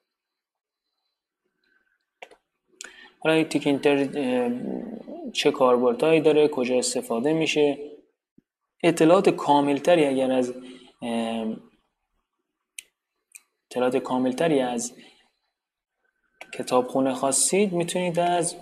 حالا 3.28 3.44
تیکینتر 3.44 4.08
چه 5.34 5.52
کاربردهایی 5.52 6.22
داره 6.22 6.48
کجا 6.48 6.78
استفاده 6.78 7.34
میشه. 7.34 7.78
اطلاعات 8.84 9.30
کاملتری 9.30 10.06
اگر 10.06 10.32
از 10.32 10.54
اطلاعات 13.72 13.98
کاملتری 13.98 14.60
از 14.60 14.94
کتابخونه 16.54 17.14
خواستید 17.14 17.74
می‌تونید 17.74 18.20
از 18.20 18.56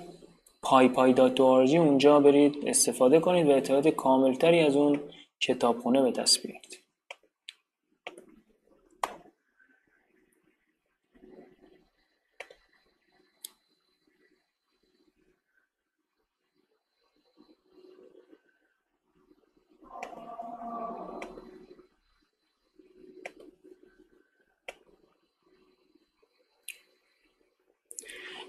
پای 0.61 0.88
پای 0.88 1.13
دات 1.13 1.39
اونجا 1.39 2.20
برید 2.20 2.55
استفاده 2.68 3.20
کنید 3.20 3.47
و 3.47 3.51
اطلاعات 3.51 3.88
کاملتری 3.88 4.59
از 4.59 4.76
اون 4.76 4.99
کتابخونه 5.39 6.01
به 6.01 6.11
دست 6.11 6.41
بیارید. 6.43 6.84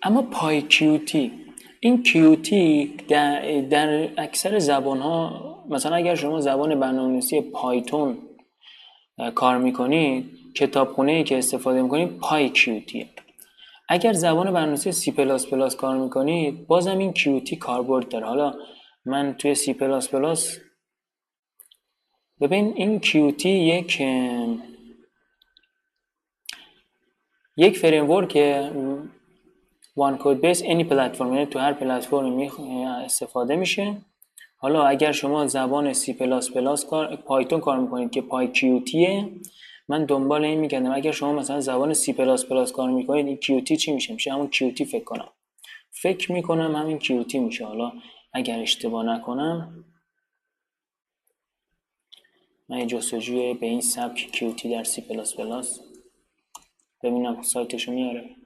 اما 0.06 0.22
PyQt 0.22 1.32
این 1.80 2.02
Qt 2.02 2.94
در, 3.08 3.60
در 3.60 4.08
اکثر 4.16 4.58
زبان 4.58 4.98
ها 4.98 5.64
مثلا 5.68 5.96
اگر 5.96 6.14
شما 6.14 6.40
زبان 6.40 6.80
برنامه‌نویسی 6.80 7.40
پایتون 7.40 8.18
کار 9.34 9.58
می‌کنید 9.58 10.30
کتابخونه 10.56 11.12
ای 11.12 11.24
که 11.24 11.38
استفاده 11.38 11.82
می‌کنید 11.82 12.18
PyQt 12.18 12.48
ه. 12.48 13.08
اگر 13.88 14.12
زبان 14.12 14.46
برنامه‌نویسی 14.46 14.92
سی 14.92 15.12
پلاس 15.12 15.46
پلاس 15.46 15.76
کار 15.76 15.96
می‌کنید 15.96 16.66
بازم 16.66 16.98
این 16.98 17.12
کیوتی 17.12 17.56
کاربرد 17.56 18.08
داره. 18.08 18.26
حالا 18.26 18.54
من 19.04 19.34
توی 19.38 19.54
سی 19.54 19.74
پلاس 19.74 20.08
پلاس 20.08 20.58
ببین 22.40 22.72
این 22.76 23.00
کیوتی 23.00 23.48
یک 23.48 24.02
یک 27.56 27.78
framework 27.78 28.36
one 29.96 30.18
codebase 30.20 30.62
any 30.62 30.84
platform 30.84 31.32
یعنی 31.34 31.46
تو 31.46 31.58
هر 31.58 31.72
پلتفرمی 31.72 32.50
استفاده 33.04 33.56
میشه. 33.56 33.96
حالا 34.56 34.84
اگر 34.86 35.12
شما 35.12 35.46
زبان 35.46 35.92
سی 35.92 36.12
پلاس 36.12 36.50
پلاس 36.50 36.86
کار 36.86 37.16
پایتون 37.16 37.60
کار 37.60 37.78
می‌کنید 37.78 38.10
که 38.10 38.22
PyQt 38.22 38.52
ه 38.52 39.30
من 39.88 40.04
دنبال 40.04 40.44
این 40.44 40.60
میگردم 40.60 40.94
اگر 40.94 41.10
شما 41.10 41.32
مثلا 41.32 41.60
زبان 41.60 41.94
سی 41.94 42.12
پلاس 42.12 42.46
پلاس 42.46 42.72
کار 42.72 42.90
می‌کنید 42.90 43.26
این 43.26 43.36
کیوتی 43.36 43.76
چی 43.76 43.92
میشه؟ 43.92 44.12
میشه 44.12 44.32
همون 44.32 44.48
Qt 44.48 44.84
فکر 44.84 45.04
کنم. 45.04 45.28
فکر 45.90 46.32
می‌کنم 46.32 46.76
همین 46.76 46.98
Qt 46.98 47.38
میشه. 47.38 47.64
حالا 47.66 47.92
اگر 48.32 48.60
اشتباه 48.60 49.04
نکنم 49.06 49.84
من 52.68 52.86
جستجوی 52.86 53.54
به 53.54 53.66
این 53.66 53.80
سبک 53.80 54.30
کیوتی 54.32 54.70
در 54.70 54.84
سی 54.84 55.00
پلاس 55.00 55.36
پلاس 55.36 55.80
ببینم 57.02 57.42
سایتشو 57.42 57.92
میاره. 57.92 58.36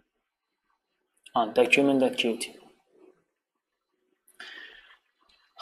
آن 1.35 1.55
document.qt 1.55 2.45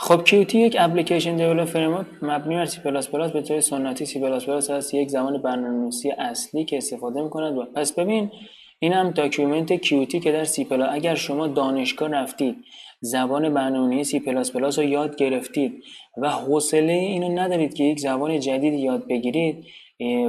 خب 0.00 0.24
Qt 0.26 0.54
یک 0.54 0.76
application 0.78 1.36
develop 1.36 1.64
framework 1.64 2.06
مبنی 2.22 2.54
بر 2.54 2.64
C++ 2.64 3.30
به 3.30 3.42
طور 3.42 3.60
سنتی 3.60 4.06
سی 4.06 4.20
پلاس 4.20 4.46
پلاس 4.46 4.70
هست. 4.70 4.94
یک 4.94 5.08
زبان 5.08 5.42
برنامه‌نویسی 5.42 6.10
اصلی 6.10 6.64
که 6.64 6.76
استفاده 6.76 7.22
می‌کند 7.22 7.58
و 7.58 7.64
پس 7.64 7.92
ببین 7.92 8.30
این 8.78 8.92
هم 8.92 9.10
document 9.10 9.76
Qt 9.76 10.20
که 10.22 10.32
در 10.32 10.44
C 10.44 10.64
plus 10.64 10.88
اگر 10.92 11.14
شما 11.14 11.46
دانشگاه 11.46 12.08
رفتید 12.08 12.56
زبان 13.00 13.54
برنامه‌نویسی 13.54 14.18
سی 14.18 14.20
پلاس 14.20 14.52
پلاس 14.52 14.78
رو 14.78 14.84
یاد 14.84 15.16
گرفتید 15.16 15.84
و 16.16 16.30
حوصله 16.30 16.92
اینو 16.92 17.28
ندارید 17.28 17.74
که 17.74 17.84
یک 17.84 18.00
زبان 18.00 18.40
جدید 18.40 18.74
یاد 18.74 19.06
بگیرید 19.08 19.64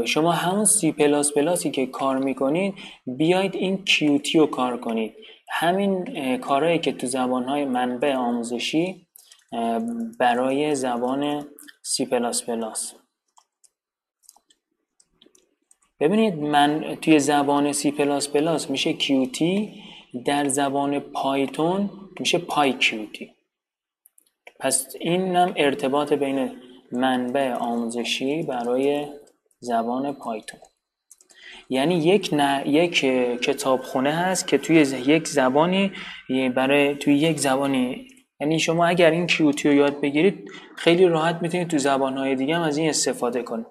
شما 0.05 0.31
همون 0.31 0.65
سی 0.65 0.91
پلاس 0.91 1.33
پلاسی 1.33 1.71
که 1.71 1.85
کار 1.85 2.17
می‌کنید 2.17 2.73
بیاید 3.05 3.55
این 3.55 3.83
Qt 3.85 4.39
رو 4.39 4.45
کار 4.45 4.77
کنید. 4.77 5.13
همین 5.49 6.37
کارهایی 6.37 6.79
که 6.79 6.91
تو 6.91 7.07
زبانهای 7.07 7.65
منبع 7.65 8.15
آموزشی 8.15 9.07
برای 10.19 10.75
زبان 10.75 11.47
سی 11.81 12.05
پلاس 12.05 12.43
پلاس 12.43 12.93
ببینید 15.99 16.35
من 16.35 16.97
توی 17.01 17.19
زبان 17.19 17.73
سی 17.73 17.91
پلاس 17.91 18.29
پلاس 18.29 18.69
میشه 18.69 18.93
کیوتی 18.93 19.83
در 20.25 20.47
زبان 20.47 20.99
پایتون 20.99 21.89
میشه 22.19 22.37
پای 22.37 22.73
کیوتی 22.73 23.31
پس 24.59 24.95
این 24.99 25.35
هم 25.35 25.53
ارتباط 25.55 26.13
بین 26.13 26.51
منبع 26.91 27.53
آموزشی 27.53 28.43
برای 28.43 29.07
زبان 29.59 30.13
پایتون. 30.13 30.59
یعنی 31.69 31.95
یک 31.95 32.29
نه 32.33 32.63
یک 32.67 32.99
کتابخونه 33.41 34.11
هست 34.11 34.47
که 34.47 34.57
توی 34.57 34.75
یک 35.05 35.27
زبانی 35.27 35.91
برای 36.55 36.95
توی 36.95 37.15
یک 37.15 37.39
زبانی. 37.39 38.07
یعنی 38.39 38.59
شما 38.59 38.85
اگر 38.85 39.11
این 39.11 39.27
کیوتی 39.27 39.69
رو 39.69 39.75
یاد 39.75 40.01
بگیرید 40.01 40.51
خیلی 40.75 41.05
راحت 41.05 41.41
می‌تونید 41.41 41.67
تو 41.67 41.77
زبانهای 41.77 42.35
دیگه 42.35 42.55
هم 42.55 42.61
از 42.61 42.77
این 42.77 42.89
استفاده 42.89 43.43
کنید. 43.43 43.65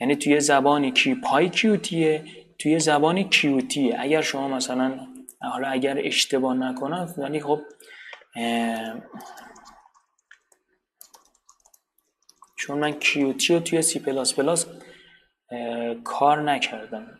یعنی 0.00 0.16
توی 0.16 0.40
زبانی 0.40 0.92
کی 0.92 1.14
پای 1.14 1.48
کیوتیه 1.48 2.24
توی 2.58 2.78
زبانی 2.78 3.24
کیوتیه. 3.24 3.96
اگر 3.98 4.20
شما 4.20 4.48
مثلا 4.48 5.00
حالا 5.40 5.68
اگر 5.68 5.98
اشتباه 6.04 6.54
نکنم 6.54 7.14
ولی 7.18 7.40
خب 7.40 7.60
چون 12.58 12.78
من 12.78 12.92
کیوتی 12.92 13.54
رو 13.54 13.60
توی 13.60 13.82
سی 13.82 13.98
پلاس 13.98 14.34
پلاس 14.34 14.66
کار 16.04 16.42
نکردم. 16.42 17.18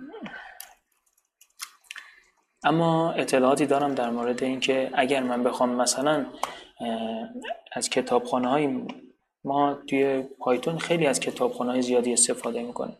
اما 2.64 3.12
اطلاعاتی 3.12 3.66
دارم 3.66 3.94
در 3.94 4.10
مورد 4.10 4.44
اینکه 4.44 4.90
اگر 4.94 5.22
من 5.22 5.44
بخوام 5.44 5.70
مثلا 5.70 6.26
از 7.72 7.90
کتابخانه 7.90 8.48
های 8.48 8.86
ما 9.44 9.74
توی 9.74 10.22
پایتون 10.22 10.78
خیلی 10.78 11.06
از 11.06 11.20
کتابخانه 11.20 11.70
های 11.70 11.82
زیادی 11.82 12.12
استفاده 12.12 12.62
می‌کنیم. 12.62 12.98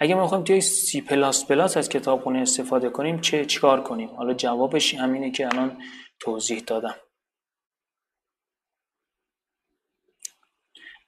اگر 0.00 0.14
ما 0.14 0.24
بخوایم 0.24 0.44
توی 0.44 0.60
سی 0.60 1.00
پلاس 1.00 1.46
پلاس 1.46 1.76
از 1.76 1.88
کتابخانه 1.88 2.38
استفاده 2.38 2.88
کنیم 2.88 3.20
چه 3.20 3.44
چیکار 3.44 3.82
کنیم؟ 3.82 4.08
حالا 4.08 4.34
جوابش 4.34 4.94
همینه 4.94 5.30
که 5.30 5.46
الان 5.46 5.82
توضیح 6.20 6.62
دادم. 6.66 6.94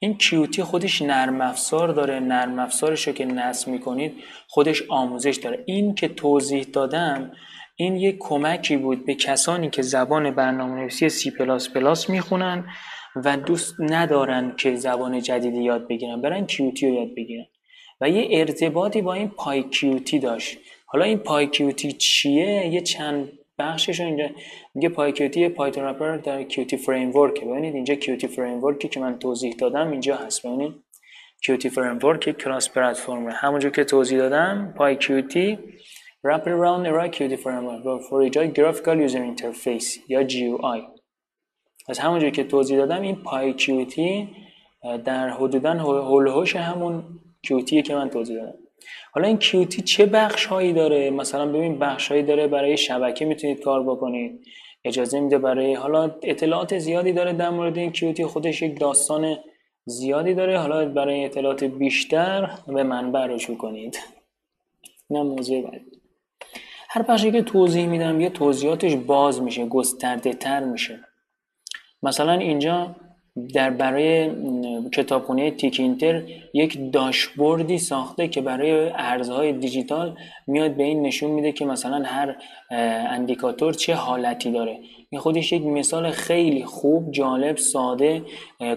این 0.01 0.18
Qt 0.18 0.62
خودش 0.62 1.03
نرم 1.03 1.40
افزار 1.40 1.88
داره 1.88 2.20
نرم 2.20 2.59
افزارش 2.59 3.09
رو 3.09 3.12
که 3.12 3.24
نصب 3.24 3.68
می‌کنید 3.68 4.12
خودش 4.49 4.82
آموزش 4.88 5.36
داره. 5.36 5.64
این 5.66 5.94
که 5.94 6.09
توضیح 6.09 6.64
دادم 6.72 7.32
این 7.76 7.96
یک 7.96 8.16
کمکی 8.20 8.76
بود 8.76 9.07
به 9.07 9.14
کسانی 9.14 9.70
که 9.70 9.82
زبان 9.82 10.30
برنامه 10.30 10.80
نویسی 10.80 11.09
سی 11.09 11.30
پلاس 11.30 11.70
پلاس 11.70 12.11
می‌خونن 12.11 12.64
و 13.16 13.36
دوست 13.36 13.74
ندارن 13.78 14.55
که 14.57 14.76
زبان 14.76 15.20
جدیدی 15.20 15.62
یاد 15.62 15.88
بگیرن 15.88 16.20
برن 16.20 16.46
Qt 16.47 16.89
رو 16.88 16.94
یاد 16.94 17.14
بگیرن. 17.16 17.46
و 18.01 18.11
یه 18.11 18.28
ارتباطی 18.40 19.03
با 19.03 19.14
این 19.14 19.28
پای 19.28 19.62
کیوتی 19.62 20.18
داشت. 20.18 20.59
حالا 20.86 21.05
این 21.05 21.18
پای 21.18 21.46
کیوتی 21.46 21.92
چیه؟ 21.92 22.66
یه 22.66 22.80
چند 22.80 23.38
بخشش 23.59 24.01
اینجا 24.01 24.29
میگه 24.75 24.89
پای 24.89 25.13
کیوتی 25.13 25.49
پایتون 25.49 25.85
رپر 25.85 26.17
در 26.17 26.43
کیوتی 26.43 26.77
فریم 26.77 27.17
ورک 27.17 27.45
ببینید 27.45 27.75
اینجا 27.75 27.95
کیوتی 27.95 28.27
فریم 28.27 28.65
ورکی 28.65 28.89
که 28.89 29.01
من 29.01 29.19
توضیح 29.19 29.55
دادم 29.59 29.91
اینجا 29.91 30.17
هست. 30.17 30.47
ببینید 30.47 30.75
کیوتی 31.45 31.69
فریم 31.71 31.99
ورک 32.03 32.39
کراس 32.39 32.71
پلتفرم 32.71 33.29
همونجور 33.29 33.71
که 33.71 33.85
توضیح 33.85 34.19
دادم 34.19 34.75
پای 34.77 34.97
کیوتی 34.97 35.59
wrap 36.25 36.47
around 36.47 36.87
a 36.87 37.09
Qt 37.09 37.39
framework. 37.45 37.83
For 38.09 38.21
ایجاد 38.21 38.55
graphical 38.55 38.97
user 39.07 39.23
interface 39.23 39.99
یا 40.09 40.29
GUI 40.29 40.81
از 41.89 41.99
همونجور 41.99 42.31
که 42.31 42.45
توضیح 42.45 42.79
دادم 42.79 43.03
این 43.03 43.17
پای 43.17 43.53
کیوتی 43.53 44.29
در 45.05 45.29
حدودا 45.29 45.73
هولوش 45.73 46.57
همون 46.57 47.05
کیوتی 47.43 47.83
که 47.83 47.95
من 47.95 48.11
توضیح 48.11 48.37
دادم. 48.37 48.59
حالا 49.12 49.29
این 49.29 49.39
کیوتی 49.39 49.83
چه 49.83 50.07
بخش 50.07 50.47
هایی 50.47 50.72
داره؟ 50.72 51.11
مثلا 51.11 51.47
ببین 51.47 51.79
بخش 51.79 52.09
هایی 52.09 52.22
داره 52.22 52.47
برای 52.47 52.76
شبکه 52.76 53.24
می‌تونید 53.24 53.61
کار 53.61 53.83
بکنید. 53.83 54.45
اجازه 54.85 55.20
میده 55.20 55.39
برای 55.39 55.74
حالا 55.74 56.11
اطلاعات 56.22 56.79
زیادی 56.79 57.12
داره 57.12 57.33
در 57.33 57.51
مورد 57.51 57.79
این 57.79 57.93
کیوتی 57.93 58.24
خودش 58.26 58.62
یک 58.62 58.81
داستان 58.81 59.37
زیادی 59.85 60.35
داره. 60.35 60.59
حالا 60.59 60.89
برای 60.89 61.24
اطلاعات 61.24 61.64
بیشتر 61.64 62.51
به 62.66 62.83
منبع 62.83 63.26
رجوع 63.26 63.57
کنید. 63.57 63.99
نه 65.11 65.22
موضوع 65.22 65.62
بعد. 65.62 65.81
هر 66.91 67.03
بخشی 67.03 67.33
که 67.33 67.43
توضیح 67.43 67.87
میدم 67.87 68.20
یه 68.20 68.31
توضیحاتش 68.31 68.95
باز 68.95 69.43
میشه 69.43 69.66
گسترده 69.66 70.33
تر 70.33 70.64
میشه. 70.64 71.01
مثلا 72.03 72.33
اینجا 72.33 72.97
در 73.55 73.70
برای 73.70 74.30
کتابخونه 74.93 75.51
تیکینتر 75.51 76.22
یک 76.55 76.93
داشبوردی 76.93 77.78
ساخته 77.78 78.28
که 78.28 78.41
برای 78.41 78.91
ارزهای 78.95 79.53
دیجیتال 79.53 80.16
میاد 80.47 80.74
به 80.74 80.82
این 80.82 81.03
نشون 81.03 81.30
میده 81.30 81.53
که 81.53 81.64
مثلا 81.64 82.03
هر 82.05 82.36
اندیکاتور 83.11 83.72
چه 83.72 83.95
حالتی 83.95 84.51
داره. 84.51 84.78
این 85.11 85.21
خودش 85.21 85.53
یک 85.53 85.63
مثال 85.63 86.11
خیلی 86.11 86.65
خوب 86.65 87.11
جالب 87.11 87.57
ساده 87.57 88.23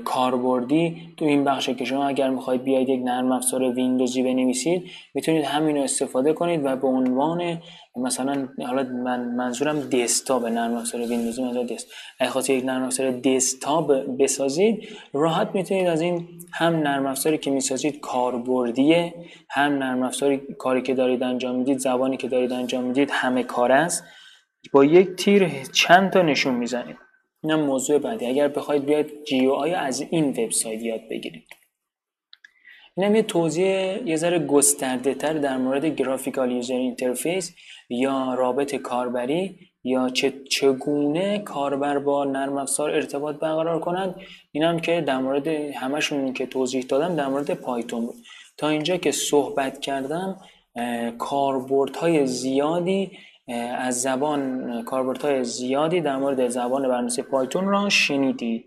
کاربردی 0.06 1.14
تو 1.18 1.26
این 1.26 1.44
بخشه 1.44 1.76
که 1.76 1.86
شما 1.86 2.08
اگر 2.08 2.30
می‌خواید 2.30 2.64
بیاید 2.64 2.90
یک 2.90 3.02
نرم 3.04 3.32
افزار 3.32 3.64
ویندوزی 3.64 4.24
بنویسید 4.24 4.84
می‌تونید 5.14 5.46
همین 5.46 5.78
رو 5.78 5.84
استفاده 5.84 6.34
کنید 6.34 6.66
و 6.66 6.76
به 6.76 6.88
عنوان 6.88 7.62
مثلا 7.96 8.48
حالا 8.68 8.84
من 8.84 9.20
منظورم 9.36 9.80
دسکتاپ 9.80 10.46
نرم 10.46 10.76
افزار 10.76 11.02
ویندوزی 11.02 11.44
مثلا 11.44 11.64
دست 11.64 11.88
اگه 12.20 12.54
یک 12.54 12.66
نرم 12.66 12.84
افزار 12.84 13.12
دسکتاپ 13.12 13.92
بسازید 14.20 14.88
راحت 15.14 15.50
می‌تونید 15.54 15.88
از 15.88 16.02
این 16.02 16.28
هم 16.52 16.76
نرم 16.76 17.06
افزاری 17.06 17.38
که 17.38 17.52
می‌سازید 17.52 18.00
کاربردیه 18.00 19.14
هم 19.50 19.74
نرم 19.74 20.04
افزاری 20.04 20.38
کاری 20.38 20.82
که 20.82 20.94
دارید 20.94 21.24
انجام 21.24 21.56
می‌دید 21.56 21.78
زبانی 21.78 22.18
که 22.18 22.28
دارید 22.28 22.52
انجام 22.52 22.84
می‌دید 22.84 23.10
همه 23.12 23.44
کار 23.44 23.72
است. 23.72 24.04
با 24.74 24.86
یک 24.86 25.16
تیر 25.16 25.49
چند 25.64 26.09
تا 26.09 26.22
نشون 26.22 26.55
می‌زنید 26.55 26.97
اینم 27.43 27.59
موضوع 27.59 27.99
بعدی. 27.99 28.26
اگر 28.26 28.47
بخواید 28.47 28.86
بیاید 28.86 29.24
GUI 29.24 29.74
از 29.74 30.01
این 30.01 30.30
وبسایت 30.30 30.82
یاد 30.82 31.01
بگیرید. 31.09 31.47
اینم 32.97 33.16
یه 33.16 33.22
توضیح 33.22 34.07
یه 34.07 34.16
ذره 34.16 34.39
گسترده 34.39 35.14
تر 35.14 35.34
در 35.34 35.57
مورد 35.57 35.86
graphical 35.86 36.52
user 36.52 36.74
interface 36.74 37.56
یا 37.89 38.34
رابط 38.34 38.76
کاربری 38.76 39.57
یا 39.84 40.09
چگونه 40.49 41.39
کاربر 41.39 41.99
با 41.99 42.26
نرم 42.26 42.57
افزار 42.57 42.89
ارتباط 42.89 43.36
برقرار 43.36 43.80
کنند. 43.80 44.16
اینم 44.51 44.80
که 44.80 45.01
در 45.01 45.18
مورد 45.18 45.47
همشون 45.47 46.34
که 46.34 46.45
توضیح 46.45 46.84
دادم 46.84 47.16
در 47.16 47.28
مورد 47.28 47.53
پایتون 47.53 48.05
بود. 48.05 48.16
تا 48.57 48.70
اینجا 48.70 48.97
که 48.97 49.12
صحبت 49.12 49.80
کردم 49.80 50.38
کاربردهای 51.18 52.28
زیادی 52.28 53.12
از 53.78 54.02
زبان 54.02 54.84
کاربردهای 54.84 55.43
زیادی 55.43 56.02
در 56.02 56.18
مورد 56.18 56.47
زبان 56.47 56.82
برنامه‌نویسی 56.82 57.22
پایتون 57.22 57.68
را 57.68 57.89
شنیدید. 57.89 58.66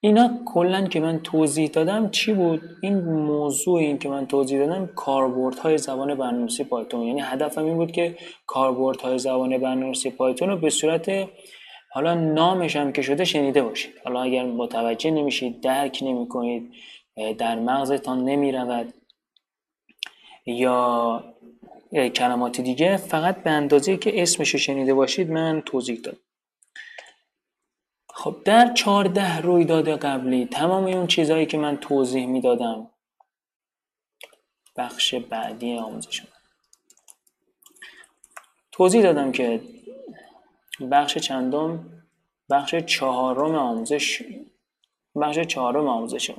اینا 0.00 0.30
کلا 0.44 0.86
که 0.86 1.00
من 1.00 1.20
توضیح 1.20 1.68
دادم 1.68 2.10
چی 2.10 2.32
بود؟ 2.32 2.60
این 2.82 3.04
موضوع 3.04 3.78
این 3.78 3.98
که 3.98 4.08
من 4.08 4.26
توضیح 4.26 4.66
دادم 4.66 4.86
کاربردهای 4.86 5.78
زبان 5.78 6.14
برنامه‌نویسی 6.14 6.64
پایتون. 6.64 7.02
یعنی 7.02 7.20
هدفم 7.20 7.64
این 7.64 7.76
بود 7.76 7.92
که 7.92 8.16
کاربردهای 8.46 9.18
زبان 9.18 9.58
برنامه‌نویسی 9.58 10.10
پایتون 10.10 10.48
رو 10.48 10.56
به 10.56 10.70
صورت 10.70 11.28
حالا 11.92 12.14
نامش 12.14 12.76
هم 12.76 12.92
که 12.92 13.02
شده 13.02 13.24
شنیده 13.24 13.62
باشید. 13.62 13.94
حالا 14.04 14.22
اگر 14.22 14.44
متوجه 14.44 15.10
نمیشید 15.10 15.60
درک 15.60 15.98
نمی‌کنید 16.02 16.72
در 17.38 17.58
مغزتان 17.58 18.24
نمی‌رود 18.24 18.94
یا 20.46 21.24
کلمات 21.92 22.60
دیگه 22.60 22.96
فقط 22.96 23.42
به 23.42 23.50
اندازه 23.50 23.96
که 23.96 24.22
اسمش 24.22 24.50
رو 24.50 24.58
شنیده 24.58 24.94
باشید 24.94 25.30
من 25.30 25.62
توضیح 25.66 26.00
دادم. 26.00 26.18
خب 28.08 28.36
در 28.44 28.72
چهارده 28.74 29.38
رویداد 29.38 29.88
قبلی 29.88 30.46
تمام 30.46 30.84
اون 30.84 31.06
چیزهایی 31.06 31.46
که 31.46 31.58
من 31.58 31.76
توضیح 31.76 32.26
می‌دادم 32.26 32.90
بخش 34.76 35.14
بعدی 35.14 35.78
آموزش 35.78 36.22
توضیح 38.72 39.02
دادم 39.02 39.32
که 39.32 39.60
بخش 40.90 41.18
چندم؟ 41.18 42.02
بخش 42.50 42.74
چهارم 42.74 43.54
آموزش 43.54 44.22
بخش 45.20 45.38
چهارم 45.38 45.86
آموزش 45.86 46.30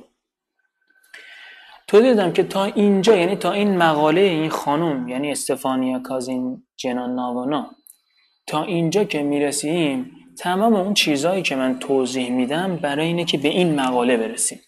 توضیح 1.88 2.14
دادم 2.14 2.32
که 2.32 2.42
تا 2.42 2.64
اینجا 2.64 3.16
یعنی 3.16 3.36
تا 3.36 3.52
این 3.52 3.76
مقاله 3.76 4.20
این 4.20 4.50
خانم 4.50 5.08
یعنی 5.08 5.32
استفانیا 5.32 5.98
کازین 5.98 6.62
جنان 6.76 7.14
ناوانا 7.14 7.70
تا 8.46 8.62
اینجا 8.62 9.04
که 9.04 9.22
می‌رسیم 9.22 10.10
تمام 10.38 10.74
اون 10.74 10.94
چیزهایی 10.94 11.42
که 11.42 11.56
من 11.56 11.78
توضیح 11.78 12.30
میدم 12.30 12.76
برای 12.76 13.06
اینه 13.06 13.24
که 13.24 13.38
به 13.38 13.48
این 13.48 13.80
مقاله 13.80 14.16
برسیم. 14.16 14.58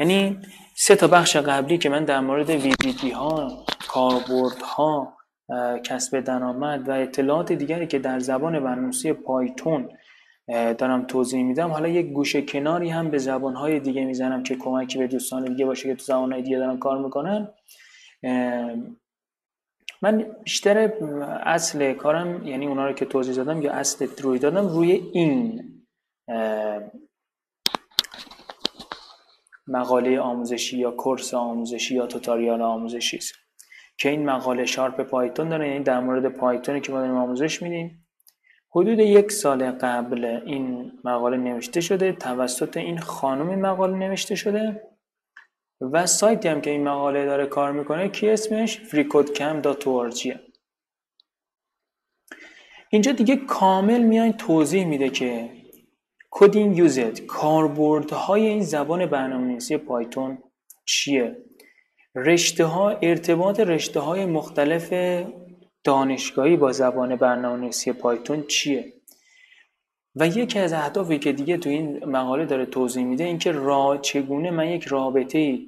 یعنی 0.00 0.38
سه 0.76 0.96
تا 0.96 1.06
بخش 1.06 1.36
قبلی 1.36 1.78
که 1.78 1.88
من 1.88 2.04
در 2.04 2.20
مورد 2.20 2.50
وی 2.50 3.10
ها 3.10 3.64
کاربرد 3.88 4.62
ها 4.62 5.12
کسب 5.84 6.20
درآمد 6.20 6.88
و 6.88 6.92
اطلاعات 6.92 7.52
دیگری 7.52 7.86
که 7.86 7.98
در 7.98 8.18
زبان 8.18 8.52
برنامه‌نویسی 8.52 9.12
پایتون 9.12 9.88
دارم 10.48 11.04
توضیح 11.06 11.42
میدم. 11.42 11.70
حالا 11.70 11.88
یک 11.88 12.12
گوشه 12.12 12.42
کناری 12.42 12.88
هم 12.88 13.10
به 13.10 13.18
زبانهای 13.18 13.80
دیگه 13.80 14.04
می‌زنم 14.04 14.42
که 14.42 14.56
کمکی 14.56 14.98
به 14.98 15.06
دوستان 15.06 15.44
دیگه 15.44 15.66
باشه 15.66 15.88
که 15.88 15.94
تو 15.94 16.04
زبانهای 16.04 16.42
دیگه 16.42 16.58
دارن 16.58 16.78
کار 16.78 16.98
می‌کنن. 16.98 17.48
من 20.02 20.36
بیشتر 20.44 20.78
اصل 21.42 21.92
کارم 21.92 22.46
یعنی 22.46 22.66
اونا 22.66 22.86
رو 22.86 22.92
که 22.92 23.04
توضیح 23.04 23.34
دادم 23.34 23.62
یا 23.62 23.72
اصل 23.72 24.06
روی 24.22 24.38
دادم 24.38 24.68
روی 24.68 24.92
این 25.12 25.62
مقاله 29.66 30.20
آموزشی 30.20 30.78
یا 30.78 30.90
کورس 30.90 31.34
آموزشی 31.34 31.94
یا 31.94 32.06
توتاریال 32.06 32.62
آموزشی 32.62 33.16
است. 33.16 33.34
که 33.98 34.08
این 34.08 34.30
مقاله 34.30 34.64
شارپ 34.64 35.00
پایتون 35.00 35.48
داره 35.48 35.68
یعنی 35.68 35.84
در 35.84 36.00
مورد 36.00 36.28
پایتونی 36.28 36.80
که 36.80 36.92
ما 36.92 36.98
داریم 36.98 37.16
آموزش 37.16 37.62
میدیم. 37.62 38.05
حدود 38.76 38.98
یک 38.98 39.32
سال 39.32 39.70
قبل 39.70 40.24
این 40.24 40.92
مقاله 41.04 41.36
نوشته 41.36 41.80
شده 41.80 42.12
توسط 42.12 42.76
این 42.76 42.98
خانم 42.98 43.60
مقاله 43.60 43.96
نوشته 43.96 44.34
شده 44.34 44.82
و 45.80 46.06
سایتی 46.06 46.48
هم 46.48 46.60
که 46.60 46.70
این 46.70 46.88
مقاله 46.88 47.24
داره 47.26 47.46
کار 47.46 47.72
می‌کنه 47.72 48.08
کی 48.08 48.30
اسمش 48.30 48.80
freecodecamp.org 48.90 50.38
اینجا 52.90 53.12
دیگه 53.12 53.36
کامل 53.36 54.02
میاین 54.02 54.32
توضیح 54.32 54.86
میده 54.86 55.08
که 55.10 55.50
coding 56.30 56.78
uses 56.78 57.26
کاربردهای 57.26 58.46
این 58.46 58.62
زبان 58.62 59.06
برنامه‌نویسی 59.06 59.76
پایتون 59.76 60.38
چیه؟ 60.84 61.36
رشته 62.14 62.64
ها 62.64 62.90
ارتباط 62.90 63.60
رشته 63.60 64.00
های 64.00 64.26
مختلف 64.26 64.92
دانشگاهی 65.86 66.56
با 66.56 66.72
زبان 66.72 67.16
برنامه‌نویسی 67.16 67.92
پایتون 67.92 68.42
چیه؟ 68.46 68.92
و 70.16 70.26
یکی 70.26 70.58
از 70.58 70.72
اهدافی 70.72 71.18
که 71.18 71.32
دیگه 71.32 71.56
تو 71.56 71.68
این 71.70 72.04
مقاله 72.04 72.44
داره 72.46 72.66
توضیح 72.66 73.04
میده 73.04 73.24
اینکه 73.24 73.52
را 73.52 73.98
چگونه 74.02 74.50
من 74.50 74.68
یک 74.68 74.84
رابطه 74.84 75.58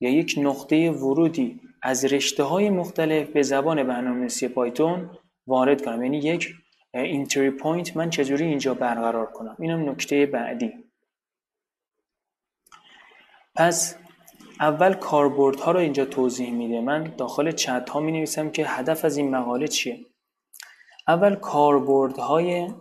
یا 0.00 0.10
یک 0.10 0.34
نقطه 0.38 0.90
ورودی 0.90 1.60
از 1.82 2.04
رشته 2.04 2.42
های 2.42 2.70
مختلف 2.70 3.28
به 3.28 3.42
زبان 3.42 3.82
برنامه‌نویسی 3.82 4.48
پایتون 4.48 5.10
وارد 5.46 5.84
کنم. 5.84 6.02
یعنی 6.02 6.18
یک 6.18 6.54
entry 6.94 7.50
point 7.50 7.96
من 7.96 8.10
چجوری 8.10 8.44
اینجا 8.44 8.74
برقرار 8.74 9.26
کنم؟ 9.26 9.56
اینم 9.58 9.90
نکته 9.90 10.26
بعدی. 10.26 10.72
پس 13.54 13.96
اول 14.60 14.94
کاربردها 14.94 15.70
رو 15.70 15.78
اینجا 15.78 16.04
توضیح 16.04 16.52
میده. 16.52 16.80
من 16.80 17.04
داخل 17.04 17.50
چت 17.50 17.90
ها 17.90 18.00
می 18.00 18.12
نویسم 18.12 18.50
که 18.50 18.66
هدف 18.66 19.04
از 19.04 19.16
این 19.16 19.36
مقاله 19.36 19.68
چیه. 19.68 20.06
اول 21.08 21.34
کاربردهای 21.34 22.74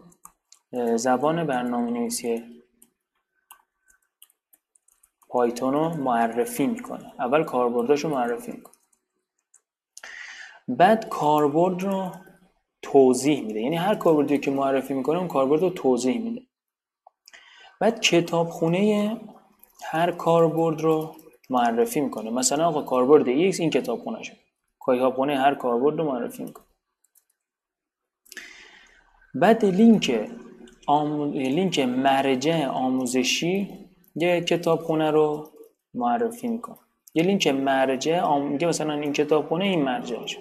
زبان 0.96 1.48
برنامه 1.48 1.92
نویسی 1.92 2.44
پایتون 5.30 5.74
رو 5.74 5.90
معرفی 5.98 6.68
می‌کنه. 6.68 7.14
اول 7.20 7.44
کاربرداش 7.44 8.04
رو 8.04 8.10
معرفی 8.10 8.52
می‌کنه. 8.52 8.76
بعد 10.68 11.10
کاربرد 11.10 11.84
رو 11.84 12.12
توضیح 12.82 13.46
میده. 13.46 13.62
یعنی 13.62 13.76
هر 13.76 13.96
کاربردی 13.96 14.38
که 14.38 14.52
معرفی 14.52 14.94
می‌کنه 14.94 15.20
اون 15.20 15.28
کاربرد 15.28 15.62
رو 15.62 15.70
توضیح 15.70 16.22
میده. 16.22 16.42
بعد 17.80 18.00
کتابخونه 18.00 19.18
هر 19.86 20.12
کاربرد 20.12 20.82
رو 20.82 21.16
معرفی 21.50 22.02
می‌کنه. 22.02 22.30
مثلا 22.30 22.68
آقا 22.68 22.82
کاربرد 22.82 23.28
X 23.28 23.60
این 23.60 23.70
کتابخونه 23.70 24.24
شد 24.24 24.38
کتابخونه 24.88 25.38
هر 25.38 25.56
کاربرد 25.56 25.98
رو 25.98 26.06
معرفی 26.06 26.44
می‌کنه. 26.44 26.66
بعد 29.34 29.66
لینک 29.66 30.30
لینک 31.34 31.80
مرجع 31.80 32.68
آموزشی 32.68 33.70
یه 34.16 34.42
کتابخونه 34.42 35.12
رو 35.12 35.50
معرفی 35.94 36.48
می‌کنه. 36.48 36.78
یه 37.14 37.24
لینک 37.24 37.48
مرجع 37.48 38.20
آم... 38.20 38.48
میگه 38.48 38.68
مثلا 38.68 38.94
این 38.94 39.14
کتابخونه 39.14 39.66
این 39.66 39.82
مرجع 39.82 40.26
شد 40.26 40.40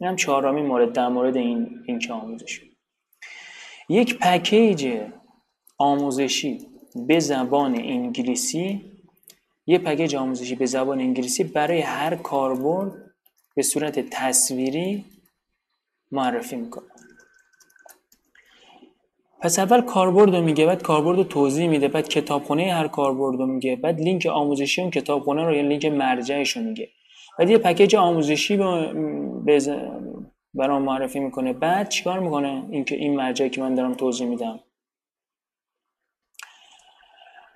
این 0.00 0.08
هم 0.08 0.16
چهارمی 0.16 0.62
مورد 0.62 0.92
در 0.92 1.08
مورد 1.08 1.36
این 1.36 1.84
لینک 1.88 2.10
آموزشی 2.10 2.76
یک 3.88 4.18
پکیج 4.18 5.00
آموزشی 5.78 6.66
به 7.06 7.20
زبان 7.20 7.74
انگلیسی 7.74 8.95
یه 9.66 9.78
پکیج 9.78 10.16
آموزشی 10.16 10.54
به 10.54 10.66
زبان 10.66 11.00
انگلیسی 11.00 11.44
برای 11.44 11.80
هر 11.80 12.16
کاربرد 12.16 12.92
به 13.54 13.62
صورت 13.62 14.00
تصویری 14.10 15.04
معرفی 16.12 16.56
می‌کنه. 16.56 16.84
پس 19.40 19.58
اول 19.58 19.80
کاربرد 19.80 20.34
رو 20.34 20.42
میگه 20.42 20.66
بعد 20.66 20.82
کاربرد 20.82 21.16
رو 21.16 21.24
توضیح 21.24 21.68
میده 21.68 21.88
بعد 21.88 22.08
کتابخونه 22.08 22.72
هر 22.72 22.88
کاربرد 22.88 23.38
رو 23.38 23.46
میگه 23.46 23.76
بعد 23.76 24.00
لینک 24.00 24.26
آموزشی 24.26 24.80
اون 24.80 24.90
کتابخونه 24.90 25.44
رو 25.44 25.54
یا 25.54 25.62
لینک 25.62 25.86
مرجعش 25.86 26.56
رو 26.56 26.62
میگه. 26.62 26.88
بعد 27.38 27.50
یه 27.50 27.58
پکیج 27.58 27.96
آموزشی 27.96 28.56
بز... 29.46 29.70
برام 30.54 30.82
معرفی 30.82 31.20
می‌کنه. 31.20 31.52
بعد 31.52 31.88
چیکار 31.88 32.18
می‌کنه؟ 32.18 32.66
اینکه 32.70 32.96
این 32.96 33.16
مرجعی 33.16 33.50
که 33.50 33.60
من 33.60 33.74
دارم 33.74 33.94
توضیح 33.94 34.28
میدم. 34.28 34.60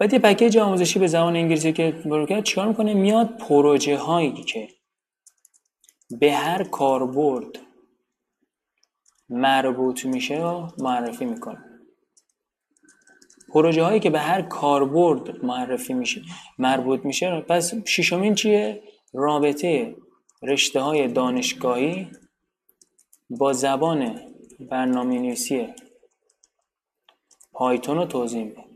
بعد 0.00 0.12
یه 0.12 0.18
پکیج 0.18 0.58
آموزشی 0.58 0.98
به 0.98 1.06
زبان 1.06 1.36
انگلیسی 1.36 1.72
که 1.72 2.02
کرد 2.28 2.44
چیکار 2.44 2.68
می‌کنه؟ 2.68 2.94
میاد 2.94 3.36
پروژه 3.36 3.96
هایی 3.96 4.32
که 4.32 4.68
به 6.20 6.32
هر 6.32 6.64
کاربرد 6.64 7.58
مربوط 9.28 10.04
میشه 10.04 10.38
رو 10.38 10.68
معرفی 10.78 11.24
می‌کنه. 11.24 11.64
پروژه 13.48 13.82
هایی 13.82 14.00
که 14.00 14.10
به 14.10 14.18
هر 14.18 14.42
کاربرد 14.42 15.44
معرفی 15.44 15.94
میشه 15.94 16.22
مربوط 16.58 17.04
میشه 17.04 17.40
پس 17.40 17.74
ششمین 17.86 18.34
چیه؟ 18.34 18.82
رابطه 19.12 19.96
رشته 20.42 20.80
های 20.80 21.08
دانشگاهی 21.08 22.08
با 23.30 23.52
زبان 23.52 24.20
برنامه 24.70 25.18
نویسی 25.18 25.68
پایتون 27.52 27.96
رو 27.96 28.04
توضیح 28.04 28.44
میده. 28.44 28.69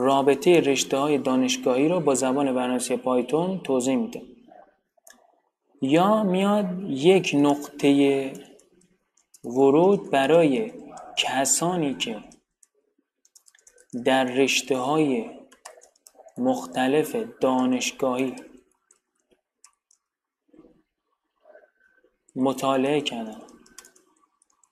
رابطه 0.00 0.60
رشته 0.60 0.96
های 0.96 1.18
دانشگاهی 1.18 1.88
رو 1.88 2.00
با 2.00 2.14
زبان 2.14 2.46
برنامه‌نویسی 2.46 2.96
پایتون 2.96 3.60
توضیح 3.60 3.96
میده. 3.96 4.22
یا 5.82 6.22
میاد 6.22 6.66
یک 6.88 7.30
نقطه 7.34 8.32
ورود 9.44 10.10
برای 10.10 10.72
کسانی 11.16 11.94
که 11.94 12.24
در 14.04 14.24
رشته 14.24 14.76
های 14.76 15.30
مختلف 16.38 17.16
دانشگاهی 17.40 18.36
مطالعه 22.36 23.00
کردن 23.00 23.42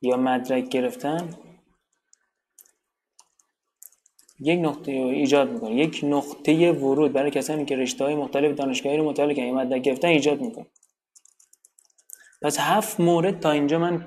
یا 0.02 0.16
مدرک 0.16 0.68
گرفتن 0.68 1.34
یک 4.40 4.60
نقطه 4.60 4.92
ایجاد 4.92 5.50
می‌کنه. 5.52 5.74
یک 5.74 6.00
نقطه 6.02 6.72
ورود 6.72 7.12
برای 7.12 7.30
کسانی 7.30 7.64
که 7.64 7.76
رشته 7.76 8.04
های 8.04 8.14
مختلف 8.14 8.54
دانشگاهی 8.54 8.96
رو 8.96 9.10
مطالعه 9.10 9.34
کردن 9.34 9.50
مدرک 9.50 9.82
گرفتن 9.82 10.08
ایجاد 10.08 10.40
می‌کنه. 10.40 10.66
پس 12.42 12.58
هفت 12.58 13.00
مورد 13.00 13.40
تا 13.40 13.50
اینجا 13.50 13.78
من 13.78 14.06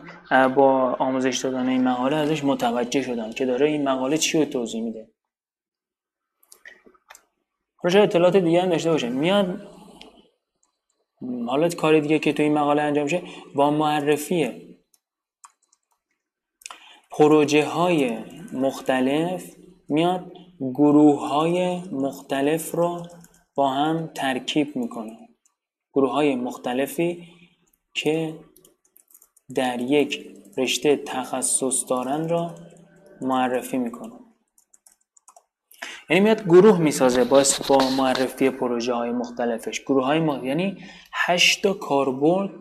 با 0.55 0.95
آموزش 0.99 1.37
دادن 1.37 1.69
این 1.69 1.83
مقاله 1.83 2.15
ازش 2.15 2.43
متوجه 2.43 3.01
شدم 3.01 3.31
که 3.31 3.45
داره 3.45 3.67
این 3.67 3.89
مقاله 3.89 4.17
چی 4.17 4.39
رو 4.39 4.45
توضیح 4.45 4.83
میده. 4.83 5.07
شاید 7.91 8.09
اطلاعات 8.09 8.37
دیگه 8.37 8.61
هم 8.61 8.69
داشته 8.69 8.91
باشه 8.91 9.09
میاد 9.09 9.67
حالا 11.47 11.69
کار 11.69 11.99
دیگه 11.99 12.19
که 12.19 12.33
تو 12.33 12.43
این 12.43 12.53
مقاله 12.53 12.81
انجام 12.81 13.07
شه 13.07 13.21
با 13.55 13.71
معرفی 13.71 14.67
پروژه 17.11 17.65
های 17.65 18.17
مختلف 18.53 19.55
میاد 19.91 20.31
گروه 20.59 21.27
های 21.27 21.79
مختلف 21.79 22.71
رو 22.71 23.07
با 23.55 23.69
هم 23.69 24.07
ترکیب 24.15 24.75
می‌کنه. 24.75 25.29
گروه 25.93 26.11
های 26.11 26.35
مختلفی 26.35 27.27
که 27.93 28.39
در 29.55 29.81
یک 29.81 30.27
رشته 30.57 30.95
تخصص 30.95 31.89
دارن 31.89 32.29
را 32.29 32.55
معرفی 33.21 33.77
می‌کنه. 33.77 34.13
یعنی 36.09 36.23
میاد 36.23 36.43
گروه 36.43 36.79
می‌سازه 36.79 37.23
باز 37.23 37.59
با 37.69 37.77
معرفی 37.97 38.49
پروژه 38.49 38.93
های 38.93 39.11
مختلفش. 39.11 39.81
گروه 39.81 40.05
های 40.05 40.19
مختلف 40.19 40.43
یعنی 40.43 40.77
هشتا 41.13 41.73
کاربرد 41.73 42.51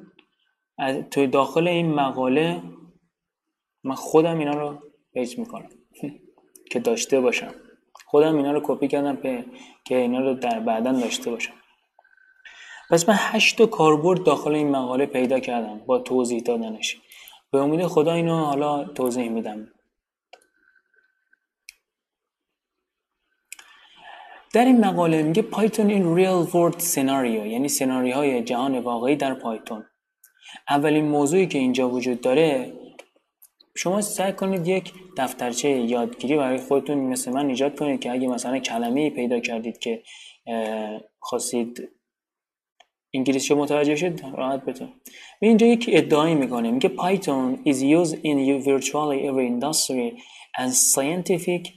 توی 1.11 1.27
داخل 1.27 1.69
این 1.69 1.95
مقاله 1.95 2.63
من 3.85 3.95
خودم 3.95 4.39
اینا 4.39 4.55
رو 4.55 4.79
پیج 5.13 5.39
می‌کنم. 5.39 5.80
که 6.71 6.81
داشته 6.81 7.21
باشم. 7.21 7.55
خودم 8.07 8.37
اینا 8.37 8.53
رو 8.53 8.61
کپی 8.65 8.89
کردم 8.89 9.17
که 9.85 9.97
اینا 9.97 10.21
رو 10.21 10.35
در 10.35 10.61
بعدا 10.61 10.93
داشته 10.93 11.31
باشم. 11.31 11.53
پس 12.91 13.09
من 13.09 13.15
هشت 13.19 13.63
کاربرد 13.63 14.25
داخل 14.25 14.55
این 14.55 14.71
مقاله 14.71 15.07
پیدا 15.07 15.41
کردم 15.41 15.79
با 15.87 15.99
توضیح 15.99 16.41
دادنش. 16.41 16.97
به 17.51 17.59
امید 17.59 17.87
خدا 17.87 18.13
اینو 18.13 18.37
حالا 18.37 18.85
توضیح 18.85 19.29
میدم. 19.29 19.69
در 24.53 24.65
این 24.65 24.85
مقاله 24.85 25.23
میگه 25.23 25.43
پایتون 25.43 25.91
این 25.91 26.17
ریل 26.17 26.29
ورد 26.29 26.79
سناریو 26.79 27.47
یعنی 27.47 27.69
سناریو 27.69 28.15
های 28.15 28.43
جهان 28.43 28.79
واقعی 28.79 29.17
در 29.17 29.35
پایتون 29.35 29.85
اولین 30.69 31.05
موضوعی 31.05 31.47
که 31.47 31.59
اینجا 31.59 31.89
وجود 31.89 32.21
داره 32.21 32.73
شما 33.83 34.01
سعی 34.01 34.33
کنید 34.33 34.69
یک 34.69 34.93
دفترچه 35.17 35.69
یادگیری 35.69 36.37
برای 36.37 36.59
خودتون 36.59 36.99
مثل 36.99 37.33
من 37.33 37.49
ایجاد 37.49 37.79
کنید 37.79 38.01
که 38.01 38.11
اگه 38.11 38.29
مثلا 38.29 38.59
کلمه 38.59 39.11
پیدا 39.11 39.41
کردید 39.41 39.79
که 39.79 40.03
خواستید 41.19 41.89
انگلیسی 43.15 43.55
متوجه 43.55 43.97
شد 43.97 44.21
راحت 44.37 44.65
بتون. 44.65 44.89
اینجا 45.41 45.67
یک 45.67 45.91
ادعایی 45.93 46.35
می‌کنه 46.35 46.71
میگه 46.71 46.89
پایتون 46.89 47.59
is 47.65 47.77
used 47.77 48.15
in 48.15 48.65
virtually 48.67 49.19
every 49.29 49.47
industry 49.55 50.23
and 50.59 50.71
scientific 50.73 51.69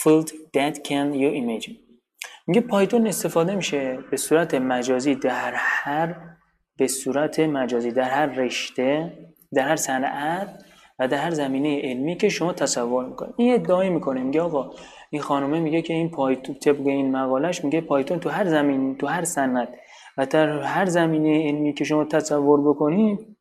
field 0.00 0.28
that 0.56 0.74
can 0.88 1.14
you 1.14 1.30
imagine. 1.42 1.76
میگه 2.46 2.60
پایتون 2.60 3.06
استفاده 3.06 3.54
میشه 3.54 3.98
به 4.10 4.16
صورت 4.16 4.54
مجازی 4.54 5.14
در 5.14 5.52
هر 5.54 6.16
به 6.76 6.86
صورت 6.86 7.40
مجازی 7.40 7.90
در 7.90 8.02
هر 8.02 8.26
رشته 8.26 9.18
در 9.54 9.68
هر 9.68 9.76
صنعت 9.76 10.69
و 11.00 11.08
در 11.08 11.18
هر 11.18 11.30
زمینه 11.30 11.80
علمی 11.82 12.16
که 12.16 12.28
شما 12.28 12.52
تصور 12.52 13.04
می‌کنید. 13.04 13.34
این 13.36 13.54
ادعایی 13.54 13.90
می‌کنه 13.90 14.22
میگه 14.22 14.40
آقا 14.42 14.70
این 15.10 15.22
خانومه 15.22 15.60
میگه 15.60 15.82
که 15.82 15.94
این 15.94 16.10
پایتون 16.10 16.54
طبق 16.54 16.86
این 16.86 17.16
مقالش 17.16 17.64
میگه 17.64 17.80
پایتون 17.80 18.20
تو 18.20 18.28
هر 18.28 18.46
زمین 18.46 18.96
تو 18.96 19.06
هر 19.06 19.24
صنعت 19.24 19.68
و 20.18 20.26
در 20.26 20.62
هر 20.62 20.86
زمینه 20.86 21.48
علمی 21.48 21.74
که 21.74 21.84
شما 21.84 22.04
تصور 22.04 22.60
بکنید 22.60 23.36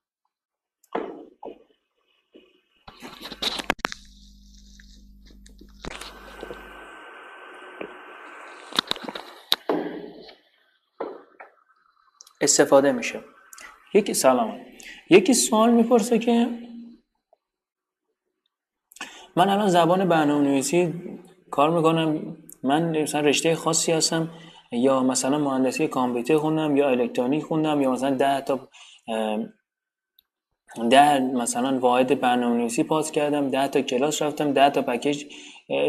استفاده 12.42 12.92
میشه. 12.92 13.20
یکی 13.94 14.14
سلام. 14.14 14.58
یکی 15.10 15.34
سوال 15.34 15.72
می‌پرسه 15.72 16.20
که 16.20 16.48
من 19.36 19.50
الان 19.50 19.68
زبان 19.68 20.10
برنامه 20.10 20.48
نویسی 20.48 20.94
کار 21.52 21.70
می‌کنم. 21.70 22.38
من 22.64 23.02
مثلا 23.02 23.22
رشته 23.22 23.56
خاصی 23.56 23.92
هستم. 23.92 24.30
یا 24.72 25.04
مثلا 25.04 25.38
مهندسی 25.38 25.88
کامپیوتر 25.88 26.38
خوندم 26.38 26.78
یا 26.78 26.90
الکترونیک 26.90 27.44
خوندم 27.44 27.82
یا 27.82 27.92
مثلا 27.92 28.10
ده 28.10 28.42
تا 28.42 28.60
ده 30.90 31.20
مثلا 31.20 31.80
واحد 31.80 32.20
برنامه 32.20 32.58
نویسی 32.58 32.84
پاس 32.84 33.12
کردم. 33.12 33.50
ده 33.50 33.68
تا 33.68 33.82
کلاس 33.82 34.22
رفتم. 34.22 34.54
ده 34.54 34.70
تا 34.70 34.82
پکیج 34.82 35.26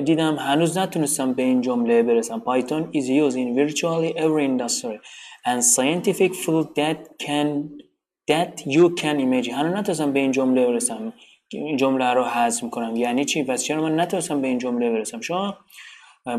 دیدم. 0.04 0.36
هنوز 0.36 0.78
نتونستم 0.78 1.32
به 1.32 1.42
این 1.42 1.60
جمله 1.60 2.02
برسم. 2.02 2.42
Python 2.46 2.96
is 2.96 3.04
used 3.04 3.36
in 3.36 3.48
virtually 3.60 4.12
every 4.16 4.44
industry 4.50 4.98
and 5.46 5.64
scientific 5.76 6.34
field 6.34 6.66
that 6.76 6.98
can 7.24 7.48
that 8.30 8.52
you 8.66 8.84
can 9.00 9.16
imagine. 9.20 9.54
هنوز 9.54 9.72
نتونستم 9.72 10.12
به 10.12 10.20
این 10.20 10.30
جمله 10.32 10.66
برسم. 10.66 11.12
این 11.52 11.76
جمله 11.76 12.12
رو 12.12 12.24
حذف 12.24 12.62
می‌کنم. 12.62 12.96
یعنی 12.96 13.24
چی؟ 13.24 13.44
پس 13.44 13.62
چرا 13.62 13.82
من 13.82 14.00
نتونستم 14.00 14.40
به 14.40 14.48
این 14.48 14.58
جمله 14.58 14.90
برسم؟ 14.90 15.20
شما 15.20 15.56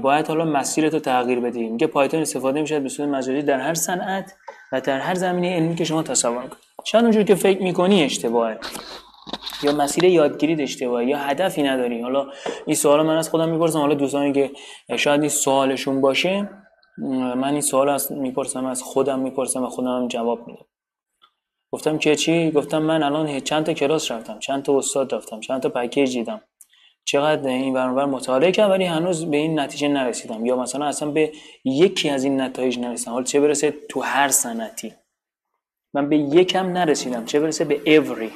باید 0.02 0.28
حالا 0.28 0.46
مسیرتو 0.46 1.00
تغییر 1.00 1.40
بدی. 1.40 1.70
میگه 1.70 1.88
پایتون 1.88 2.22
استفاده 2.22 2.62
میشه 2.62 2.80
به 2.80 2.90
صورت 2.90 3.10
مجازی 3.10 3.42
در 3.42 3.60
هر 3.60 3.74
صنعت 3.74 4.34
و 4.72 4.82
در 4.82 5.00
هر 5.00 5.16
زمینه 5.16 5.56
علمی 5.56 5.76
که 5.76 5.84
شما 5.84 6.04
تصور 6.04 6.42
کنید 6.42 6.58
شاید 6.84 7.04
اونجور 7.04 7.24
که 7.24 7.36
فکر 7.36 7.64
می‌کنی 7.64 8.04
اشتباهه. 8.04 8.58
یا 9.64 9.72
مسیر 9.72 10.04
یادگیری 10.04 10.64
اشتباهه 10.64 11.06
یا 11.06 11.18
هدفی 11.18 11.64
نداری. 11.64 12.02
حالا 12.02 12.28
این 12.66 12.76
سوال 12.76 13.06
من 13.06 13.18
از 13.18 13.30
خودم 13.30 13.50
می‌پرسم. 13.50 13.80
حالا 13.80 13.94
دوستانی 13.94 14.34
که 14.34 14.52
شاید 14.98 15.22
این 15.22 15.30
سوالشون 15.30 16.02
باشه 16.02 16.50
من 17.36 17.52
این 17.52 17.62
سوال 17.62 17.90
از 17.90 18.12
می‌پرسم 18.12 18.66
از 18.66 18.84
خودم 18.84 19.20
می‌پرسم 19.20 19.64
و 19.64 19.68
خودم 19.68 20.08
جواب 20.08 20.48
میدم. 20.48 20.66
گفتم 21.72 21.98
که 21.98 22.16
چی؟ 22.16 22.52
گفتم 22.52 22.82
من 22.82 23.04
الان 23.04 23.40
چند 23.40 23.66
تا 23.66 23.74
کلاس 23.74 24.12
رفتم 24.12 24.40
چند 24.40 24.64
تا 24.64 24.78
استاد 24.78 25.16
رفتم 25.16 25.40
چند 25.40 25.62
تا 25.62 25.70
پکیج 25.70 26.18
دیدم. 26.18 26.42
چقدر 27.04 27.48
این 27.48 27.74
برانور 27.74 28.06
مطالعه 28.06 28.52
کردم 28.52 28.72
ولی 28.72 28.86
هنوز 28.86 29.26
به 29.26 29.38
این 29.38 29.60
نتیجه 29.60 29.88
نرسیدم. 29.88 30.46
یا 30.46 30.56
مثلا 30.56 30.86
اصلا 30.86 31.12
به 31.12 31.32
یکی 31.66 32.10
از 32.10 32.24
این 32.24 32.42
نتایج 32.42 32.80
نرسیدم. 32.80 33.12
حالا 33.12 33.24
چه 33.24 33.40
برسه 33.40 33.74
تو 33.90 34.02
هر 34.02 34.28
سنتی 34.28 34.94
من 35.94 36.10
به 36.10 36.18
یکم 36.18 36.66
نرسیدم 36.66 37.26
چه 37.26 37.40
برسه 37.40 37.66
به 37.66 38.00
every. 38.00 38.32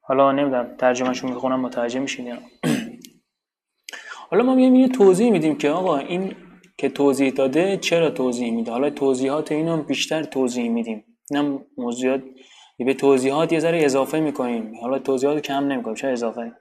حالا 0.00 0.32
نمی‌دونم 0.32 0.76
ترجمهشون 0.76 1.30
می‌خونم 1.30 1.60
متوجه 1.60 2.00
میشین 2.00 2.38
حالا 4.30 4.42
ما 4.42 4.54
میایم 4.54 4.88
توضیح 4.88 5.30
میدیم 5.30 5.58
که 5.58 5.70
آقا 5.70 5.96
این 5.98 6.36
که 6.78 6.88
توضیح 6.88 7.30
داده 7.30 7.76
چرا 7.76 8.10
توضیح 8.10 8.52
میده؟ 8.52 8.70
حالا 8.70 8.90
توضیحات 8.90 9.52
اینو 9.52 9.82
بیشتر 9.82 10.22
توضیح 10.22 10.70
میدیم. 10.70 11.04
اینم 11.30 11.64
موضوعات 11.76 12.22
به 12.78 12.94
توضیحات 12.94 13.52
یه 13.52 13.60
ذره 13.60 13.84
اضافه 13.84 14.20
می‌کنیم. 14.20 14.74
حالا 14.80 14.98
توضیحات 14.98 15.40
کم 15.40 15.64
نمی‌کنیم 15.72 15.94
شاید 15.94 16.12
اضافه. 16.12 16.52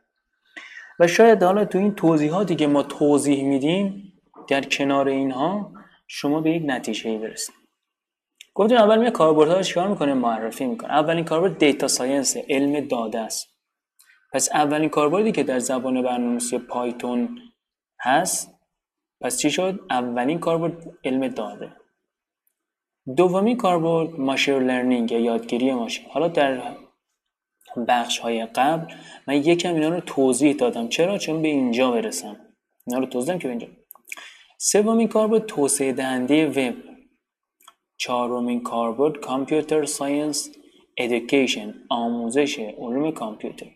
و 1.00 1.08
شاید 1.08 1.44
حالا 1.44 1.66
تو 1.66 1.78
این 1.78 1.96
توضیحاتی 1.96 2.56
که 2.56 2.68
ما 2.68 2.84
توضیح 2.84 3.44
میدیم 3.44 4.14
در 4.48 4.62
کنار 4.62 5.08
اینها 5.08 5.72
شما 6.08 6.42
به 6.42 6.52
یک 6.52 6.64
نتیجه 6.66 7.18
برسید. 7.18 7.56
گفتیم 8.54 8.78
اول 8.78 9.04
می 9.04 9.12
کاربردها 9.12 9.58
رو 9.58 9.64
چیکار 9.64 9.88
می‌کنه؟ 9.88 10.14
معرفی 10.14 10.66
می‌کنه. 10.66 10.92
اولین 10.92 11.26
کاربرد 11.26 11.58
data 11.58 11.88
science 11.88 12.38
علم 12.50 12.88
داده 12.88 13.20
است. 13.20 13.48
پس 14.34 14.50
اولین 14.54 14.90
کاربردی 14.90 15.32
که 15.32 15.44
در 15.44 15.60
زبان 15.60 16.02
برنامه‌نویسی 16.02 16.58
Python 16.58 17.40
هست 18.00 18.55
پس 19.22 19.38
چی 19.38 19.52
شد؟ 19.52 19.80
اولین 19.90 20.40
کاربرد 20.40 20.98
علم 21.04 21.28
داده. 21.28 21.72
دومی 23.18 23.58
کاربرد 23.58 24.20
machine 24.20 24.60
learning 24.60 25.12
یا 25.12 25.20
یادگیری 25.20 25.72
ماشین. 25.72 26.06
حالا 26.10 26.28
در 26.28 26.76
بخش 27.88 28.20
های 28.20 28.46
قبل 28.46 28.94
من 29.28 29.36
یکم 29.36 29.74
اینا 29.74 29.90
رو 29.90 30.00
توضیح 30.00 30.54
دادم. 30.54 30.88
چرا؟ 30.88 31.18
چون 31.18 31.42
به 31.42 31.48
اینجا 31.48 31.92
برسم. 31.92 32.38
اینا 32.88 33.00
رو 33.00 33.06
توضیح 33.06 33.28
دادم 33.28 33.40
که 33.40 33.48
به 33.48 33.50
اینجا. 33.50 33.68
سومین 34.58 35.08
کاربرد 35.08 35.46
توسعه 35.46 35.94
دهنده 35.94 36.48
وب 36.48 36.76
چهارمین 37.98 38.64
کاربرد 38.64 39.18
computer 39.20 39.86
science 39.86 40.52
education 40.98 41.74
آموزش 41.90 42.60
علوم 42.60 43.12
کامپیوتر. 43.12 43.75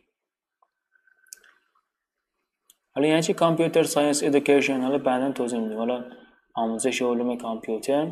حالا 2.99 3.09
یعنی 3.09 3.21
چی؟ 3.21 3.33
computer 3.33 3.83
science 3.83 4.23
education 4.23 4.81
حالا 4.81 4.97
بعدا 4.97 5.31
توضیح 5.31 5.59
میدیم. 5.59 5.77
حالا 5.77 6.05
آموزش 6.53 7.01
علوم 7.01 7.37
کامپیوتر. 7.37 8.11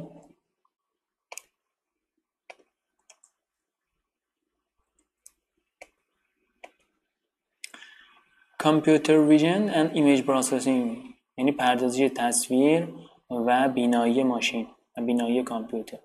computer 8.59 9.17
vision 9.17 9.69
and 9.69 9.95
image 9.95 10.21
processing 10.21 10.97
یعنی 11.37 11.51
پردازش 11.51 12.09
تصویر 12.15 12.87
و 13.29 13.69
بینایی 13.69 14.23
ماشین 14.23 14.67
و 14.97 15.01
بینایی 15.01 15.43
کامپیوتر. 15.43 15.99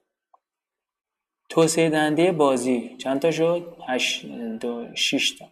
توسعه 1.48 1.90
دهنده 1.90 2.32
بازی 2.32 2.96
چند 2.96 3.20
تا 3.20 3.30
شد؟ 3.30 3.76
8 3.88 4.26
دو 4.60 4.94
6 4.94 5.30
تا. 5.30 5.46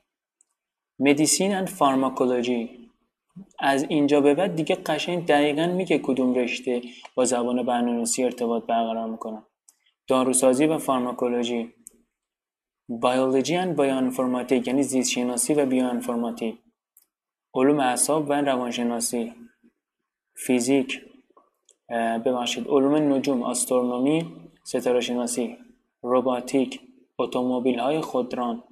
medicine 0.99 1.55
and 1.55 1.69
pharmacology 1.69 2.80
از 3.59 3.87
اینجا 3.89 4.21
به 4.21 4.35
بعد 4.35 4.55
دیگه 4.55 4.75
قشنگ 4.75 5.27
دقیقا 5.27 5.67
میگه 5.67 5.99
کدوم 5.99 6.35
رشته 6.35 6.83
با 7.15 7.25
زبان 7.25 7.63
برنامه‌نویسی 7.63 8.25
ارتباط 8.25 8.65
برقرار 8.67 9.11
می‌کنن 9.11 9.43
داروسازی 10.09 10.67
و 10.67 10.79
فارماکولوژی. 10.79 11.73
biology 12.89 13.57
and 13.57 13.81
bioinformatics 13.81 14.67
یعنی 14.67 14.83
زیست 14.83 15.11
شناسی 15.11 15.55
و 15.55 15.67
بیوانفرماتیک 15.67 16.59
علوم 17.55 17.81
اعصاب 17.81 18.31
و 18.31 18.33
روانشناسی. 18.33 19.33
فیزیک. 20.35 21.03
ببخشید. 22.25 22.69
علوم 22.69 23.13
نجوم 23.13 23.43
astronomy 23.43 24.33
ستاره 24.65 25.01
شناسی 25.01 25.57
روباتیک 26.03 26.81
اتومبیل 27.19 27.79
های 27.79 28.01
خودران. 28.01 28.65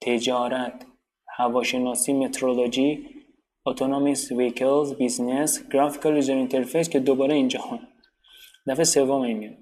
تجارت. 0.00 0.86
هواشناسی 1.28 2.12
meteorology. 2.12 3.08
autonomous 3.66 4.32
vehicles 4.32 4.94
business 4.94 5.68
graphical 5.68 6.14
user 6.14 6.34
interface 6.34 6.88
که 6.88 7.00
دوباره 7.00 7.34
اینجا 7.34 7.60
هم. 7.60 7.88
دفعه 8.66 8.84
سوم 8.84 9.20
این 9.20 9.58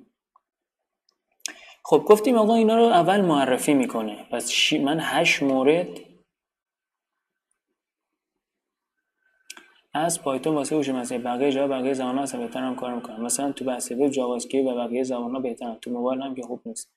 خب 1.84 2.04
گفتیم 2.06 2.38
آقا 2.38 2.54
اینا 2.54 2.76
رو 2.76 2.82
اول 2.82 3.20
معرفی 3.20 3.74
می‌کنه. 3.74 4.26
پس 4.30 4.72
من 4.72 4.98
هشت 5.00 5.42
مورد 5.42 6.00
از 9.94 10.22
Python 10.22 10.54
واسه 10.54 10.76
هوش 10.76 10.88
مصنوعی. 10.88 11.24
بقیه 11.24 11.52
جا 11.52 11.68
بقیه 11.68 11.94
زبان 11.94 12.18
ها 12.18 12.38
بهتر 12.38 12.60
هم 12.60 12.76
کار 12.76 12.94
می‌کنن. 12.94 13.20
مثلا 13.20 13.52
تو 13.52 13.64
بحث 13.64 13.92
وب 13.92 14.08
JavaScript 14.08 14.68
و 14.68 14.74
بقیه 14.74 15.02
زبان 15.02 15.56
ها 15.62 15.74
تو 15.74 15.90
موبایل 15.90 16.22
هم 16.22 16.34
که 16.34 16.42
خوب 16.42 16.60
نیست. 16.66 16.92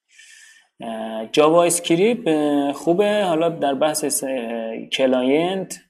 JavaScript 1.32 2.72
خوبه. 2.72 3.26
حالا 3.26 3.50
در 3.50 3.74
بحث 3.74 4.24
client 4.92 5.85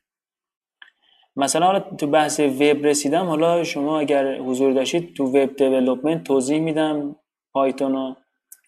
مثلا 1.36 1.66
حالا 1.66 1.80
تو 1.80 2.08
بحث 2.08 2.40
وب 2.40 2.86
رسیدم 2.86 3.26
حالا 3.26 3.64
شما 3.64 4.00
اگر 4.00 4.38
حضور 4.38 4.74
داشتید 4.74 5.14
تو 5.14 5.24
web 5.24 5.56
development 5.56 6.24
توضیح 6.24 6.60
میدم 6.60 7.16
Python 7.54 7.92
رو 7.94 8.16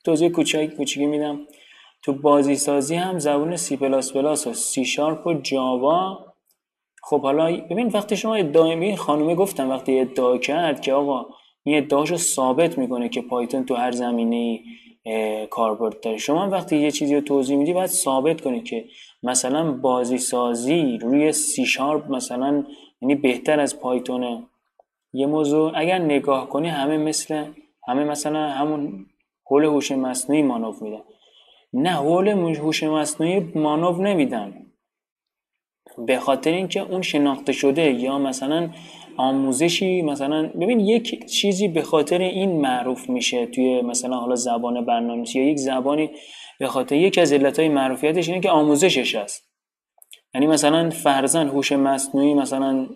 توضیح 0.06 0.30
کوچیک 0.30 0.76
کوچیکی 0.76 1.06
میدم. 1.06 1.40
تو 2.04 2.14
بازی 2.14 2.56
سازی 2.56 2.96
هم 2.96 3.20
زبان 3.20 3.56
سی 3.56 3.78
پلاس 3.78 4.14
پلاس 4.14 4.48
و 4.48 4.54
سی 4.54 4.86
شارپ 4.86 5.28
و 5.28 5.34
جاوا 5.34 6.26
خب 7.04 7.22
حالا 7.22 7.46
ببین 7.70 7.88
وقتی 7.88 8.18
شما 8.18 8.36
ادعا 8.36 8.76
می 8.76 8.98
خانومه 8.98 9.36
گفتم 9.36 9.70
وقتی 9.70 10.00
ادعا 10.00 10.38
کرد 10.38 10.82
که 10.82 10.94
آقا 10.94 11.26
این 11.64 11.78
ادعاشو 11.78 12.18
ثابت 12.18 12.78
می‌کنه 12.78 13.10
که 13.10 13.22
Python 13.22 13.66
تو 13.66 13.76
هر 13.76 13.92
زمینه 13.92 14.60
کاربرد 15.50 16.00
داره. 16.00 16.18
شما 16.18 16.50
وقتی 16.50 16.78
یه 16.78 16.92
چیزی 16.92 17.16
رو 17.16 17.22
توضیح 17.22 17.58
میدی 17.58 17.74
باید 17.74 17.90
ثابت 17.90 18.42
کنید 18.42 18.64
که 18.64 18.86
مثلا 19.24 19.72
بازی 19.72 20.18
سازی 20.18 20.98
روی 21.02 21.32
سی 21.32 21.66
شارپ 21.66 22.12
مثلا 22.12 22.64
یعنی 23.02 23.16
بهتر 23.16 23.60
از 23.60 23.80
پایتونه 23.80 24.44
یه 25.14 25.28
موضوع. 25.28 25.72
اگر 25.76 26.00
نگاه 26.00 26.50
کنی 26.50 26.68
همه 26.68 26.98
مثل 26.98 27.46
همه 27.88 28.04
مثلا 28.04 28.50
همون 28.50 29.06
حول 29.46 29.64
هوش 29.64 29.92
مصنوعی 29.92 30.42
مانو 30.42 30.74
میدن. 30.82 31.02
نه 31.74 31.90
حول 31.90 32.28
هوش 32.28 32.84
مصنوعی 32.84 33.40
مانو 33.56 34.02
نمیدن. 34.02 34.54
به 35.98 36.20
خاطر 36.20 36.52
اینکه 36.52 36.80
اون 36.80 37.02
شناخته 37.02 37.52
شده 37.52 37.92
یا 37.92 38.18
مثلا 38.18 38.70
آموزشی 39.18 40.02
مثلا 40.02 40.48
ببین 40.48 40.80
یک 40.80 41.26
چیزی 41.26 41.68
به 41.68 41.82
خاطر 41.82 42.22
این 42.22 42.62
معروف 42.62 43.10
میشه 43.10 43.46
توی 43.46 43.82
مثلا 43.82 44.18
حالا 44.18 44.36
زبان 44.36 44.86
برنامه‌نویسی 44.86 45.40
یا 45.40 45.50
یک 45.50 45.58
زبانی 45.58 46.10
به 46.60 46.68
خاطر 46.68 46.96
یک 46.96 47.18
از 47.18 47.34
علتهای 47.34 47.70
معروفیتش 47.70 48.30
اینه 48.30 48.42
که 48.42 48.50
آموزشش 48.50 49.16
هست. 49.16 49.44
یعنی 50.34 50.48
مثلا 50.48 50.90
فرزن 50.90 51.48
هوش 51.48 51.72
مصنوعی 51.72 52.34
مثلا 52.34 52.88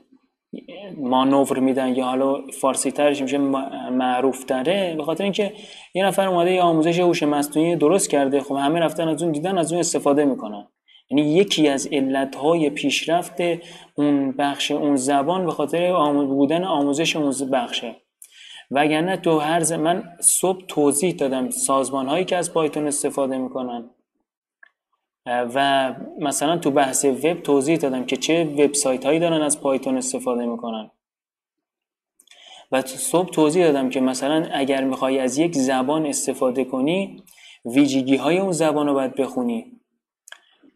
مانور 0.97 1.59
میدن 1.59 1.95
یا 1.95 2.05
حالا 2.05 2.47
فارسی 2.61 2.91
ترش 2.91 3.21
میشه 3.21 3.37
معروف 3.91 4.43
تره 4.43 4.95
به 4.97 5.03
خاطر 5.03 5.23
اینکه 5.23 5.53
یه 5.93 6.05
نفر 6.05 6.27
اومده 6.27 6.61
آموزش 6.61 6.99
هوش 6.99 7.23
مصنوعی 7.23 7.75
درست 7.75 8.09
کرده 8.09 8.41
خب 8.41 8.55
همه 8.55 8.79
رفتن 8.79 9.07
از 9.07 9.23
اون 9.23 9.31
دیدن 9.31 9.57
از 9.57 9.71
اون 9.71 9.79
استفاده 9.79 10.25
می‌کنن. 10.25 10.67
یعنی 11.09 11.33
یکی 11.33 11.67
از 11.67 11.87
علتهای 11.91 12.69
پیشرفت 12.69 13.35
اون 13.95 14.31
بخش 14.31 14.71
اون 14.71 14.95
زبان 14.95 15.45
به 15.45 15.51
خاطر 15.51 15.93
بودن 16.25 16.63
آموزش 16.63 17.15
اون 17.15 17.49
بخشه. 17.51 17.95
وگرنه 18.71 19.17
تو 19.17 19.39
هر 19.39 19.77
من 19.77 20.17
صبح 20.19 20.65
توضیح 20.67 21.13
دادم 21.13 21.49
سازمان 21.49 22.07
هایی 22.07 22.25
که 22.25 22.37
از 22.37 22.53
پایتون 22.53 22.87
استفاده 22.87 23.37
می‌کنن. 23.37 23.89
و 25.25 25.95
مثلا 26.19 26.57
تو 26.57 26.71
بحث 26.71 27.05
وب 27.05 27.41
توضیح 27.41 27.77
دادم 27.77 28.05
که 28.05 28.17
چه 28.17 28.43
وبسایت 28.43 29.05
هایی 29.05 29.19
دارن 29.19 29.41
از 29.41 29.61
پایتون 29.61 29.97
استفاده 29.97 30.45
می‌کنن. 30.45 30.91
و 32.71 32.81
صبح 32.81 33.29
توضیح 33.29 33.65
دادم 33.65 33.89
که 33.89 34.01
مثلا 34.01 34.47
اگر 34.53 34.83
می‌خوای 34.83 35.19
از 35.19 35.37
یک 35.37 35.55
زبان 35.55 36.05
استفاده 36.05 36.63
کنی 36.63 37.23
ویژگی 37.65 38.15
های 38.15 38.37
اون 38.37 38.51
زبان 38.51 38.87
رو 38.87 38.93
باید 38.93 39.15
بخونی. 39.15 39.71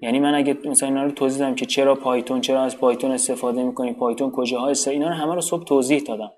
یعنی 0.02 0.20
من 0.20 0.36
اگه 0.36 0.58
مثلا 0.66 0.90
اینا 0.90 1.04
رو 1.04 1.12
توضیح 1.12 1.40
دادم 1.40 1.56
که 1.56 1.66
چرا 1.66 1.96
پایتون 1.96 2.42
چرا 2.42 2.64
از 2.64 2.78
پایتون 2.78 3.12
استفاده 3.12 3.64
می‌کنی 3.64 3.94
پایتون 3.94 4.32
کجاها 4.32 4.70
است 4.70 4.88
اینا 4.88 5.08
رو 5.08 5.14
همه 5.14 5.36
رو 5.36 5.42
صبح 5.42 5.64
توضیح 5.64 6.00
دادم. 6.00 6.32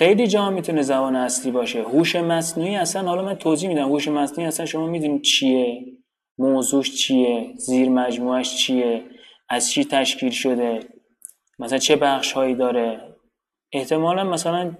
خیلی 0.00 0.26
جا 0.26 0.50
می‌تونه 0.50 0.82
زبان 0.82 1.16
اصلی 1.16 1.50
باشه. 1.50 1.82
هوش 1.82 2.16
مصنوعی 2.16 2.76
اصلا 2.76 3.08
حالا 3.08 3.22
من 3.22 3.34
توضیح 3.34 3.68
میدم 3.68 3.88
هوش 3.88 4.08
مصنوعی 4.08 4.48
اصلا 4.48 4.66
شما 4.66 4.86
می‌دونید 4.86 5.22
چیه 5.22 5.84
موضوعش 6.38 6.94
چیه 6.94 7.52
زیر 7.56 7.88
مجموعش 7.88 8.56
چیه 8.56 9.04
از 9.48 9.70
چی 9.70 9.84
تشکیل 9.84 10.30
شده 10.30 10.80
مثلا 11.58 11.78
چه 11.78 11.96
بخش 11.96 12.32
هایی 12.32 12.54
داره. 12.54 13.16
احتمالا 13.72 14.24
مثلا 14.24 14.76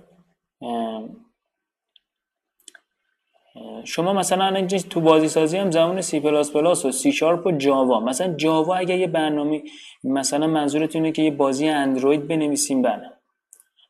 شما 3.84 4.12
مثلا 4.12 4.66
تو 4.66 5.00
بازی 5.00 5.28
سازی 5.28 5.56
هم 5.56 5.70
زمان 5.70 6.00
سی 6.00 6.20
پلاس 6.20 6.52
پلاس 6.52 6.84
و 6.84 6.92
سی 6.92 7.12
شارپ 7.12 7.46
و 7.46 7.52
جاوا 7.52 8.00
مثلا 8.00 8.34
جاوا 8.34 8.76
اگر 8.76 8.98
یه 8.98 9.06
برنامه 9.06 9.62
مثلا 10.04 10.46
منظورتونه 10.46 11.12
که 11.12 11.22
یه 11.22 11.30
بازی 11.30 11.68
اندروید 11.68 12.28
بنویسیم 12.28 12.82
بله 12.82 13.19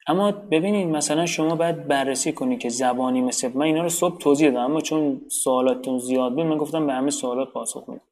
اما 0.07 0.31
ببینید 0.31 0.89
مثلا 0.89 1.27
شما 1.27 1.55
باید 1.55 1.89
بررسی 1.89 2.33
کنید 2.33 2.59
که 2.59 2.69
زبانی 2.69 3.21
مثل 3.21 3.51
من 3.55 3.63
اینا 3.63 3.83
رو 3.83 3.89
صبح 3.89 4.19
توضیح 4.19 4.51
دادم. 4.51 4.65
اما 4.65 4.81
چون 4.81 5.21
سوالاتتون 5.29 5.99
زیاد 5.99 6.35
بود 6.35 6.45
من 6.47 6.57
گفتم 6.57 6.87
به 6.87 6.93
همه 6.93 7.11
سوالات 7.11 7.53
پاسخ 7.53 7.89
میدم. 7.89 8.03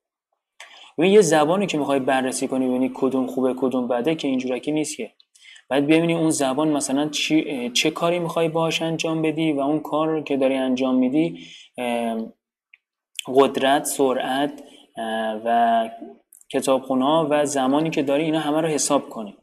ببین 0.99 1.13
یه 1.13 1.21
زبانی 1.21 1.67
که 1.67 1.79
می‌خوای 1.79 1.99
بررسی 1.99 2.49
کنی 2.49 2.69
ببینی 2.69 2.91
کدوم 2.95 3.27
خوبه 3.27 3.55
کدوم 3.55 3.89
بده 3.89 4.15
که 4.15 4.29
اینجورکی 4.29 4.73
نیست 4.73 4.97
که. 4.97 5.11
باید 5.71 5.87
ببینی 5.87 6.15
اون 6.15 6.31
زبان 6.31 6.69
مثلا 6.69 7.09
چی، 7.09 7.71
چه 7.71 7.91
کاری 7.91 8.19
می‌خوای 8.19 8.49
باهاش 8.49 8.83
انجام 8.83 9.23
بدی 9.23 9.53
و 9.53 9.61
اون 9.61 9.81
کار 9.81 10.23
که 10.23 10.37
داری 10.37 10.55
انجام 10.55 10.95
میدی 10.95 11.39
قدرت 13.27 13.85
سرعت 13.85 14.63
و 15.45 15.91
کتابخونه 16.49 17.05
و 17.05 17.45
زمانی 17.45 17.91
که 17.91 18.03
داری 18.03 18.25
اینا 18.25 18.39
همه 18.39 18.61
رو 18.61 18.69
حساب 18.69 19.09
کنی. 19.09 19.37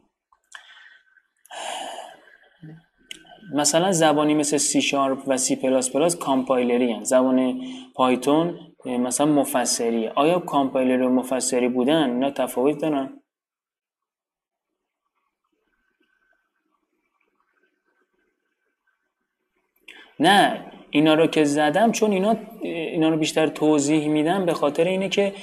مثلا 3.54 3.92
زبانی 3.92 4.34
مثل 4.34 4.56
سی 4.56 4.82
شارپ 4.82 5.18
و 5.26 5.36
سی 5.36 5.56
پلاس 5.56 5.92
پلاس 5.92 6.16
کامپایلری 6.16 6.92
هن. 6.92 7.04
زبان 7.04 7.60
Python 7.94 8.58
مثلا 8.86 9.26
مفسری. 9.26 10.08
آیا 10.08 10.38
کامپایلری 10.38 11.06
و 11.06 11.08
مفسری 11.08 11.68
بودن؟ 11.68 12.10
اینا 12.10 12.30
تفاوت 12.30 12.80
دارن؟ 12.80 13.22
نه 20.20 20.66
اینا 20.90 21.14
رو 21.14 21.26
که 21.26 21.44
زدم 21.44 21.92
چون 21.92 22.12
اینا 22.12 22.36
اینا 22.62 23.08
رو 23.08 23.16
بیشتر 23.16 23.46
توضیح 23.46 24.08
میدم 24.08 24.46
به 24.46 24.54
خاطر 24.54 24.84
اینه 24.84 25.08
که 25.08 25.34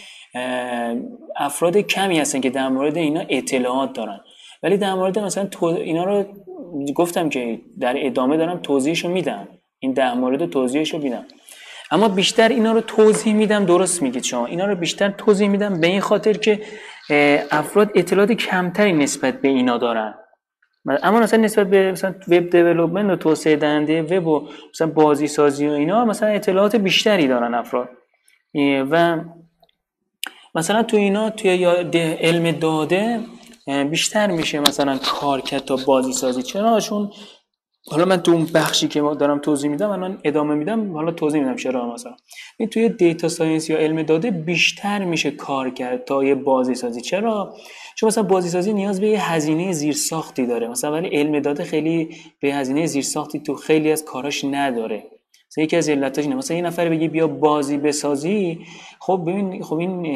افراد 1.35 1.77
کمی 1.77 2.19
هستن 2.19 2.41
که 2.41 2.49
در 2.49 2.69
مورد 2.69 2.97
اینا 2.97 3.25
اطلاعات 3.29 3.93
دارن. 3.93 4.19
ولی 4.63 4.77
در 4.77 4.93
مورد 4.93 5.19
مثلا 5.19 5.49
اینا 5.61 6.03
رو 6.03 6.25
گفتم 6.95 7.29
که 7.29 7.59
در 7.79 8.05
ادامه 8.05 8.37
دارم 8.37 8.57
توضیحشو 8.57 9.09
میدم. 9.09 9.47
این 9.79 9.93
ده 9.93 10.13
مورد 10.13 10.49
توضیحشو 10.49 10.97
میدم. 10.97 11.25
اما 11.91 12.07
بیشتر 12.07 12.49
اینا 12.49 12.71
رو 12.71 12.81
توضیح 12.81 13.33
میدم 13.33 13.65
درست 13.65 14.01
میگید 14.01 14.23
شما. 14.23 14.45
اینا 14.45 14.65
رو 14.65 14.75
بیشتر 14.75 15.09
توضیح 15.09 15.47
میدم 15.47 15.79
به 15.79 15.87
این 15.87 16.01
خاطر 16.01 16.33
که 16.33 16.61
افراد 17.51 17.91
اطلاعات 17.95 18.31
کمتری 18.31 18.93
نسبت 18.93 19.41
به 19.41 19.47
اینا 19.47 19.77
دارن. 19.77 20.13
اما 21.03 21.19
مثلا 21.19 21.39
نسبت 21.39 21.69
به 21.69 21.91
مثلا 21.91 22.15
وب 22.27 22.49
دیولپمنت 22.49 23.11
و 23.11 23.15
توسعه 23.15 23.55
دهنده 23.55 24.01
وب 24.01 24.27
و 24.27 24.49
مثلا 24.69 24.87
بازی 24.87 25.27
سازی 25.27 25.67
و 25.67 25.71
اینا 25.71 26.05
مثلا 26.05 26.29
اطلاعات 26.29 26.75
بیشتری 26.75 27.27
دارن 27.27 27.53
افراد. 27.53 27.89
و 28.91 29.19
مثلا 30.55 30.83
تو 30.83 30.97
اینا 30.97 31.29
توی 31.29 31.65
علم 32.19 32.51
داده 32.51 33.19
بیشتر 33.65 34.31
میشه 34.31 34.59
مثلا 34.59 34.97
کار 34.97 35.41
کرد 35.41 35.65
تا 35.65 35.75
بازی 35.75 36.13
سازی 36.13 36.43
چرا؟ 36.43 36.79
چون 36.79 37.11
حالا 37.87 38.05
من 38.05 38.17
تو 38.17 38.31
اون 38.31 38.45
بخشی 38.45 38.87
که 38.87 39.01
دارم 39.01 39.39
توضیح 39.39 39.69
میدم 39.69 39.89
الان 39.89 40.19
ادامه 40.23 40.55
میدم 40.55 40.93
حالا 40.93 41.11
توضیح 41.11 41.41
میدم 41.41 41.55
چرا 41.55 41.93
مثلا. 41.93 42.15
این 42.57 42.69
توی 42.69 42.89
data 42.89 43.27
science 43.27 43.69
یا 43.69 43.77
علم 43.77 44.03
داده 44.03 44.31
بیشتر 44.31 45.05
میشه 45.05 45.31
کار 45.31 45.69
کرد 45.69 46.05
تا 46.05 46.23
یه 46.23 46.35
بازی 46.35 46.75
سازی 46.75 47.01
چرا؟ 47.01 47.55
چون 47.95 48.07
مثلا 48.07 48.23
بازی 48.23 48.49
سازی 48.49 48.73
نیاز 48.73 49.01
به 49.01 49.07
یه 49.07 49.31
هزینه 49.31 49.71
زیرساختی 49.71 50.45
داره. 50.45 50.67
مثلا 50.67 50.91
ولی 50.91 51.07
علم 51.07 51.39
داده 51.39 51.63
خیلی 51.63 52.17
به 52.41 52.53
هزینه 52.53 52.85
زیرساختی 52.85 53.39
تو 53.39 53.55
خیلی 53.55 53.91
از 53.91 54.05
کاراش 54.05 54.43
نداره. 54.43 55.12
مثلا 55.53 55.63
یکی 55.63 55.77
از 55.77 55.89
علتاش 55.89 56.25
اینه. 56.25 56.35
مثلا 56.35 56.57
یه 56.57 56.63
نفر 56.63 56.89
بگی 56.89 57.07
بیا 57.07 57.27
بازی 57.27 57.77
بسازی 57.77 58.59
خب 58.99 59.23
ببین 59.27 59.63
خب 59.63 59.75
این 59.75 60.07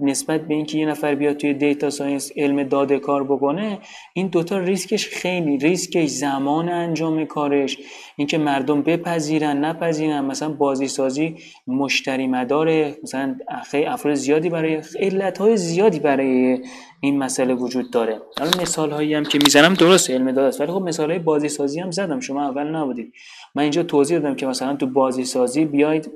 نسبت 0.00 0.40
به 0.40 0.54
اینکه 0.54 0.78
یه 0.78 0.86
نفر 0.86 1.14
بیاد 1.14 1.36
توی 1.36 1.54
data 1.54 1.90
science 1.90 2.32
علم 2.36 2.62
داده 2.62 2.98
کار 2.98 3.24
بکنه 3.24 3.78
این 4.14 4.26
دوتا 4.26 4.58
ریسکش 4.58 5.08
خیلی 5.08 5.58
ریسکش 5.58 6.08
زمان 6.08 6.68
انجام 6.68 7.24
کارش 7.24 7.78
اینکه 8.16 8.38
مردم 8.38 8.82
بپذیرن 8.82 9.64
نپذیرن. 9.64 10.24
مثلا 10.24 10.48
بازی 10.48 10.88
سازی 10.88 11.36
مشتری 11.66 12.26
مداره 12.26 12.96
مثلا 13.02 13.36
خیلی 13.70 13.86
افراد 13.86 14.14
زیادی 14.14 14.48
برای 14.48 14.82
علت 15.00 15.38
های 15.38 15.56
زیادی 15.56 15.98
برای 15.98 16.58
این 17.04 17.18
مسئله 17.18 17.54
وجود 17.54 17.90
داره. 17.90 18.22
حالا 18.38 18.50
مثال 18.62 18.90
هایی 18.90 19.14
هم 19.14 19.24
که 19.24 19.38
می‌زنم 19.44 19.74
درست 19.74 20.10
علم 20.10 20.32
داده 20.32 20.48
است 20.48 20.60
ولی 20.60 20.72
خب 20.72 20.82
مثال 20.82 21.10
های 21.10 21.18
بازی 21.18 21.48
سازی 21.48 21.80
هم 21.80 21.90
زدم 21.90 22.20
شما 22.20 22.48
اول 22.48 22.76
نبودید. 22.76 23.12
من 23.54 23.62
اینجا 23.62 23.82
توضیح 23.82 24.18
دادم 24.18 24.34
که 24.34 24.46
مثلا 24.46 24.76
تو 24.76 24.86
بازی 24.86 25.24
سازی 25.24 25.64
بیاید. 25.64 26.10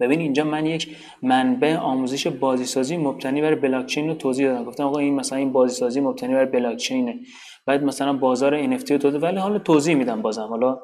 ببین 0.00 0.20
اینجا 0.20 0.44
من 0.44 0.66
یک 0.66 0.96
منبع 1.22 1.76
آموزش 1.76 2.26
بازی 2.26 2.64
سازی 2.64 2.96
مبتنی 2.96 3.42
بر 3.42 3.54
بلاکچین 3.54 4.08
رو 4.08 4.14
توضیح 4.14 4.48
دادم. 4.48 4.64
گفتم 4.64 4.84
آقا 4.84 4.98
این 4.98 5.14
مثلا 5.14 5.38
این 5.38 5.52
بازی 5.52 5.74
سازی 5.74 6.00
مبتنی 6.00 6.34
بر 6.34 6.44
بلاکچینه 6.44 7.20
بعد 7.66 7.82
مثلا 7.82 8.12
بازار 8.12 8.78
NFT 8.78 8.90
رو 8.90 8.98
داده 8.98 9.18
ولی 9.18 9.36
حالا 9.36 9.58
توضیح 9.58 9.94
میدم 9.94 10.22
بازم. 10.22 10.46
حالا 10.46 10.80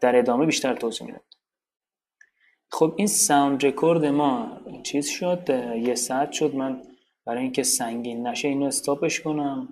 در 0.00 0.18
ادامه 0.18 0.46
بیشتر 0.46 0.74
توضیح 0.74 1.06
میدم. 1.06 1.20
خب 2.70 2.94
این 2.96 3.06
sound 3.06 3.66
record 3.66 4.04
ما 4.04 4.60
چیز 4.82 5.08
شد؟ 5.08 5.50
یه 5.82 5.94
ساعت 5.94 6.32
شد. 6.32 6.54
من 6.54 6.82
برای 7.28 7.42
اینکه 7.42 7.62
سنگین 7.62 8.26
نشه 8.26 8.48
اینو 8.48 8.66
stop 8.66 9.02
ش 9.02 9.20
کنم. 9.20 9.68